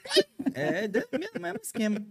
[0.53, 2.01] É, mesmo, mesmo esquema.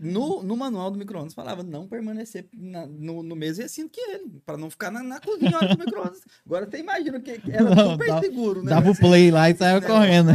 [0.00, 4.40] No, no manual do micro-ondas falava não permanecer na- no, no mesmo recinto que ele,
[4.44, 6.20] pra não ficar na, na cozinha do micro-ondas.
[6.44, 8.70] Agora você imagina que era Não, super dá- seguro, né?
[8.70, 9.80] Dava o play lá e saia É.
[9.80, 10.32] correndo.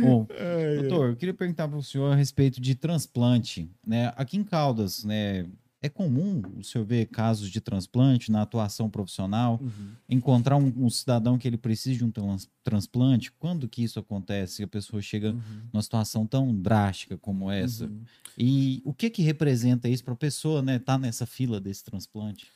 [0.00, 0.74] Bom, Ai, ai.
[0.76, 3.70] doutor, eu queria perguntar para o senhor a respeito de transplante.
[3.86, 4.12] Né?
[4.16, 5.46] Aqui em Caldas, né,
[5.82, 9.60] é comum o senhor ver casos de transplante na atuação profissional?
[9.62, 9.92] Uhum.
[10.08, 13.30] Encontrar um, um cidadão que ele precisa de um trans- transplante?
[13.32, 14.62] Quando que isso acontece?
[14.62, 15.62] A pessoa chega Uhum.
[15.72, 17.84] numa situação tão drástica como essa?
[17.86, 18.02] Uhum.
[18.38, 22.46] E o que que representa isso para a pessoa, né, estar nessa fila desse transplante?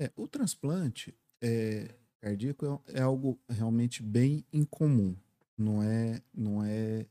[0.00, 5.14] É, o transplante é, cardíaco é, é algo realmente bem incomum.
[5.58, 7.06] Não é, não é,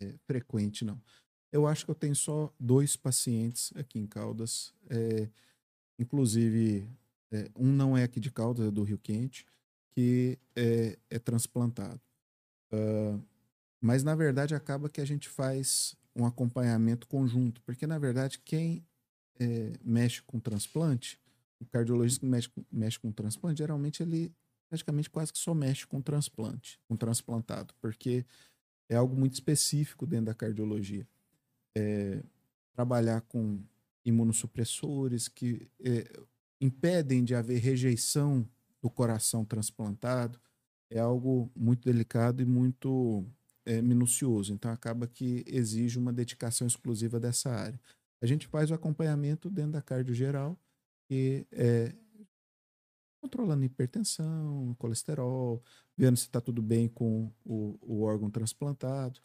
[0.00, 1.00] é frequente, não.
[1.52, 4.74] Eu acho que eu tenho só dois pacientes aqui em Caldas.
[4.90, 5.28] é,
[5.98, 6.88] inclusive,
[7.30, 9.46] é, um não é aqui de Caldas, é do Rio Quente,
[9.92, 12.00] que é, é transplantado.
[12.72, 13.18] Ah,
[13.80, 18.84] mas, na verdade, acaba que a gente faz um acompanhamento conjunto, porque, na verdade, quem
[19.38, 21.20] é, mexe com transplante
[21.60, 24.32] o cardiologista que mexe, mexe com transplante, geralmente ele
[24.68, 28.24] praticamente quase que só mexe com transplante, com transplantado, porque
[28.88, 31.06] é algo muito específico dentro da cardiologia.
[31.76, 32.22] É,
[32.72, 33.60] trabalhar com
[34.04, 36.10] imunossupressores que é,
[36.60, 38.48] impedem de haver rejeição
[38.80, 40.38] do coração transplantado
[40.90, 43.24] é algo muito delicado e muito
[43.64, 44.52] é, minucioso.
[44.52, 47.80] Então acaba que exige uma dedicação exclusiva dessa área.
[48.20, 50.58] A gente faz o acompanhamento dentro da cardio geral
[51.06, 51.94] que é
[53.24, 55.62] controlando hipertensão, colesterol,
[55.96, 59.18] vendo se está tudo bem com o, o órgão transplantado,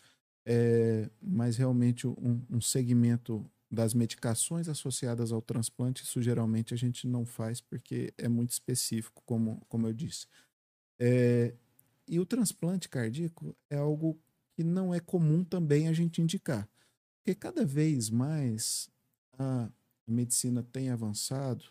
[0.46, 7.06] é, mas realmente um, um segmento das medicações associadas ao transplante, isso geralmente a gente
[7.06, 10.28] não faz porque é muito específico, como, como eu disse.
[10.98, 11.54] É,
[12.08, 14.18] e o transplante cardíaco é algo
[14.56, 16.68] que não é comum também a gente indicar.
[17.18, 18.90] Porque cada vez mais
[19.38, 19.70] a
[20.08, 21.66] medicina tem avançado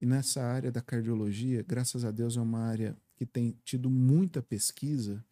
[0.00, 4.40] e nessa área da cardiologia, graças a Deus, é uma área que tem tido muita
[4.42, 5.24] pesquisa,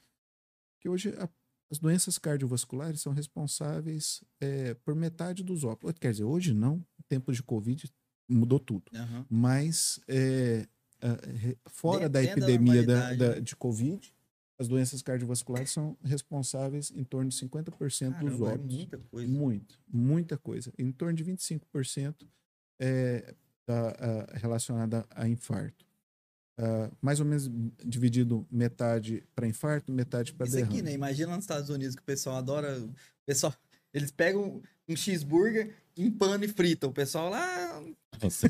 [0.81, 1.29] que hoje a,
[1.71, 5.95] as doenças cardiovasculares são responsáveis é, por metade dos óbitos.
[5.99, 7.91] Quer dizer, hoje não, em tempos de Covid
[8.29, 8.85] mudou tudo.
[8.95, 9.27] Aham.
[9.31, 10.69] Mas é,
[11.01, 13.41] é, fora da epidemia da, da- né?
[13.41, 14.15] de Covid,
[14.59, 18.77] as doenças cardiovasculares são responsáveis em torno de 50% dos Caramba, é óbitos.
[18.77, 19.29] muita coisa.
[19.33, 20.73] Muito, muita coisa.
[20.77, 22.27] Em torno de 25%
[22.81, 23.35] é
[23.73, 25.85] ah, relacionada a infarto.
[26.59, 27.51] Ah, mais ou menos
[27.85, 30.75] dividido metade para infarto, metade para Isso derrame.
[30.75, 30.93] aqui, né?
[30.93, 32.79] Imagina nos Estados Unidos que o pessoal adora.
[32.79, 32.91] O
[33.27, 33.55] pessoal,
[33.95, 36.87] eles pegam um cheeseburger, empana e frita.
[36.87, 37.83] O pessoal lá.
[38.21, 38.49] Nossa,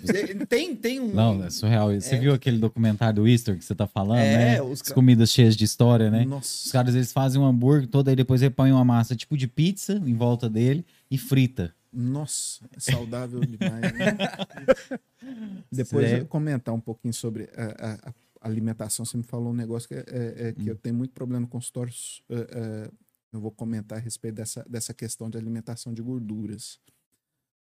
[0.48, 1.12] Tem, tem um.
[1.12, 1.92] Não, é surreal.
[1.92, 2.18] Você É.
[2.18, 4.62] viu aquele documentário do Easter que você tá falando, É, né?
[4.62, 6.22] os As comidas cheias de história, né?
[6.22, 9.36] Os Nossa, caras, eles fazem um hambúrguer todo, aí depois ele põe uma massa tipo
[9.36, 11.74] de pizza em volta dele e frita.
[12.00, 13.82] Nossa, é saudável demais.
[13.92, 14.16] né?
[15.72, 19.04] Depois eu comentar um pouquinho sobre a, a- a alimentação.
[19.04, 21.48] Você me falou um negócio que, é, é- é que eu tenho muito problema no
[21.48, 21.92] consultório.
[22.30, 22.90] é, é,
[23.32, 26.80] eu vou comentar a respeito dessa, dessa questão de alimentação de gorduras.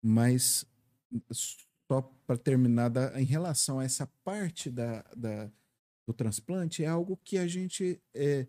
[0.02, 0.64] Mas
[1.32, 5.50] só para terminar, da- em relação a essa parte da, da-
[6.06, 8.46] do transplante, é algo que a gente é,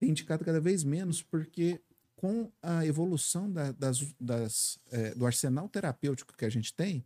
[0.00, 1.80] tem indicado cada vez menos, porque
[2.16, 7.04] com a evolução da- das, das, é, do arsenal terapêutico que a gente tem,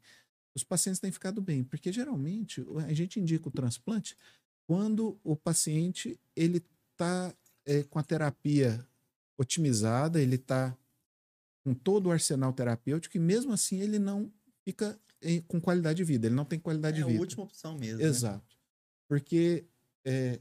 [0.55, 4.17] os pacientes têm ficado bem, porque geralmente a gente indica o transplante
[4.67, 7.35] quando o paciente ele está
[7.89, 8.85] com a terapia
[9.39, 10.77] otimizada, ele está
[11.65, 14.33] com todo o arsenal terapêutico e mesmo assim ele não
[14.65, 17.21] fica em- com qualidade de vida, ele não tem qualidade É de a vida.
[17.21, 17.99] última opção mesmo.
[17.99, 18.05] né?
[18.05, 18.57] Exato.
[19.09, 19.65] Porque
[20.05, 20.41] é,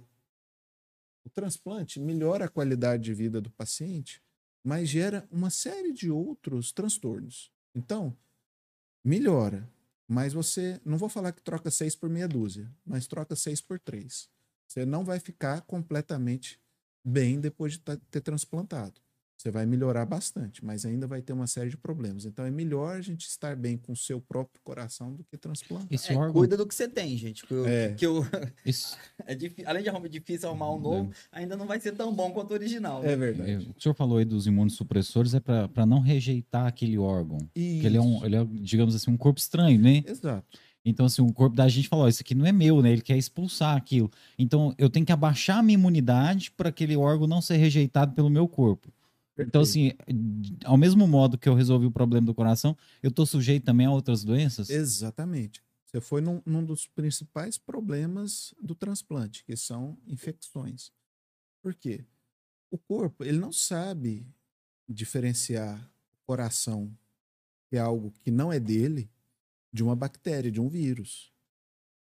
[1.26, 4.22] o transplante melhora a qualidade de vida do paciente,
[4.70, 7.52] mas gera uma série de outros transtornos.
[7.74, 8.16] Então,
[9.04, 9.68] melhora,
[10.08, 13.80] mas você, não vou falar que troca seis por meia dúzia, mas troca seis por
[13.80, 14.30] três.
[14.68, 16.62] Você não vai ficar completamente
[17.04, 17.80] bem depois de
[18.12, 19.02] ter transplantado.
[19.42, 22.26] Você vai melhorar bastante, mas ainda vai ter uma série de problemas.
[22.26, 25.88] Então é melhor a gente estar bem com o seu próprio coração do que transplantar.
[25.90, 26.34] Esse É, órgão.
[26.34, 27.46] cuida do que você tem, gente.
[27.48, 27.94] Que eu, É.
[27.94, 28.26] que eu-
[28.66, 32.14] Isso, é difí- além de arrumar difícil arrumar um novo, ainda não vai ser tão
[32.14, 33.02] bom quanto o original.
[33.02, 33.10] né?
[33.10, 33.56] É é, verdade.
[33.70, 37.38] o que o senhor falou aí dos imunossupressores é para não rejeitar aquele órgão.
[37.38, 38.26] Porque ele é, um, Isso.
[38.26, 40.04] ele é, digamos assim, um corpo estranho, né?
[40.06, 40.46] Exato.
[40.84, 42.92] Então, assim, o corpo da gente falou, "Ó, isso aqui não é meu, né?
[42.92, 44.12] Ele quer expulsar aquilo.
[44.38, 48.30] Então, eu tenho que abaixar a minha imunidade para aquele órgão não ser rejeitado pelo
[48.30, 48.92] meu corpo.
[49.40, 49.94] Então, assim,
[50.66, 53.92] ao mesmo modo que eu resolvi o problema do coração, eu tô sujeito também a
[53.92, 54.70] outras doenças?
[54.70, 55.64] Exatamente.
[55.86, 60.92] Você foi num, num dos principais problemas do transplante, que são infecções.
[61.62, 62.06] Por quê?
[62.70, 64.28] O corpo, ele não sabe
[64.88, 65.80] diferenciar
[66.14, 66.96] o coração,
[67.68, 69.10] que é algo que não é dele,
[69.72, 71.34] de uma bactéria, de um vírus.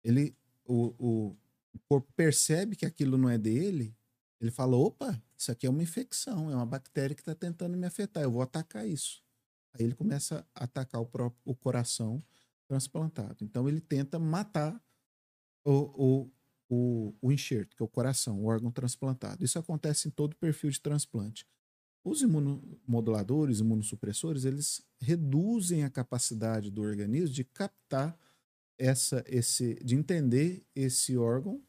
[0.03, 0.35] Ele,
[0.65, 1.37] o, o,
[1.73, 3.95] o corpo percebe que aquilo não é dele,
[4.39, 7.85] ele fala, opa, isso aqui é uma infecção, é uma bactéria que está tentando me
[7.85, 9.23] afetar, eu vou atacar isso.
[9.73, 12.23] Aí ele começa a atacar o próprio o coração
[12.67, 13.43] transplantado.
[13.43, 14.81] Então ele tenta matar
[15.63, 16.31] o, o,
[16.69, 19.43] o, o enxerto, que é o coração, o órgão transplantado.
[19.45, 21.45] Isso acontece em todo perfil de transplante.
[22.03, 28.17] Os imunomoduladores, imunossupressores, eles reduzem a capacidade do organismo de captar
[28.77, 31.61] essa, esse, de entender esse órgão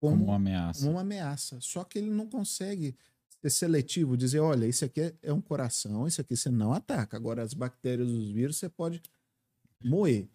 [0.00, 0.80] Como como, uma ameaça.
[0.80, 1.58] como uma ameaça.
[1.60, 2.96] Só que ele não consegue
[3.42, 7.16] ser seletivo, dizer, olha, isso aqui é, é um coração, isso aqui você não ataca.
[7.16, 9.02] Agora, as bactérias, os vírus, você pode
[9.82, 10.28] moer.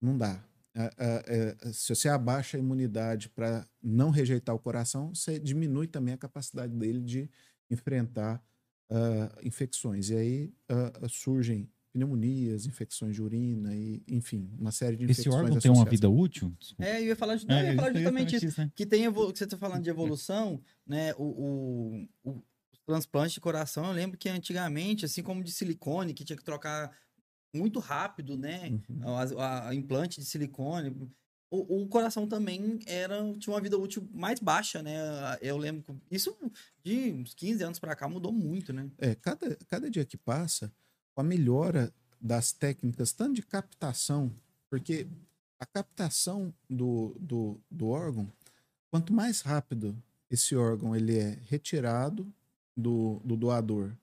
[0.00, 0.44] Não dá.
[0.76, 0.90] Ah,
[1.26, 6.18] é, se você abaixa a imunidade para não rejeitar o coração, você diminui também a
[6.18, 7.30] capacidade dele de
[7.70, 8.42] enfrentar
[8.90, 10.10] ah, infecções.
[10.10, 15.36] E aí ah, surgem pneumonias, infecções de urina, e, enfim, uma série de Esse infecções
[15.44, 15.90] órgão tem uma associadas.
[15.90, 16.52] vida útil?
[16.58, 16.84] Desculpa.
[16.84, 18.60] É, eu ia falar, não, eu ia falar justamente isso.
[18.60, 18.70] né?
[18.74, 21.14] Que tem evolu- que você está falando de evolução, né?
[21.14, 26.12] O, o, o- os transplantes de coração, eu lembro que antigamente, assim como de silicone,
[26.12, 26.90] que tinha que trocar
[27.54, 28.70] muito rápido, né?
[28.90, 29.08] Uhum.
[29.16, 30.94] A, a- a implante de silicone.
[31.50, 34.96] O, o coração também era, tinha uma vida útil mais baixa, né?
[35.40, 36.00] Eu lembro.
[36.10, 36.36] Isso
[36.82, 38.90] de uns 15 anos para cá mudou muito, né?
[38.98, 40.72] É, cada, cada dia que passa,
[41.14, 44.32] com a melhora das técnicas, tanto de captação,
[44.68, 45.06] porque
[45.58, 48.30] a captação do, do, do órgão,
[48.90, 49.96] quanto mais rápido
[50.30, 52.26] esse órgão ele é retirado
[52.76, 53.94] do, do doador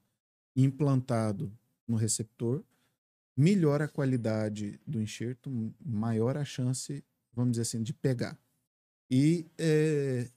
[0.56, 1.52] e implantado
[1.88, 2.64] no receptor,
[3.36, 5.52] melhor a qualidade do enxerto,
[5.84, 8.38] maior a chance, vamos dizer assim, de pegar.
[9.10, 10.30] E é,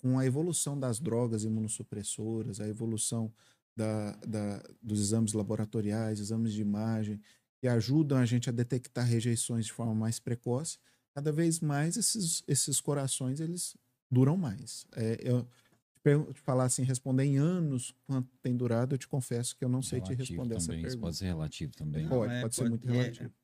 [0.00, 3.32] com a evolução das drogas imunossupressoras, a evolução
[3.76, 7.20] da, da, dos exames laboratoriais, exames de imagem,
[7.60, 10.78] que ajudam a gente a detectar rejeições de forma mais precoce,
[11.14, 13.76] cada vez mais esses, esses corações eles
[14.10, 14.86] duram mais.
[14.96, 15.46] É, eu,
[16.32, 19.82] te falar assim, responder em anos quanto tem durado, eu te confesso que eu não
[19.82, 21.00] sei relativo te responder também, essa pergunta.
[21.00, 22.08] Pode ser relativo também.
[22.08, 23.28] Pode, é, pode, ser muito relativo.
[23.28, 23.40] É.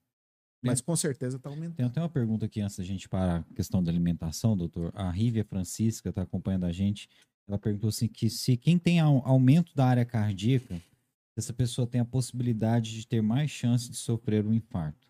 [0.63, 1.77] Mas com certeza está aumentando.
[1.77, 4.91] Tem até uma pergunta aqui antes da gente para a questão da alimentação, doutor.
[4.95, 7.09] A Rívia Francisca está acompanhando a gente.
[7.49, 10.83] Ela perguntou assim que se quem tem aumento da área cardíaca,
[11.37, 15.07] essa pessoa tem a possibilidade de ter mais chance de sofrer um infarto.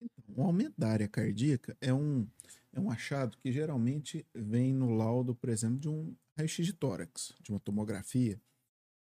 [0.00, 2.26] Então, o aumento da área cardíaca é um,
[2.72, 7.34] é um achado que geralmente vem no laudo, por exemplo, de um raio-x de tórax,
[7.40, 8.40] de uma tomografia.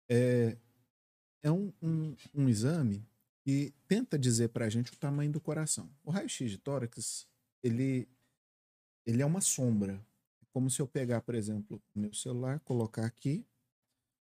[0.10, 0.58] É,
[1.44, 3.06] é um, um, um exame
[3.44, 5.90] que tenta dizer para a gente o tamanho do coração.
[6.04, 7.28] O raio-x de tórax,
[7.64, 8.08] ele,
[9.06, 10.06] ele é uma sombra.
[10.58, 13.46] Como se eu pegar, por exemplo, meu celular, colocar aqui,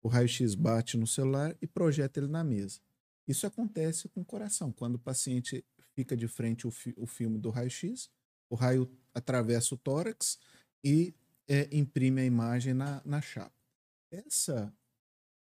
[0.04, 2.82] o raio-x bate no celular e projeta ele na mesa.
[3.26, 4.70] Isso acontece com o coração.
[4.70, 8.12] Quando o paciente fica de frente o, fi o filme do raio-x,
[8.50, 10.38] o raio atravessa o tórax
[10.84, 11.16] e
[11.48, 13.56] é, imprime a imagem na, na chapa.
[14.12, 14.76] Essa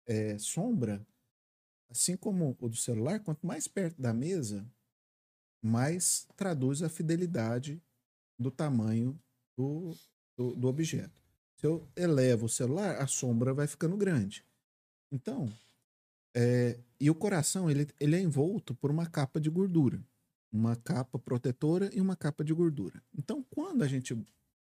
[0.07, 1.05] é, sombra,
[1.89, 4.65] assim como o do celular, quanto mais perto da mesa,
[5.61, 7.83] mais traduz a fidelidade
[8.39, 9.21] do tamanho
[9.57, 9.93] do,
[10.37, 11.21] do, do objeto.
[11.57, 14.43] Se eu elevo o celular, a sombra vai ficando grande.
[15.11, 15.51] Então,
[16.35, 20.03] é, e o coração ele, ele é envolto por uma capa de gordura
[20.55, 23.03] uma capa protetora e uma capa de gordura.
[23.13, 24.17] Então, quando a gente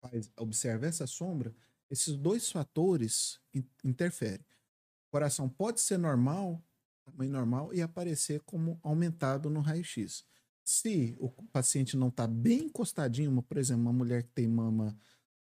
[0.02, 1.54] faz, observa essa sombra,
[1.90, 3.40] esses dois fatores
[3.84, 4.46] interferem.
[5.08, 6.64] O coração pode ser normal,
[7.04, 10.24] tamanho normal, e aparecer como aumentado no raio-x.
[10.64, 14.98] Se o paciente não está bem encostadinho, por exemplo, uma mulher que tem mama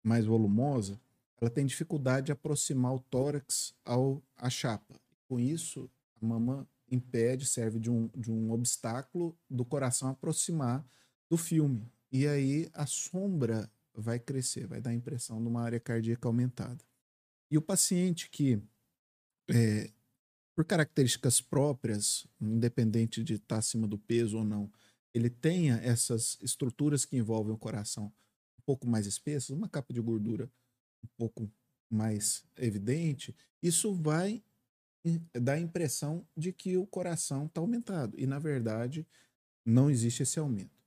[0.06, 1.00] mais volumosa,
[1.40, 4.94] ela tem dificuldade de aproximar o tórax ao, à chapa.
[5.28, 5.90] Com isso,
[6.22, 10.86] a mama impede, serve de um, de um obstáculo do coração aproximar
[11.28, 11.90] do filme.
[12.12, 16.84] E aí a sombra vai crescer, vai dar a impressão de uma área cardíaca aumentada.
[17.50, 18.62] E o paciente que,
[19.50, 19.90] é,
[20.54, 24.70] por características próprias, independente de estar acima do peso ou não,
[25.12, 28.12] ele tenha essas estruturas que envolvem o coração
[28.66, 30.50] pouco mais espessas, uma capa de gordura
[31.02, 31.50] um pouco
[31.88, 34.42] mais evidente, isso vai
[35.32, 38.18] dá a impressão de que o coração está aumentado.
[38.18, 39.06] E, na verdade,
[39.64, 40.82] não existe esse aumento.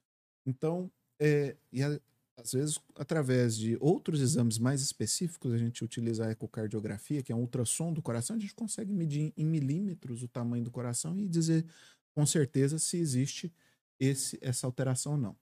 [0.46, 2.00] Então, é, e a,
[2.38, 7.36] às vezes, através de outros exames mais específicos, a gente utiliza a ecocardiografia, que é
[7.36, 11.28] um ultrassom do coração, a gente consegue medir em milímetros o tamanho do coração e
[11.28, 11.66] dizer
[12.14, 13.54] com certeza se existe
[14.00, 15.38] esse, essa alteração ou não.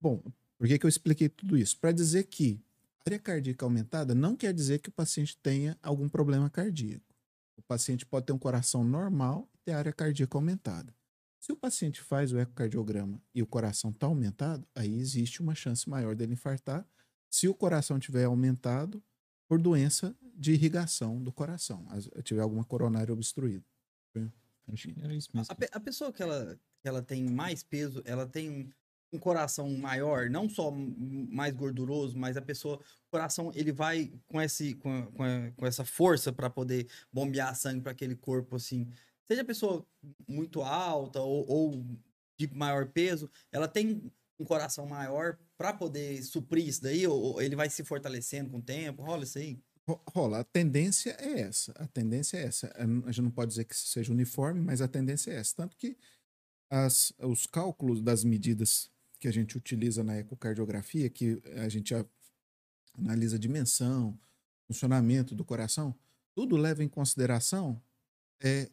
[0.00, 0.22] Bom,
[0.62, 1.76] por que, que eu expliquei tudo isso?
[1.76, 2.62] Para dizer que
[3.00, 7.04] a área cardíaca aumentada não quer dizer que o paciente tenha algum problema cardíaco.
[7.56, 10.94] O paciente pode ter um coração normal e ter área cardíaca aumentada.
[11.40, 15.90] Se o paciente faz o ecocardiograma e o coração está aumentado, aí existe uma chance
[15.90, 16.86] maior dele infartar.
[17.28, 19.02] Se o coração tiver aumentado
[19.48, 21.84] por doença de irrigação do coração,
[22.22, 23.64] tiver alguma coronária obstruída.
[24.72, 25.52] Acho que era isso mesmo.
[25.52, 28.72] A, a pessoa que ela, que ela tem mais peso, ela tem
[29.12, 34.40] um coração maior, não só mais gorduroso, mas a pessoa, o coração, ele vai com,
[34.40, 38.88] esse, com, com, com essa força para poder bombear sangue para aquele corpo, assim.
[39.28, 39.86] Seja a pessoa
[40.26, 41.86] muito alta ou, ou
[42.38, 47.42] de maior peso, ela tem um coração maior para poder suprir isso daí, ou, ou
[47.42, 49.02] ele vai se fortalecendo com o tempo?
[49.02, 49.60] Rola isso aí?
[50.08, 51.72] Rola, a tendência é essa.
[51.72, 52.72] A tendência é essa.
[52.76, 55.56] A gente não pode dizer que seja uniforme, mas a tendência é essa.
[55.56, 55.96] Tanto que
[56.70, 58.90] as, os cálculos das medidas
[59.22, 61.94] que a gente utiliza na ecocardiografia, que a gente
[62.92, 64.18] analisa dimensão,
[64.66, 65.94] funcionamento do coração,
[66.34, 67.80] tudo leva em consideração
[68.40, 68.68] é,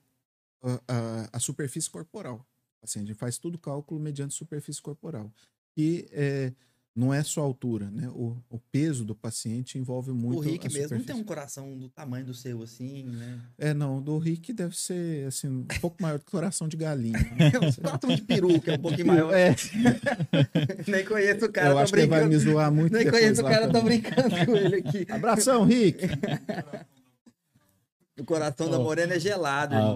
[0.64, 2.44] a, a, a superfície corporal.
[2.82, 5.32] Assim, a gente faz tudo cálculo mediante superfície corporal.
[5.78, 6.52] E é,
[7.00, 8.10] não é só a altura, né?
[8.10, 10.40] O, o peso do paciente envolve muito.
[10.40, 13.40] O Rick mesmo não tem um coração do tamanho do seu, assim, né?
[13.58, 14.02] É, não.
[14.02, 17.18] Do Rick deve ser, assim, um pouco maior do que o coração de galinha.
[17.18, 17.52] Né?
[17.56, 19.34] um coração de peru, que é um pouquinho maior.
[19.34, 19.56] É.
[20.86, 22.12] Nem conheço o cara, Eu acho brincando.
[22.12, 25.06] que ele vai me zoar muito Nem conheço o cara, tô brincando com ele aqui.
[25.10, 26.06] Abração, Rick!
[28.20, 28.70] O coração oh.
[28.70, 29.76] da morena é gelado.
[29.76, 29.96] Ah,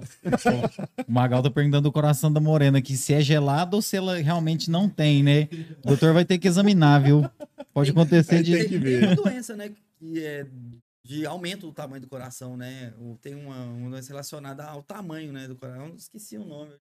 [1.07, 4.17] o Magal tá perguntando o coração da morena aqui se é gelado ou se ela
[4.17, 5.49] realmente não tem, né?
[5.83, 7.29] O doutor vai ter que examinar, viu?
[7.73, 8.57] Pode acontecer de.
[8.57, 8.99] Tem que ver.
[8.99, 9.71] Tem uma doença, né?
[9.99, 10.47] Que é
[11.05, 12.93] de aumento do tamanho do coração, né?
[13.21, 15.93] Tem uma, uma doença relacionada ao tamanho né, do coração.
[15.95, 16.73] esqueci o nome.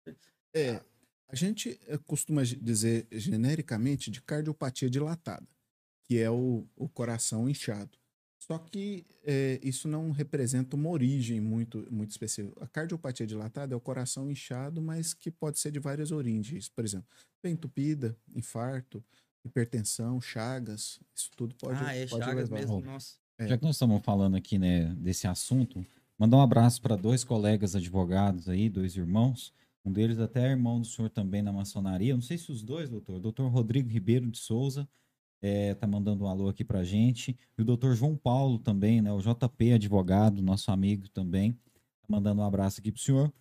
[0.54, 0.80] É.
[1.28, 5.46] A gente eh, costuma dizer genericamente de cardiopatia dilatada,
[6.04, 7.98] que é o, o coração inchado.
[8.46, 12.52] Só que é, isso não representa uma origem muito, muito específica.
[12.60, 16.68] A cardiopatia dilatada é o coração inchado, mas que pode ser de várias origens.
[16.68, 17.06] Por exemplo,
[17.44, 19.02] entupida, infarto,
[19.44, 22.56] hipertensão, chagas, isso tudo pode, ah, é pode Chagas levar.
[22.56, 23.14] mesmo, nossa.
[23.38, 23.46] É.
[23.46, 25.86] Já que nós estamos falando aqui né, desse assunto,
[26.18, 29.52] mandar um abraço para dois colegas advogados aí, dois irmãos.
[29.84, 32.14] Um deles até é irmão do senhor também na maçonaria.
[32.14, 33.20] Não sei se os dois, doutor.
[33.20, 34.88] Doutor Rodrigo Ribeiro de Souza
[35.42, 37.36] é, tá mandando um alô aqui pra gente.
[37.58, 39.12] E o doutor João Paulo também, né?
[39.12, 41.52] O JP advogado, nosso amigo também.
[41.52, 43.32] Tá mandando um abraço aqui pro senhor.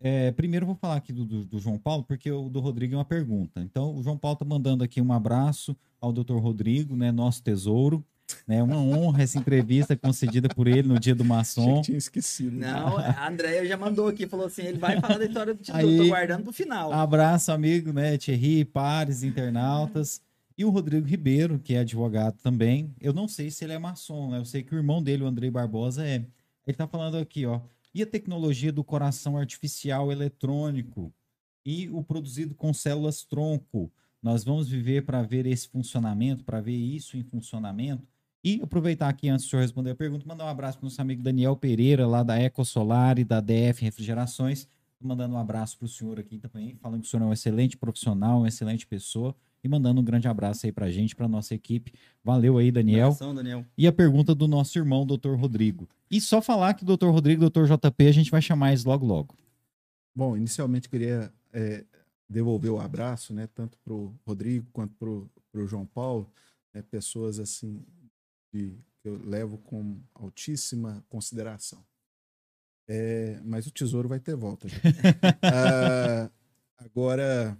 [0.00, 2.94] É, primeiro eu vou falar aqui do, do, do João Paulo, porque o do Rodrigo
[2.94, 3.60] é uma pergunta.
[3.60, 7.10] Então, o João Paulo tá mandando aqui um abraço ao doutor Rodrigo, né?
[7.10, 8.04] Nosso tesouro.
[8.46, 11.76] Né, uma honra essa entrevista concedida por ele no dia do maçom.
[11.76, 12.58] que tinha esquecido.
[12.58, 15.88] Não, a Andréia já mandou aqui, falou assim, ele vai falar da história do Tesouro,
[15.88, 16.92] Aí- tô guardando pro final.
[16.92, 18.18] Abraço, amigo, né?
[18.18, 20.20] Thierry, pares, internautas.
[20.58, 22.92] E o Rodrigo Ribeiro, que é advogado também.
[23.00, 24.38] Eu não sei se ele é maçom, né?
[24.38, 26.26] Eu sei que o irmão dele, o Andrei Barbosa, é.
[26.66, 27.60] Ele tá falando aqui, ó.
[27.94, 31.14] E a tecnologia do coração artificial eletrônico?
[31.64, 33.88] E o produzido com células tronco?
[34.20, 38.04] Nós vamos viver para ver esse funcionamento, para ver isso em funcionamento?
[38.42, 41.00] E aproveitar aqui, antes do senhor responder a pergunta, mandar um abraço para o nosso
[41.00, 44.66] amigo Daniel Pereira, lá da Ecosolar e da DF Refrigerações.
[45.00, 47.76] Mandando um abraço para o senhor aqui também, falando que o senhor é um excelente
[47.76, 49.36] profissional, uma excelente pessoa.
[49.62, 51.92] E mandando um grande abraço aí pra gente, pra nossa equipe.
[52.22, 53.08] Valeu aí, Daniel.
[53.08, 53.64] Abração, Daniel.
[53.76, 55.88] E a pergunta do nosso irmão, doutor Rodrigo.
[56.10, 59.04] E só falar que doutor Rodrigo e doutor JP, a gente vai chamar eles logo
[59.04, 59.34] logo.
[60.14, 61.84] Bom, inicialmente queria é,
[62.28, 66.30] devolver o abraço, né, tanto para o Rodrigo quanto para o João Paulo,
[66.74, 67.84] né, pessoas assim
[68.52, 71.84] de, que eu levo com altíssima consideração.
[72.86, 74.68] É, mas o tesouro vai ter volta.
[74.68, 74.82] gente.
[75.42, 76.30] Ah,
[76.78, 77.58] agora,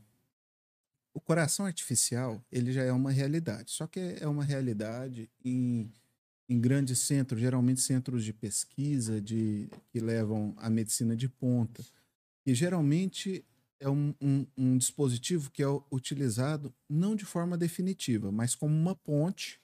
[1.19, 5.93] o coração artificial ele já é uma realidade, só que é uma realidade em,
[6.49, 11.85] em grandes centros, geralmente centros de pesquisa de, que levam a medicina de ponta
[12.47, 13.45] e geralmente
[13.81, 18.95] é um, um- um dispositivo que é utilizado não de forma definitiva, mas como uma
[18.95, 19.61] ponte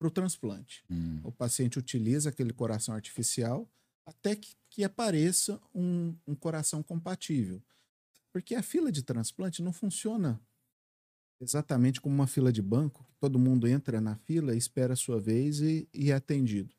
[0.00, 0.84] para o transplante.
[1.24, 3.68] O paciente utiliza aquele coração artificial
[4.04, 7.62] até que, que apareça um, um coração compatível.
[8.32, 10.40] Porque a fila de transplante não funciona
[11.40, 15.20] exatamente como uma fila de banco, que todo mundo entra na fila, espera a sua
[15.20, 16.74] vez e, e é atendido.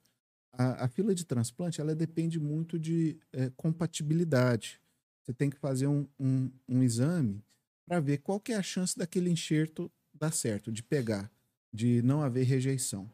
[0.54, 4.82] A, a fila de transplante ela depende muito de eh, compatibilidade.
[5.24, 7.44] Você tem que fazer um, um, um exame
[7.88, 11.32] para ver qual que é a chance daquele enxerto dar certo, de pegar,
[11.74, 13.10] de não haver rejeição.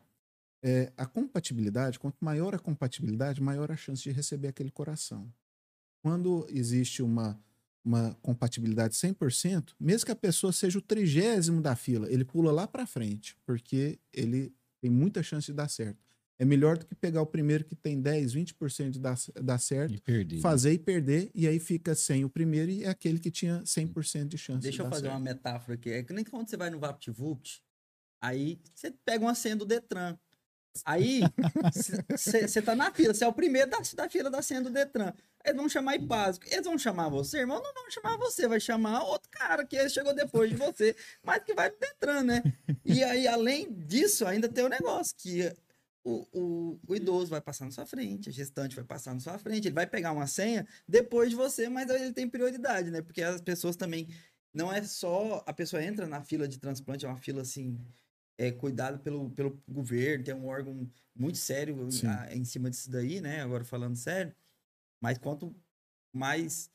[0.64, 5.32] É, a compatibilidade, quanto maior a compatibilidade, maior a chance de receber aquele coração.
[6.02, 7.40] Quando existe uma,
[7.86, 12.68] uma compatibilidade 100%, mesmo que a pessoa seja o trigésimo da fila, ele pula lá
[12.68, 14.52] para frente, porque ele
[14.82, 16.04] tem muita chance de dar certo.
[16.38, 19.94] É melhor do que pegar o primeiro que tem 10, 20% de dar, dar certo
[19.94, 20.42] E perdi.
[20.42, 24.28] fazer e perder, e aí fica sem o primeiro e é aquele que tinha 100%
[24.28, 25.14] de chance Deixa de eu fazer certo.
[25.14, 25.92] uma metáfora aqui.
[25.92, 27.64] É que nem quando você vai no VaptVupt,
[28.22, 30.18] aí você pega uma senha do Detran.
[30.84, 31.22] Aí
[32.18, 35.14] você tá na fila, você é o primeiro da, da fila da senha do Detran.
[35.44, 36.48] Eles vão chamar básico.
[36.50, 37.62] Eles vão chamar você, irmão?
[37.62, 41.54] Não vão chamar você, vai chamar outro cara que chegou depois de você, mas que
[41.54, 42.44] vai no Detran, né?
[42.84, 45.54] E aí, além disso, ainda tem o negócio que
[46.04, 49.40] o, o, o idoso vai passar na sua frente, a gestante vai passar na sua
[49.40, 53.02] frente, ele vai pegar uma senha depois de você, mas ele tem prioridade, né?
[53.02, 54.08] Porque as pessoas também.
[54.54, 55.44] Não é só.
[55.46, 57.78] A pessoa entra na fila de transplante, é uma fila assim.
[58.38, 63.22] É cuidado pelo, pelo governo, tem um órgão muito sério a- em cima disso daí,
[63.22, 63.42] né?
[63.42, 64.36] Agora falando sério.
[65.02, 65.56] Mas quanto
[66.14, 66.70] mais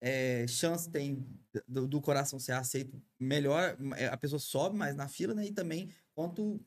[0.00, 1.26] é, chance tem
[1.68, 5.46] do, do coração ser aceito, melhor é, a pessoa sobe mais na fila, né?
[5.46, 6.64] E também quanto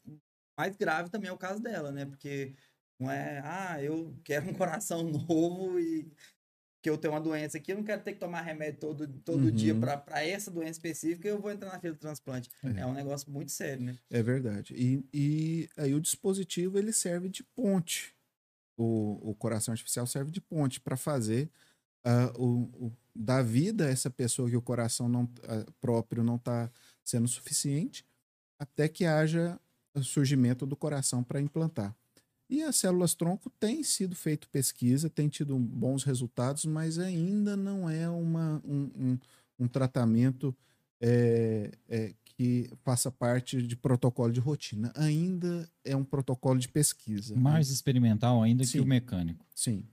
[0.57, 2.05] mais grave também é o caso dela, né?
[2.05, 2.55] Porque
[2.99, 6.11] não é, ah, eu quero um coração novo e
[6.83, 9.45] que eu tenho uma doença aqui, eu não quero ter que tomar remédio todo, todo
[9.45, 9.51] Uhum.
[9.51, 12.49] dia para essa doença específica, eu vou entrar na fila do transplante.
[12.61, 12.81] É.
[12.81, 12.85] É.
[12.85, 13.97] um negócio muito sério, né?
[14.09, 14.73] É verdade.
[14.75, 18.13] E, e aí o dispositivo ele serve de ponte.
[18.77, 21.49] O, o coração artificial serve de ponte para fazer
[22.03, 26.35] ah, o, o- dar vida a essa pessoa que o coração não, ah, próprio não
[26.35, 26.69] está
[27.01, 28.05] sendo suficiente,
[28.59, 29.57] até que haja
[30.01, 31.95] surgimento do coração para implantar.
[32.53, 37.89] E as células tronco têm sido feito pesquisa, tem tido bons resultados, mas ainda não
[37.89, 39.19] é uma, um, um,
[39.61, 40.55] um tratamento
[41.01, 44.93] é, é, que faça parte de protocolo de rotina.
[44.95, 47.35] Ainda é um protocolo de pesquisa.
[47.35, 48.81] Mais experimental ainda que Sim.
[48.81, 49.43] o mecânico.
[49.55, 49.83] Sim.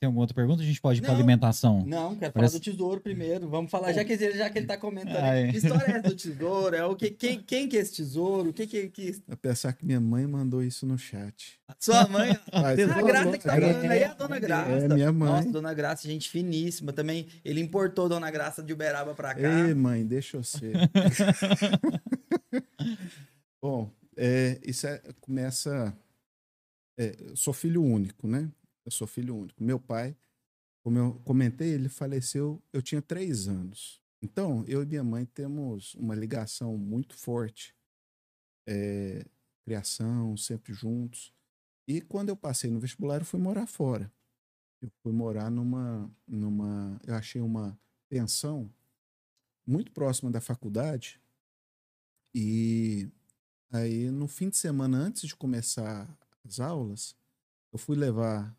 [0.00, 0.62] Tem alguma outra pergunta?
[0.62, 1.84] A gente pode ir para alimentação.
[1.84, 3.50] Não, quero Parece- falar do tesouro primeiro.
[3.50, 5.18] Vamos falar, já que ele, já que ele tá comentando.
[5.22, 5.48] Ah, é.
[5.48, 6.74] Que história é essa do tesouro?
[6.74, 8.48] É o que, quem, quem que é esse tesouro?
[8.48, 8.88] O que que...
[8.88, 9.22] que...
[9.28, 11.60] Eu pensar que minha mãe mandou isso no chat.
[11.78, 12.30] Sua mãe...
[12.50, 14.70] Mas A Graça que tá é, falando aí é a Dona Graça.
[14.70, 15.28] É, minha mãe.
[15.28, 16.94] Nossa, Dona Graça, gente finíssima.
[16.94, 19.68] Também, ele importou Dona Graça de Uberaba pra cá.
[19.68, 20.76] Ei, mãe, deixa eu ser.
[23.62, 25.94] Bom, é, isso é- começa.
[26.98, 28.48] é, eu sou filho único, né?
[28.90, 29.62] Eu sou filho único.
[29.62, 30.16] Meu pai,
[30.82, 34.02] como eu comentei, ele faleceu, eu tinha três anos.
[34.20, 37.72] Então, eu e minha mãe temos uma ligação muito forte.
[38.66, 39.24] É,
[39.64, 41.32] criação, sempre juntos.
[41.86, 44.12] E quando eu passei no vestibular, eu fui morar fora.
[44.82, 46.10] Eu fui morar numa.
[46.26, 48.68] numa eu achei uma pensão
[49.64, 51.20] muito próxima da faculdade.
[52.34, 53.08] E
[53.70, 56.12] aí, no fim de semana, antes de começar
[56.44, 57.14] as aulas,
[57.72, 58.58] eu fui levar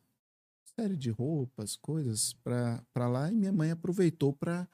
[0.81, 4.67] série de roupas, coisas para lá e minha mãe aproveitou para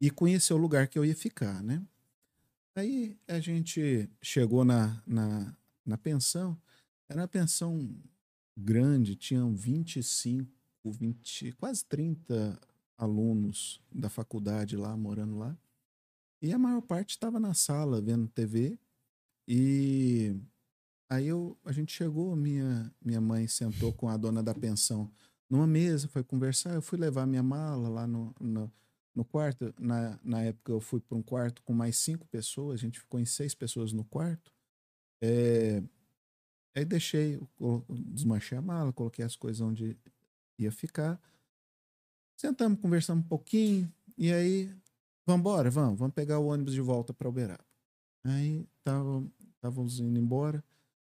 [0.00, 1.84] ir conhecer o lugar que eu ia ficar, né?
[2.76, 6.56] Aí a gente chegou na, na, na pensão,
[7.08, 8.00] era uma pensão
[8.56, 10.48] grande, tinham 25,
[10.84, 12.56] 20, quase 30
[12.96, 15.58] alunos da faculdade lá, morando lá.
[16.40, 18.78] E a maior parte estava na sala vendo TV.
[19.48, 20.32] E
[21.10, 25.10] aí eu, a gente chegou, minha, minha mãe sentou com a dona da pensão
[25.50, 26.74] numa mesa, foi conversar.
[26.74, 28.72] Eu fui levar minha mala lá no, no,
[29.14, 29.74] no quarto.
[29.78, 33.20] Na, na época eu fui para um quarto com mais cinco pessoas, a gente ficou
[33.20, 34.52] em seis pessoas no quarto.
[35.22, 35.82] É,
[36.74, 37.38] aí deixei,
[37.88, 39.98] desmanchei a mala, coloquei as coisas onde
[40.58, 41.20] ia ficar.
[42.36, 44.74] Sentamos, conversamos um pouquinho, e aí
[45.30, 47.64] Vamos embora, vamos, vamos pegar o ônibus de volta para Uberaba.
[48.24, 50.64] Aí estávamos indo embora,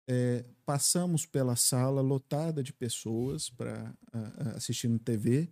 [0.09, 3.93] é, passamos pela sala lotada de pessoas para
[4.55, 5.51] assistindo TV.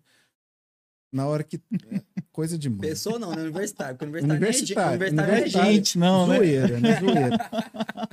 [1.12, 1.56] Na hora que.
[1.90, 2.00] é,
[2.32, 2.80] coisa de mãe.
[2.80, 3.42] Pessoa não, né?
[3.42, 3.98] Universitário.
[3.98, 5.34] Porque universitário, Universitário, Nem, é, universitário, universitário.
[5.34, 5.74] é gente.
[5.76, 6.36] Gente, não, né?
[6.36, 7.00] zoeira, né?
[7.00, 7.50] Zoeira.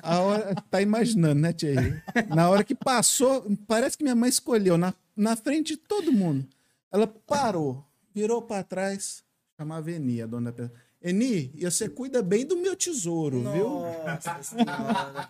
[0.03, 2.02] A hora, tá imaginando, né, Thierry?
[2.28, 6.45] Na hora que passou, parece que minha mãe escolheu na, na frente de todo mundo.
[6.91, 9.24] Ela parou, virou para trás,
[9.57, 10.80] chamava Eni, a dona da pessoa.
[11.02, 13.70] Eni, e você cuida bem do meu tesouro, viu?
[14.06, 15.30] Nossa senhora.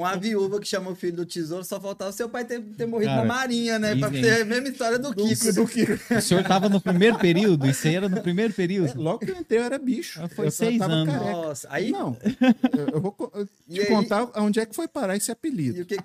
[0.00, 2.86] Uma viúva que chama o filho do tesouro, só faltava o seu pai ter, ter
[2.86, 3.94] morrido Cara, na marinha, né?
[3.96, 5.52] Pra ter a mesma história do Kiko.
[5.52, 5.84] Do que...
[6.16, 7.66] O senhor estava no primeiro período?
[7.68, 9.00] Isso aí era no primeiro É, período?
[9.00, 10.20] logo que eu entrei, eu era bicho.
[10.22, 11.14] Ah, foi eu só seis tava anos.
[11.14, 11.32] careca.
[11.32, 11.90] Nossa, aí...
[11.90, 12.16] Não,
[12.92, 13.86] eu, vou eu E te aí?
[13.86, 15.82] contar onde é que foi parar esse E apelido.
[15.82, 15.96] o que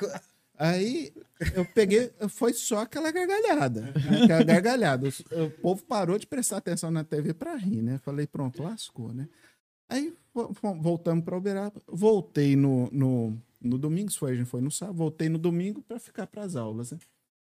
[0.58, 1.12] Aí
[1.54, 3.82] eu peguei, foi só aquela gargalhada.
[3.82, 3.94] né?
[4.24, 5.10] Aquela gargalhada.
[5.32, 8.00] O, povo parou de prestar atenção na TV pra rir, né?
[8.06, 9.28] Falei, pronto, lascou, né?
[9.90, 11.74] Aí vo- vo- voltamos para Uberaba.
[11.88, 14.98] Voltei no, no, no domingo, isso gente foi no sábado.
[14.98, 16.92] Voltei no domingo para ficar para as aulas.
[16.92, 17.00] Né?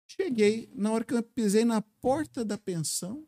[0.07, 3.27] Cheguei, na hora que eu pisei na porta da pensão,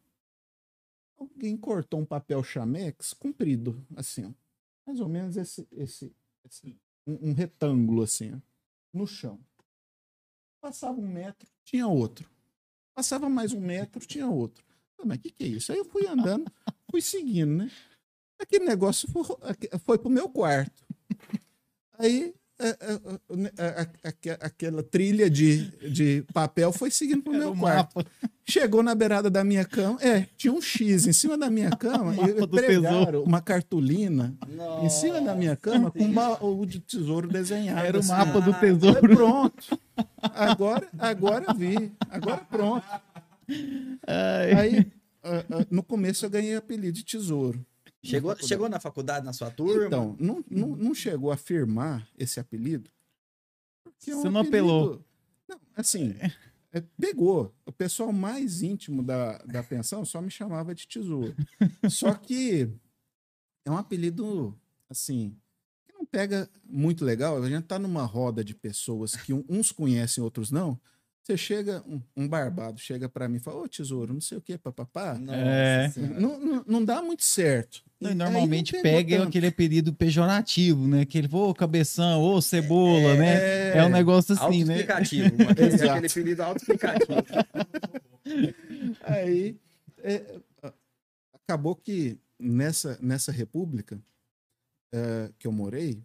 [1.18, 4.31] alguém cortou um papel chamex comprido, assim, ó.
[4.85, 6.15] mais ou menos esse, esse,
[6.45, 8.39] esse um, um retângulo assim, ó,
[8.93, 9.39] no chão.
[10.61, 12.30] Passava um metro, tinha outro.
[12.93, 14.64] Passava mais um metro, tinha outro.
[14.95, 15.72] Falei, mas o que, que é isso?
[15.72, 16.51] Aí eu fui andando,
[16.89, 17.72] fui seguindo, né?
[18.39, 19.23] Aquele negócio foi,
[19.80, 20.85] foi pro meu quarto.
[21.97, 27.95] Aí a- a- aquela trilha de, de papel foi seguindo pro Era meu o quarto.
[27.97, 28.09] mapa.
[28.49, 29.97] Chegou na beirada da minha cama.
[30.01, 32.13] É, tinha um X em cima da minha cama.
[32.15, 33.23] e pregaram tesouro.
[33.23, 34.35] uma cartolina
[34.84, 37.85] em cima da minha cama com um baú de tesouro desenhado.
[37.85, 38.09] Era o assim.
[38.09, 38.99] mapa do Falei, tesouro.
[39.15, 39.79] pronto.
[40.21, 41.91] Agora, agora vi.
[42.09, 42.85] Agora pronto.
[44.07, 44.53] Ai.
[44.53, 44.91] Aí,
[45.23, 47.65] ah, ah, no começo eu ganhei apelido de tesouro.
[48.07, 49.85] Chegou, chegou na faculdade, na sua turma?
[49.85, 52.89] Então, não, não, não chegou a firmar esse apelido.
[53.84, 55.03] porque é um Você não apelou.
[55.47, 56.15] Não, assim,
[56.71, 57.53] é, pegou.
[57.65, 61.35] O pessoal mais íntimo da, da pensão só me chamava de tesouro.
[61.89, 62.69] Só que
[63.65, 64.57] é um apelido,
[64.89, 65.38] assim,
[65.85, 67.43] que não pega muito legal.
[67.43, 70.79] A gente tá numa roda de pessoas que uns conhecem, outros não.
[71.28, 74.41] Você chega, um, um barbado chega para mim e fala, ô tesouro, não sei o
[74.41, 75.20] que, papapá.
[75.30, 75.91] É.
[76.18, 77.84] Não, não, não dá muito certo.
[77.99, 79.28] Não, e normalmente pega tanto.
[79.28, 81.02] aquele apelido pejorativo, né?
[81.02, 83.78] Aquele, ô, cabeção, ô, cebola, né?
[83.78, 84.84] É um negócio assim, né?
[84.84, 85.52] Autoexplicativo.
[85.52, 87.12] aquele, aquele apelido autoexplicativo.
[89.04, 89.60] Aí
[89.98, 90.40] é,
[91.44, 93.99] acabou que nessa, nessa república
[94.94, 95.95] é, que eu morei,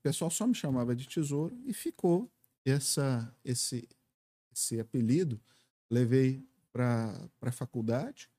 [0.00, 2.28] o pessoal só me chamava de tesouro e ficou
[2.66, 3.88] essa, esse,
[4.52, 5.40] esse apelido.
[5.90, 8.30] Levei para a faculdade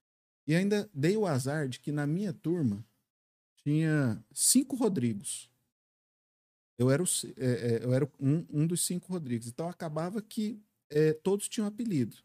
[0.47, 2.85] e ainda dei o azar de que na minha turma
[3.63, 5.49] tinha cinco Rodrigos.
[6.77, 7.05] Eu era, o
[7.37, 9.47] é, é, eu era um, um dos cinco Rodrigos.
[9.47, 10.59] Então acabava que
[10.89, 12.17] é, todos tinham apelido.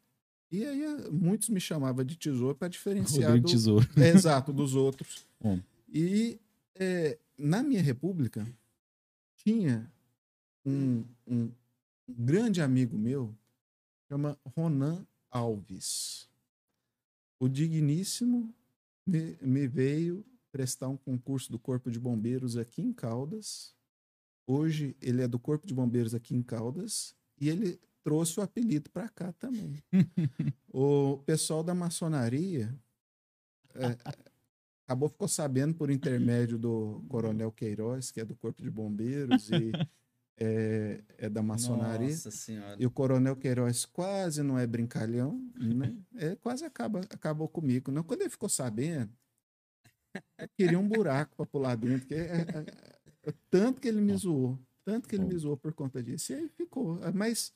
[0.50, 3.88] E aí eh, muitos me chamavam de tesouro para diferenciar Rodrigo do, Tesouro.
[3.96, 5.26] é, exato, dos outros.
[5.40, 5.60] Bom.
[5.92, 6.38] E
[6.74, 8.46] é, na minha república
[9.36, 9.90] tinha
[10.64, 11.50] um, um
[12.08, 13.34] grande amigo meu,
[14.08, 16.28] chama Ronan Alves.
[17.38, 18.52] O digníssimo
[19.06, 23.74] me, me veio prestar um concurso do Corpo de Bombeiros aqui em Caldas.
[24.46, 28.90] Hoje ele é do Corpo de Bombeiros aqui em Caldas e ele trouxe o apelido
[28.90, 29.76] para cá também.
[30.72, 32.74] o pessoal da maçonaria
[33.74, 33.96] é,
[34.86, 39.70] acabou ficou sabendo por intermédio do Coronel Queiroz, que é do Corpo de Bombeiros e
[40.40, 42.08] é, é da maçonaria.
[42.10, 42.76] Nossa senhora.
[42.78, 45.94] E o Coronel Queiroz quase não é brincalhão, né?
[46.16, 47.90] É, quase acaba, acabou comigo.
[47.92, 49.12] Não, quando ele ficou sabendo,
[50.38, 54.16] eu queria um buraco para pular dentro, porque é, é- é tanto que ele me
[54.16, 56.32] zoou, tanto que ele me zoou por conta disso.
[56.32, 56.98] E aí ficou.
[57.14, 57.52] Mas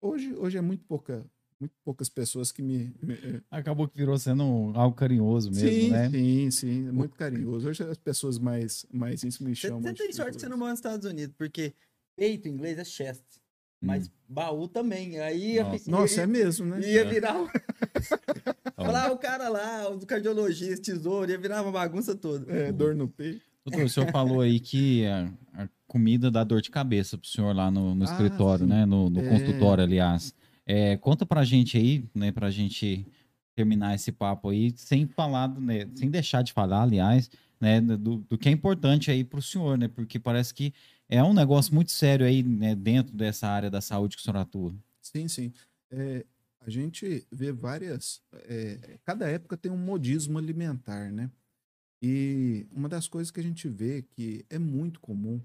[0.00, 1.24] hoje, hoje é muito pouca,
[1.60, 2.94] muito poucas pessoas que me.
[3.02, 4.42] me- é, Acabou que virou sendo
[4.74, 6.10] algo carinhoso mesmo, sim, né?
[6.10, 7.68] sim, sim, é muito carinhoso.
[7.68, 9.80] Hoje as pessoas mais, mais íntimas me chamam.
[9.82, 10.58] você tem sorte que você não tesouro.
[10.58, 11.72] mora nos Estados Unidos, porque
[12.16, 13.22] peito em inglês é chest.
[13.84, 15.18] Mas baú também.
[15.18, 15.78] Aí ia, Nossa.
[15.84, 16.80] fi- Nossa, é mesmo, né?
[16.80, 17.34] ia virar.
[17.42, 17.48] o-
[18.76, 22.50] Ó, Falar o cara lá, o cardiologista, tesouro, ia virar uma bagunça toda.
[22.52, 23.40] É, dor no peito.
[23.64, 27.54] Doutor, o senhor falou aí que a, a comida dá dor de cabeça pro senhor
[27.54, 28.70] lá no, no Ah, escritório, sim.
[28.70, 28.86] né?
[28.86, 29.28] No, no É.
[29.28, 30.34] consultório, aliás.
[30.64, 32.30] É, conta pra gente aí, né?
[32.32, 33.06] Pra gente
[33.54, 37.30] terminar esse papo aí, sem falar, né, sem deixar de falar, aliás,
[37.60, 37.80] né?
[37.80, 39.86] Do, do que é importante aí pro senhor, né?
[39.86, 40.74] Porque parece que
[41.08, 42.74] é um negócio muito sério aí, né?
[42.74, 44.74] Dentro dessa área da saúde que o senhor atua.
[45.00, 45.52] Sim, sim.
[45.90, 46.24] É,
[46.60, 48.20] a gente vê várias.
[48.32, 51.30] é, cada época tem um modismo alimentar, né?
[52.02, 55.40] E uma das coisas que a gente vê que é muito comum,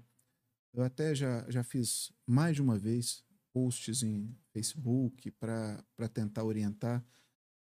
[0.74, 3.22] eu até já, já fiz mais de uma vez
[3.52, 7.04] posts em Facebook para tentar orientar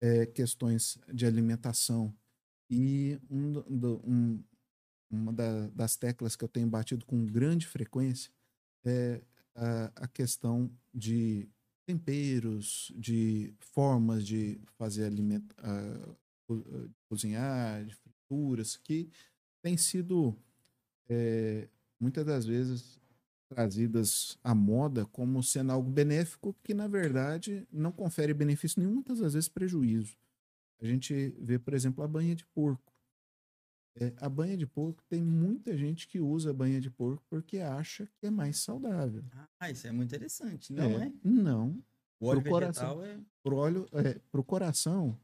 [0.01, 2.15] é, questões de alimentação.
[2.71, 4.43] E um, do- um-
[5.11, 8.33] uma da- das teclas que eu tenho batido com grande frequência
[8.85, 9.23] é
[9.55, 11.49] a, a questão de
[11.87, 16.17] temperos, de formas de fazer alimento, ah,
[17.09, 19.11] cozinhar, de frituras, que
[19.63, 20.37] têm sido
[21.11, 21.69] eh,
[22.01, 23.00] muitas das vezes
[23.51, 29.19] trazidas à moda como sendo algo benéfico, que na verdade não confere benefício nenhum, muitas
[29.19, 30.17] vezes prejuízo.
[30.81, 32.91] A gente vê, por exemplo, a banha de porco.
[33.97, 37.59] É, a banha de porco tem muita gente que usa a banha de porco porque
[37.59, 39.23] acha que é mais saudável.
[39.59, 41.13] Ah, isso é muito interessante, não é?
[41.25, 41.83] Não,
[42.21, 43.05] O óleo Pro coração.
[43.05, 43.19] é.
[43.43, 45.19] pro óleo, é, pro coração,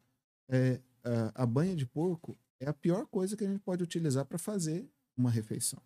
[0.48, 4.24] é, a, a banha de porco é a pior coisa que a gente pode utilizar
[4.26, 5.80] para fazer uma refeição.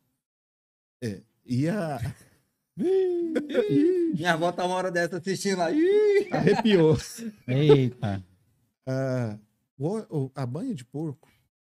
[1.03, 1.23] É.
[1.45, 1.99] E a.
[2.77, 5.67] Minha avó tá uma hora dessa assistindo lá.
[6.33, 6.97] Arrepiou.
[7.47, 8.25] Eita!
[8.87, 9.39] A,
[9.79, 11.29] o ó- o- a banha de porco,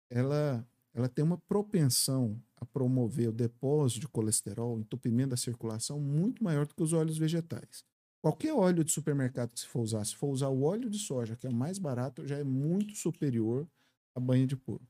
[0.09, 6.43] ela, ela tem uma propensão a promover o depósito de colesterol, entupimento da circulação, muito
[6.43, 7.83] maior do que os óleos vegetais.
[8.21, 11.35] Qualquer óleo de supermercado que se for usar, se for usar o óleo de soja,
[11.35, 13.67] que é o mais barato, já é muito superior
[14.15, 14.85] à banha de porco.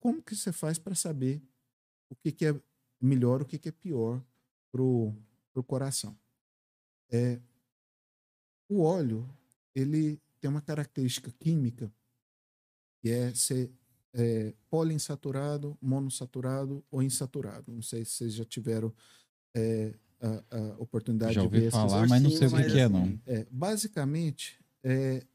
[0.00, 1.42] Como que você faz para saber
[2.08, 2.54] o que, que é
[3.00, 4.22] melhor, o que, que é pior
[4.70, 5.12] para o
[5.60, 6.16] coração?
[7.10, 7.40] É,
[8.68, 9.28] o óleo,
[9.74, 11.92] ele tem uma característica química
[13.00, 13.70] que é ser
[14.14, 17.72] é, poliinsaturado, monossaturado ou insaturado.
[17.72, 18.94] Não sei se vocês já tiveram
[19.54, 23.20] é, a, a oportunidade Já de ver falar, mas não sei o que, é, não.
[23.26, 25.26] é, basicamente, é,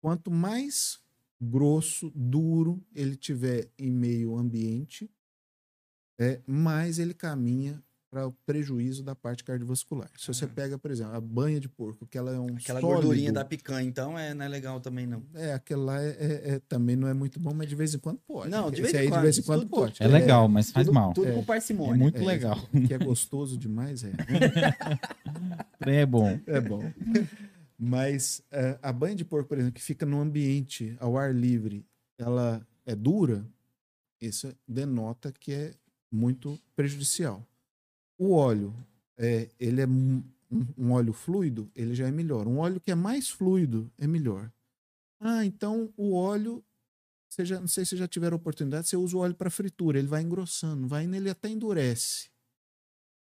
[0.00, 1.00] quanto mais
[1.40, 5.10] grosso, duro ele tiver em meio ambiente,
[6.18, 10.10] é, mais ele caminha para o prejuízo da parte cardiovascular.
[10.18, 10.48] Se você Ah.
[10.48, 13.44] pega, por exemplo, a banha de porco, que ela é um Aquela sólido, gordurinha da
[13.44, 15.22] picanha, então, é, não é legal também, não.
[15.32, 17.98] É, aquela lá é, é- é- também não é muito bom, mas de vez em
[17.98, 18.50] quando pode.
[18.50, 20.02] Não, de vez em quando, de vez em quando tudo- pode.
[20.02, 21.12] É legal, mas faz tudo, mal.
[21.14, 21.32] Tudo É.
[21.34, 21.96] com É parcimônia.
[21.96, 22.58] muito É, legal.
[22.86, 24.10] Que é gostoso demais, é.
[25.80, 26.38] É bom.
[26.46, 26.82] É bom.
[27.78, 31.86] Mas é, a banha de porco, por exemplo, que fica no ambiente, ao ar livre,
[32.18, 33.46] ela é dura,
[34.20, 35.74] isso denota que é
[36.12, 37.46] muito prejudicial.
[38.20, 38.74] O óleo,
[39.16, 40.22] é, ele é um,
[40.76, 42.46] um óleo fluido, ele já é melhor.
[42.46, 44.52] Um óleo que é mais fluido é melhor.
[45.20, 46.62] Ah, então o óleo,
[47.28, 50.08] você já, não sei se já tiveram oportunidade, você usa o óleo para fritura, ele
[50.08, 52.30] vai engrossando, vai nele até endurece.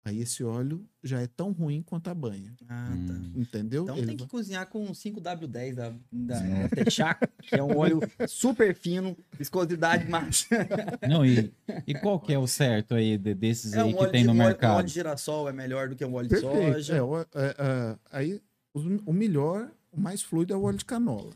[0.09, 2.55] Aí esse óleo já é tão ruim quanto a banha.
[2.69, 3.13] Ah, tá.
[3.13, 3.33] Hum.
[3.37, 3.83] Entendeu?
[3.85, 7.77] Então Ele tem que vai- cozinhar com 5W10 da, da, da Texaco, que é um
[7.77, 10.61] óleo super fino, viscosidade máxima.
[11.09, 11.53] Não, e,
[11.87, 14.21] e qual que é o certo aí de- desses É aí um que óleo, tem
[14.23, 14.77] de, no um óleo- um mercado?
[14.79, 16.73] óleo de girassol é melhor do que um óleo de Perfeito.
[16.75, 16.97] soja.
[16.97, 18.41] É, o- é, é, aí
[18.75, 21.33] os- o melhor, o mais fluido é o óleo de canola.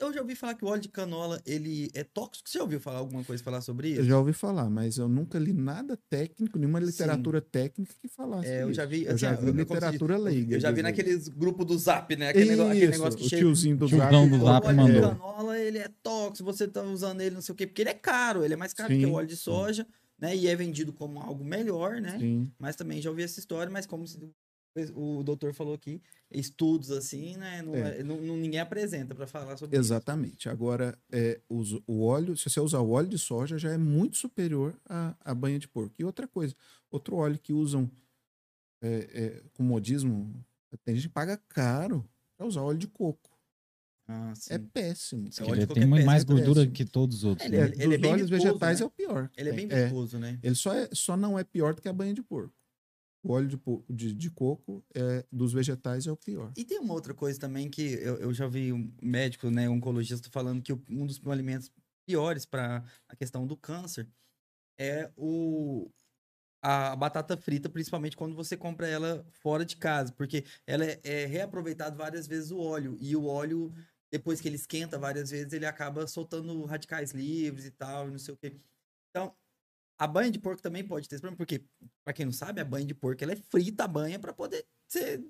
[0.00, 2.48] Eu já ouvi falar que o óleo de canola, ele é tóxico.
[2.48, 4.00] Você já ouviu falar alguma coisa falar sobre isso?
[4.00, 8.48] Eu já ouvi falar, mas eu nunca li nada técnico, nenhuma literatura técnica que falasse
[8.48, 8.90] É, eu já isso.
[8.90, 10.54] vi, Eu assim, já eu- vi eu- como literatura leiga.
[10.56, 12.28] Eu já vi naqueles grupos do Zap, né?
[12.30, 13.42] Aquele, negócio, aquele Isso, negócio que o chega.
[13.42, 14.28] tiozinho do Tiozão Zap.
[14.28, 14.94] do O Zap óleo mandou.
[14.94, 17.90] de canola, ele é tóxico, você tá usando ele, não sei o quê, porque ele
[17.90, 19.06] é caro, ele é mais caro que Sim.
[19.06, 19.86] o óleo de soja,
[20.18, 20.34] né?
[20.36, 22.18] E é vendido como algo melhor, né?
[22.18, 22.50] Sim.
[22.58, 24.18] Mas também já ouvi essa história, mas como se-
[24.94, 26.00] o doutor falou aqui,
[26.30, 27.62] estudos assim, né?
[27.62, 27.98] Não, É.
[28.00, 30.48] é- não- não- ninguém apresenta para falar sobre Exatamente.
[30.48, 34.16] Agora, é, os- o óleo, se você usar o óleo de soja, já é muito
[34.16, 35.94] superior à, à banha de porco.
[35.98, 36.54] E outra coisa,
[36.90, 37.90] outro óleo que usam
[38.82, 40.32] é, é, com modismo,
[40.84, 43.30] tem gente que paga caro para usar óleo de coco.
[43.30, 43.36] isso.
[44.08, 44.54] Ah, sim.
[44.54, 45.28] É péssimo.
[45.28, 46.72] Esse óleo Ele tem é muito mais é gordura péssimo.
[46.74, 47.48] que todos os outros.
[47.48, 47.62] Ele né?
[47.64, 48.84] é- É, ele é bem óleos vegetais né?
[48.84, 49.30] é o pior.
[49.36, 50.38] Ele é bem viscoso, né?
[50.42, 52.54] Ele só, é, só não é pior do que a banha de porco.
[53.28, 53.58] O óleo de,
[53.88, 56.52] de, de coco é, dos vegetais é o pior.
[56.56, 60.28] E tem uma outra coisa também que eu, eu já vi um médico, né, oncologista
[60.30, 61.70] falando que um dos alimentos
[62.06, 64.08] piores para a questão do câncer
[64.78, 65.90] é o
[66.62, 71.26] a batata frita, principalmente quando você compra ela fora de casa, porque ela é, é
[71.26, 73.72] reaproveitado várias vezes o óleo e o óleo
[74.10, 78.34] depois que ele esquenta várias vezes ele acaba soltando radicais livres e tal, não sei
[78.34, 78.56] o quê.
[79.10, 79.34] Então,
[79.98, 81.64] a banha de porco também pode ter esse problema, porque
[82.04, 84.66] para quem não sabe, a banha de porco ela é frita a banha para poder
[84.88, 85.24] ser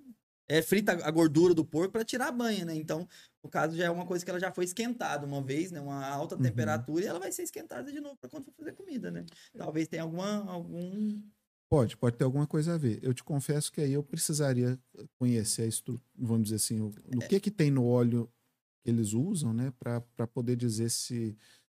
[0.48, 2.74] é frita a gordura do porco para tirar a banha, né?
[2.76, 3.06] Então,
[3.42, 5.80] no caso, já é uma coisa que ela já foi esquentada uma vez, né?
[5.80, 6.38] Uma alta Uhum.
[6.38, 9.26] temperatura e ela vai ser esquentada de novo para quando for fazer comida, né?
[9.56, 11.20] Talvez tenha alguma algum
[11.68, 13.02] Pode, pode ter alguma coisa a ver.
[13.02, 14.78] Eu te confesso que aí eu precisaria
[15.18, 17.26] conhecer a estrutura, vamos dizer assim, o, o É.
[17.26, 18.32] que que tem no óleo
[18.84, 21.36] que eles usam, né, para poder dizer se,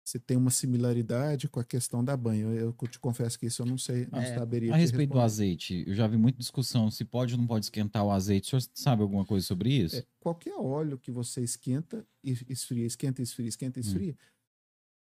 [0.09, 2.45] se tem uma similaridade com a questão da banha.
[2.45, 5.21] Eu, eu te confesso que isso eu não sei, não É, saberia A respeito do
[5.21, 8.47] azeite, eu já vi muita discussão se pode ou não pode esquentar o azeite.
[8.47, 9.97] O senhor sabe alguma coisa sobre isso?
[9.97, 13.83] É, qualquer óleo que você esquenta e esfria, esquenta, esfria, esquenta, Hum.
[13.83, 14.17] esfria,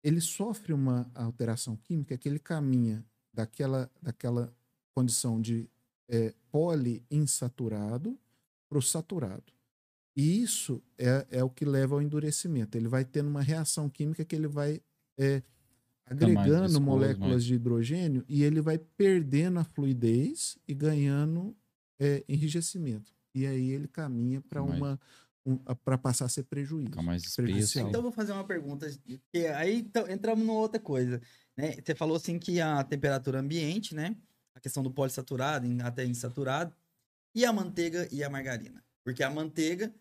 [0.04, 3.02] ele sofre uma alteração química que ele caminha
[3.32, 4.54] daquela, daquela
[4.94, 5.70] condição de
[6.06, 8.18] é, poliinsaturado
[8.68, 9.54] para o saturado.
[10.14, 12.76] E isso é, é o que leva ao endurecimento.
[12.76, 14.80] Ele vai tendo uma reação química que ele vai
[15.18, 15.42] é,
[16.06, 21.56] agregando moléculas mais- de hidrogênio e ele vai perdendo a fluidez e ganhando
[22.00, 23.12] é, enrijecimento.
[23.34, 24.98] E aí ele caminha para uma
[25.44, 26.90] um, para passar a ser prejuízo.
[26.90, 27.42] Fica mais espesso.
[27.42, 27.88] prejudicial.
[27.88, 28.88] Então eu vou fazer uma pergunta,
[29.32, 31.20] que aí então, entramos numa outra coisa,
[31.56, 31.74] né?
[31.84, 34.16] Você falou assim que a temperatura ambiente, né?
[34.54, 36.76] A questão do polissaturado, em- até insaturado,
[37.34, 38.84] e a manteiga e a margarina.
[39.04, 39.92] Porque a manteiga,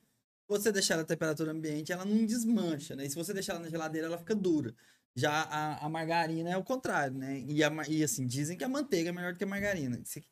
[0.52, 3.06] você deixar ela a temperatura ambiente, ela não desmancha, né?
[3.06, 4.74] E se você deixar ela na geladeira, ela fica dura.
[5.16, 7.40] Já a, a margarina é o contrário, né?
[7.42, 10.00] E, a e assim, dizem que a manteiga é melhor do que a margarina.
[10.00, 10.30] Isso aqui,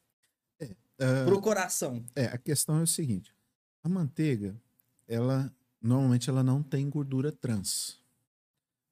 [0.99, 2.03] Ah, pro coração.
[2.15, 3.33] É, a questão é o seguinte:
[3.83, 4.55] a manteiga,
[5.07, 7.99] ela normalmente ela não tem gordura trans.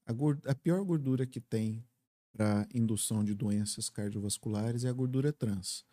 [0.05, 1.83] A, gor- a pior gordura que tem
[2.33, 5.85] para indução de doenças cardiovasculares é a gordura trans.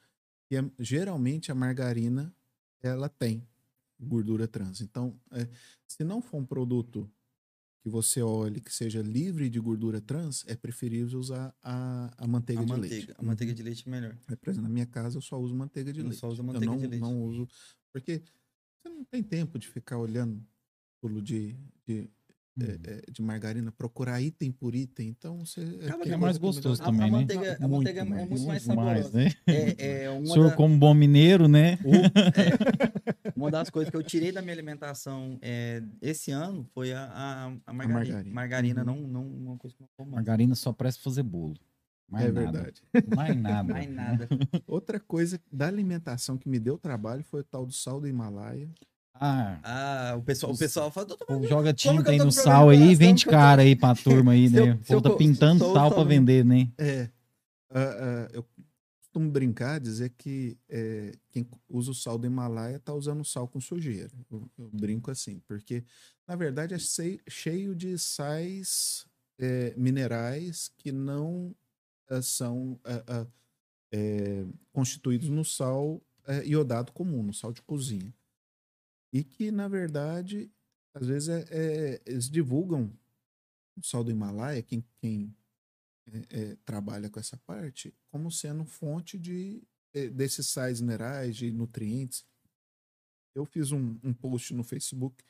[0.51, 2.33] E é- geralmente a margarina
[2.83, 3.47] ela tem
[4.01, 4.81] gordura trans.
[4.81, 5.49] Então, é,
[5.87, 7.11] se não for um produto
[7.83, 12.63] que você olhe que seja livre de gordura trans, é preferível usar a, a manteiga
[12.63, 12.95] A de manteiga.
[12.95, 13.15] leite.
[13.19, 14.17] A manteiga de leite é melhor.
[14.29, 16.19] É, Por exemplo, na minha casa eu só uso manteiga de Eu leite.
[16.19, 17.03] só uso eu manteiga não, de leite.
[17.03, 17.47] não uso.
[17.93, 18.23] Porque
[18.83, 20.43] você não tem tempo de ficar olhando
[21.01, 21.55] pulo de,
[21.87, 22.09] de,
[22.59, 25.09] é, é, de margarina, procurar item por item.
[25.11, 25.61] Então você.
[25.83, 27.19] Acaba é coisa mais gostoso A, a também, né?
[27.19, 29.19] manteiga, a Muito manteiga é mais, muito mais Muito mais, saborosa.
[29.19, 29.31] né?
[29.47, 31.73] É, é O uma, senhor, da- como bom mineiro, né?
[31.75, 31.75] é,
[33.45, 37.47] uma das coisas que eu tirei da minha alimentação é, esse ano foi a, a,
[37.67, 37.95] a margarina.
[38.15, 38.35] margarina.
[38.35, 39.09] Margarina, Uhum.
[39.09, 40.25] não, não uma coisa que eu não como mais.
[40.27, 41.55] Margarina só presta pra fazer bolo.
[42.09, 42.51] Mais É nada.
[42.53, 42.83] verdade.
[43.17, 43.73] Mais nada.
[43.73, 44.29] Mais nada.
[44.67, 48.69] Outra coisa da alimentação que me deu trabalho foi o tal do sal do Himalaia.
[49.15, 52.95] Ah, Ah, o pessoal, o pessoal fala, o joga tinta aí no sal aí e
[52.97, 54.73] vende cara aí pra turma aí, né?
[54.73, 56.69] O povo tá pintando sal pra vender, né?
[56.77, 57.09] É.
[57.71, 58.45] ah, ah, eu
[59.15, 63.61] costumo brincar, dizer que é, quem usa o sal do Himalaia está usando sal com
[63.61, 64.11] sujeira.
[64.31, 65.85] Eu, eu brinco assim, porque
[66.27, 66.79] na verdade é
[67.29, 69.07] cheio de sais
[69.39, 71.55] é, minerais que não
[72.09, 72.81] ah, são
[73.93, 78.13] é, constituídos no sal é, iodado comum, no sal de cozinha.
[79.13, 80.51] E que, na verdade,
[80.93, 82.91] às vezes é- é- eles divulgam
[83.77, 85.33] o sal do Himalaia, quem, quem
[86.13, 89.63] é, é, trabalha com essa parte, como sendo fonte de,
[89.93, 92.27] é, desses sais minerais, de nutrientes.
[93.35, 95.25] Eu fiz um, um post no Facebook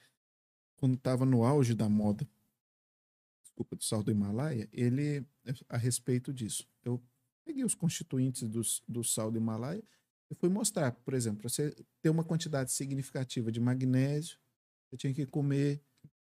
[0.77, 2.29] quando estava no auge da moda,
[3.43, 5.25] desculpa, do sal do Himalaia, ele
[5.69, 6.69] a respeito disso.
[6.85, 7.03] Eu
[7.45, 9.83] peguei os constituintes dos, do sal do Himalaia
[10.31, 14.39] e fui mostrar, por exemplo, para você ter uma quantidade significativa de magnésio,
[14.91, 15.81] você tinha que comer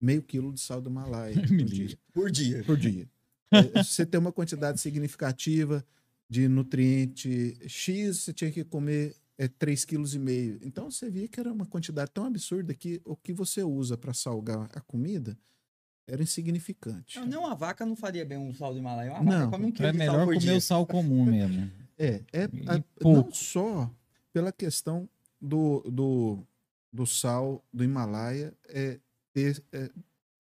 [0.01, 1.99] meio quilo de sal do Himalaia por dia.
[2.12, 2.65] Por dia.
[2.65, 3.09] Por dia.
[3.55, 5.85] É, se você tem uma quantidade significativa
[6.28, 9.86] de nutriente X, você tinha que comer é, 3,5
[10.59, 10.66] kg.
[10.66, 14.12] Então você via que era uma quantidade tão absurda que o que você usa para
[14.14, 15.36] salgar a comida
[16.06, 17.18] era insignificante.
[17.18, 19.12] Não, nem uma vaca não faria bem um sal do Himalaia.
[19.12, 20.56] Uma Não, vaca come um quilo É de sal melhor por comer dia.
[20.56, 21.70] o sal comum mesmo.
[21.98, 23.90] É, é E a- não só
[24.32, 25.09] pela questão
[25.40, 26.39] do, do,
[26.93, 28.98] do sal do Himalaia é,
[29.32, 29.90] ter é,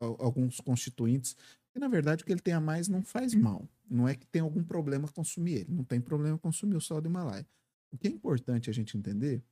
[0.00, 1.36] al- alguns constituintes,
[1.78, 3.68] na verdade o que ele tem a mais não faz mal.
[3.88, 7.08] Não é que tem algum problema consumir ele, não tem problema consumir o sal do
[7.08, 7.46] Himalaia.
[7.92, 9.42] O que é importante a gente entender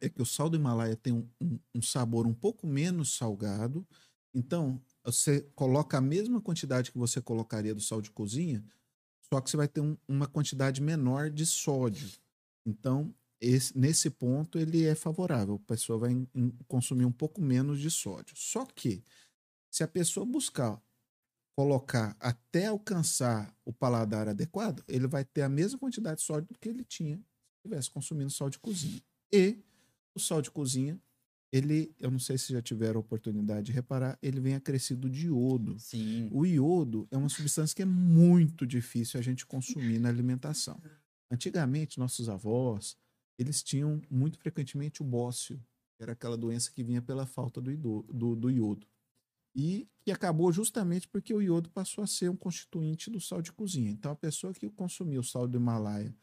[0.00, 3.86] é que o sal do Himalaia tem um, um- um sabor um pouco menos salgado,
[4.32, 8.64] então você coloca a mesma quantidade que você colocaria do sal de cozinha,
[9.32, 12.08] só que você vai ter um- uma quantidade menor de sódio.
[12.64, 15.56] Então, esse- nesse ponto, ele é favorável.
[15.56, 18.36] A pessoa vai em- em consumir um pouco menos de sódio.
[18.36, 19.02] Só que,
[19.70, 20.80] se a pessoa buscar
[21.58, 26.68] colocar até alcançar o paladar adequado, ele vai ter a mesma quantidade de sódio que
[26.68, 27.22] ele tinha se
[27.64, 29.02] estivesse consumindo sal de cozinha.
[29.34, 29.58] E
[30.14, 30.96] o sal de cozinha,
[31.52, 35.76] ele, eu não sei se já tiveram oportunidade de reparar, ele vem acrescido de iodo.
[35.80, 36.28] Sim.
[36.30, 40.80] O iodo é uma substância que é muito difícil a gente consumir na alimentação.
[41.28, 42.96] Antigamente, nossos avós,
[43.36, 45.56] eles tinham muito frequentemente o bócio,
[45.96, 48.86] que era aquela doença que vinha pela falta do, do- do iodo.
[49.58, 53.52] E que acabou justamente porque o iodo passou a ser um constituinte do sal de
[53.52, 53.90] cozinha.
[53.90, 56.16] Então, a pessoa que consumia o sal do Himalaia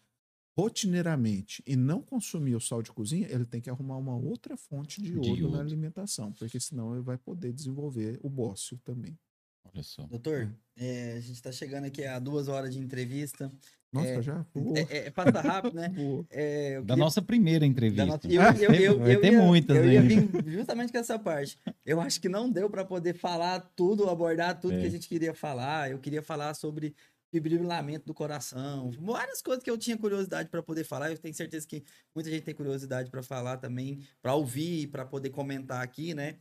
[0.57, 5.01] rotineiramente e não consumia o sal de cozinha, ele tem que arrumar uma outra fonte
[5.01, 5.51] de De iodo, iodo.
[5.51, 9.19] na alimentação, porque senão ele vai poder desenvolver o bócio também.
[9.65, 10.07] Olha só.
[10.07, 13.51] Doutor, é, a gente tá chegando aqui a duas horas de entrevista.
[13.95, 14.45] Nossa, É, já?
[14.89, 15.91] É, é, passa rápido, né?
[16.30, 18.05] É, Da queria- nossa primeira entrevista.
[18.05, 21.17] nossa- eu- eu- eu- Vai eu ter ia- muitas Eu ia vir justamente com essa
[21.17, 21.57] parte.
[21.85, 24.81] Eu acho que não deu para poder falar tudo, abordar tudo É.
[24.81, 25.89] que a gente queria falar.
[25.91, 26.93] Eu queria falar sobre
[27.31, 31.11] fibrilamento do coração, várias coisas que eu tinha curiosidade para poder falar.
[31.11, 31.84] Eu tenho certeza que
[32.15, 36.35] muita gente tem curiosidade para falar também, para ouvir, para poder comentar aqui, né?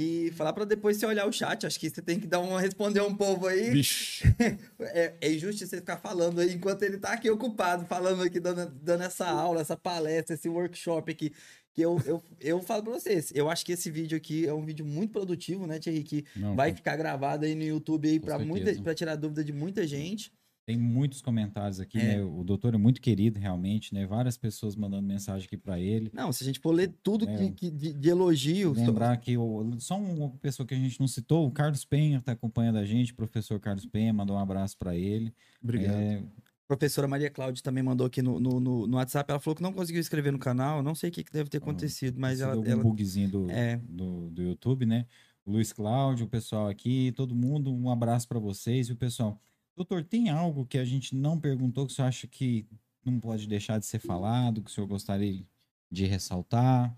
[0.00, 1.66] E falar para depois você olhar o chat.
[1.66, 3.70] Acho que você tem que dar uma responder um povo aí.
[3.70, 4.22] Vixe.
[4.80, 8.70] É, é injusto você ficar falando aí enquanto ele tá aqui ocupado, falando aqui, dando,
[8.80, 11.32] dando essa aula, essa palestra, esse workshop aqui.
[11.74, 14.64] Que eu, eu, eu falo pra vocês, eu acho que esse vídeo aqui é um
[14.64, 16.04] vídeo muito produtivo, né, Thierry?
[16.04, 20.32] Que Não, vai ficar gravado aí no YouTube aí pra tirar dúvida de muita gente.
[20.68, 22.16] Tem muitos comentários aqui, É.
[22.18, 22.22] né?
[22.22, 24.06] O doutor é muito querido, realmente, né?
[24.06, 26.10] Várias pessoas mandando mensagem aqui para ele.
[26.12, 28.72] Não, se a gente for ler tudo É, que, que- de, de elogio.
[28.74, 32.32] Lembrar que o, só uma pessoa que a gente não citou, o Carlos Penha está
[32.32, 35.32] acompanhando a gente, o professor Carlos Penha, mandou um abraço para ele.
[35.62, 35.94] Obrigado.
[35.96, 36.22] É,
[36.66, 39.30] professora Maria Cláudia também mandou aqui no, no, no, no WhatsApp.
[39.30, 40.82] Ela falou que não conseguiu escrever no canal.
[40.82, 42.52] Não sei o que, que deve ter acontecido, mas ela.
[42.52, 43.78] algum ela- bugzinho do, É.
[43.88, 45.06] do, do YouTube, né?
[45.46, 48.88] Luiz Cláudio, o pessoal aqui, todo mundo, um abraço para vocês.
[48.90, 49.40] E o pessoal,
[49.78, 52.66] doutor, tem algo que a gente não perguntou que o senhor acha que
[53.04, 55.46] não pode deixar de ser falado, que o senhor gostaria
[55.90, 56.94] de ressaltar?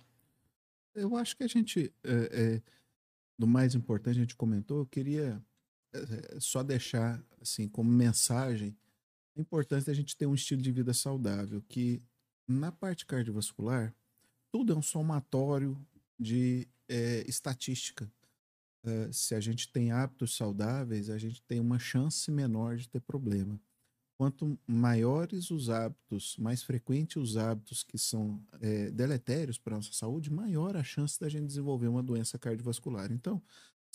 [0.95, 2.63] Eu acho que a gente, é, é,
[3.39, 5.41] do mais importante, a gente comentou, eu queria
[5.93, 8.77] é, é, só deixar, assim, como mensagem,
[9.37, 12.03] a importância da gente ter um estilo de vida saudável, que
[12.49, 13.95] na parte cardiovascular,
[14.51, 15.79] tudo é um somatório
[16.19, 18.11] de é, estatística.
[18.83, 23.01] É, se a gente tem hábitos saudáveis, a gente tem uma chance menor de ter
[23.01, 23.61] problema.
[24.19, 29.93] Quanto maiores os hábitos, mais frequentes os hábitos que são é, deletérios para a nossa
[29.93, 33.13] saúde, maior a chance da gente desenvolver uma doença cardiovascular.
[33.13, 33.43] Então,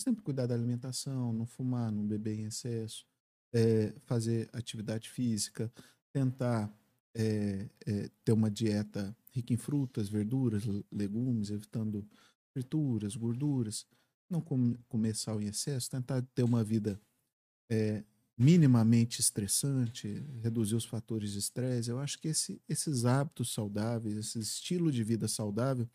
[0.00, 3.06] sempre cuidar da alimentação, não fumar, não beber em excesso,
[3.52, 5.72] é, fazer atividade física,
[6.12, 6.72] tentar
[7.14, 12.06] é, é, ter uma dieta rica em frutas, verduras, le- legumes, evitando
[12.52, 13.86] frituras, gorduras,
[14.28, 17.00] não com- comer sal em excesso, tentar ter uma vida
[17.70, 18.04] é,
[18.38, 20.08] minimamente estressante,
[20.42, 21.90] reduzir os fatores de estresse.
[21.90, 25.88] Eu acho que esse- esses hábitos saudáveis, esse estilo de vida saudável,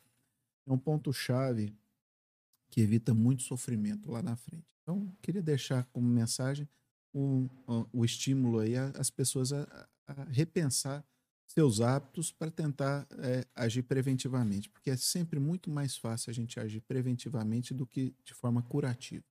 [0.67, 1.73] é um ponto-chave
[2.71, 4.75] que evita muito sofrimento lá na frente.
[4.81, 6.67] Então, queria deixar como mensagem
[7.13, 7.47] o,
[7.93, 11.05] o- estímulo aí às pessoas a, a repensar
[11.53, 16.59] seus hábitos para tentar é, agir preventivamente, porque é sempre muito mais fácil a gente
[16.59, 19.23] agir preventivamente do que de forma curativa.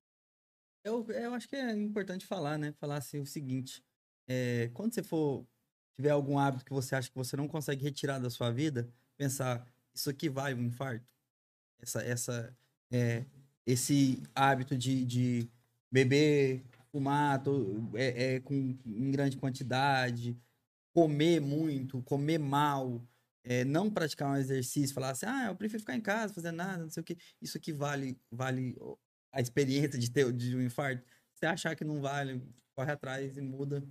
[0.83, 2.71] Eu, eu acho que é importante falar, né?
[2.73, 3.83] Falar assim o seguinte:
[4.27, 5.45] é, quando você for
[5.95, 9.65] tiver algum hábito que você acha que você não consegue retirar da sua vida, pensar
[9.93, 11.05] isso aqui vai um infarto.
[11.79, 12.57] Essa, essa,
[12.91, 13.25] é,
[13.65, 15.49] esse hábito de, de
[15.91, 17.41] beber, fumar
[17.95, 20.37] é, é, com, em grande quantidade,
[20.93, 23.01] comer muito, comer mal,
[23.43, 26.83] é, não praticar um exercício, falar assim, ah, eu prefiro ficar em casa, fazer nada,
[26.83, 27.17] não sei o quê.
[27.41, 28.75] Isso aqui vale, vale
[29.31, 31.03] a experiência de ter de um infarto,
[31.33, 32.41] você achar que não vale,
[32.75, 33.83] corre atrás e muda.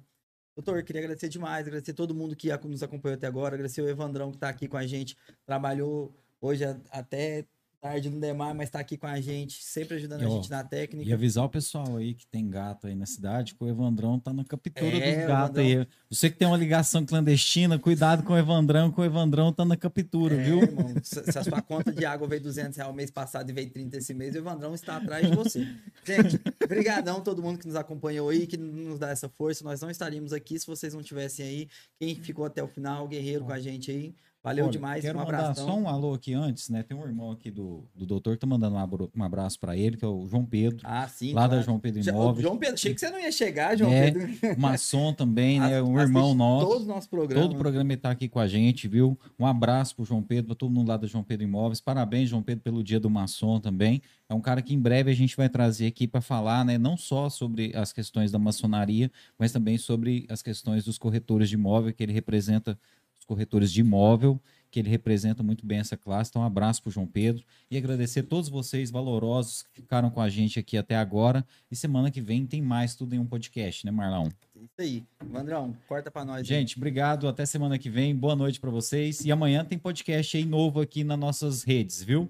[0.54, 4.30] Doutor, queria agradecer demais, agradecer todo mundo que nos acompanhou até agora, agradecer o Evandrão
[4.30, 5.16] que está aqui com a gente,
[5.46, 7.46] trabalhou hoje até
[7.80, 10.62] tarde no Demar, mas está aqui com a gente, sempre ajudando e, a gente na
[10.62, 11.08] técnica.
[11.08, 14.32] E avisar o pessoal aí que tem gato aí na cidade, que o Evandrão tá
[14.32, 15.86] na captura é, dos gatos aí.
[16.10, 19.76] Você que tem uma ligação clandestina, cuidado com o Evandrão, que o Evandrão tá na
[19.76, 20.62] captura, é, viu?
[20.62, 23.70] Irmão, se, se, a sua conta de água veio 200 reais mês passado e veio
[23.70, 25.66] 30 esse mês, o Evandrão está atrás de você.
[26.04, 29.64] Gente, brigadão todo mundo que nos acompanhou aí, que nos dá essa força.
[29.64, 31.68] Nós não estaríamos aqui se vocês não tivessem aí.
[31.98, 34.14] Quem ficou até o final, o Guerreiro com a gente aí.
[34.42, 36.82] Valeu Olha, demais, quero um mandar só um alô aqui antes, né?
[36.82, 38.74] Tem um irmão aqui do, do doutor que tá mandando
[39.14, 40.80] um abraço para ele, que é o João Pedro.
[40.82, 41.34] Ah, sim.
[41.34, 41.56] Lá claro.
[41.56, 42.42] da João Pedro Imóveis.
[42.42, 44.58] João Pedro, achei que você não ia chegar, João é, Pedro.
[44.58, 45.80] Maçom também, né?
[45.90, 46.66] Um irmão nosso.
[46.66, 47.42] Todo o nosso programa.
[47.42, 49.18] Todo o programa está aqui com a gente, viu?
[49.38, 51.80] Um abraço pro João Pedro, para todo mundo lá da João Pedro Imóveis.
[51.80, 54.00] Parabéns, João Pedro, pelo dia do maçom também.
[54.26, 56.78] É um cara que em breve a gente vai trazer aqui para falar, né?
[56.78, 61.56] Não só sobre as questões da maçonaria, mas também sobre as questões dos corretores de
[61.56, 62.99] imóvel, que ele representa os
[63.30, 64.40] corretores de imóvel
[64.72, 66.30] que ele representa muito bem essa classe.
[66.30, 70.10] Então, um abraço para o João Pedro e agradecer a todos vocês valorosos que ficaram
[70.10, 71.46] com a gente aqui até agora.
[71.70, 74.28] E semana que vem tem mais tudo em um podcast, né, Marlão?
[74.56, 75.04] Isso aí.
[75.24, 76.44] Vandrão, corta para nós.
[76.44, 77.28] Gente, obrigado.
[77.28, 78.14] Até semana que vem.
[78.16, 79.24] Boa noite para vocês.
[79.24, 82.28] E amanhã tem podcast aí novo aqui nas nossas redes, viu?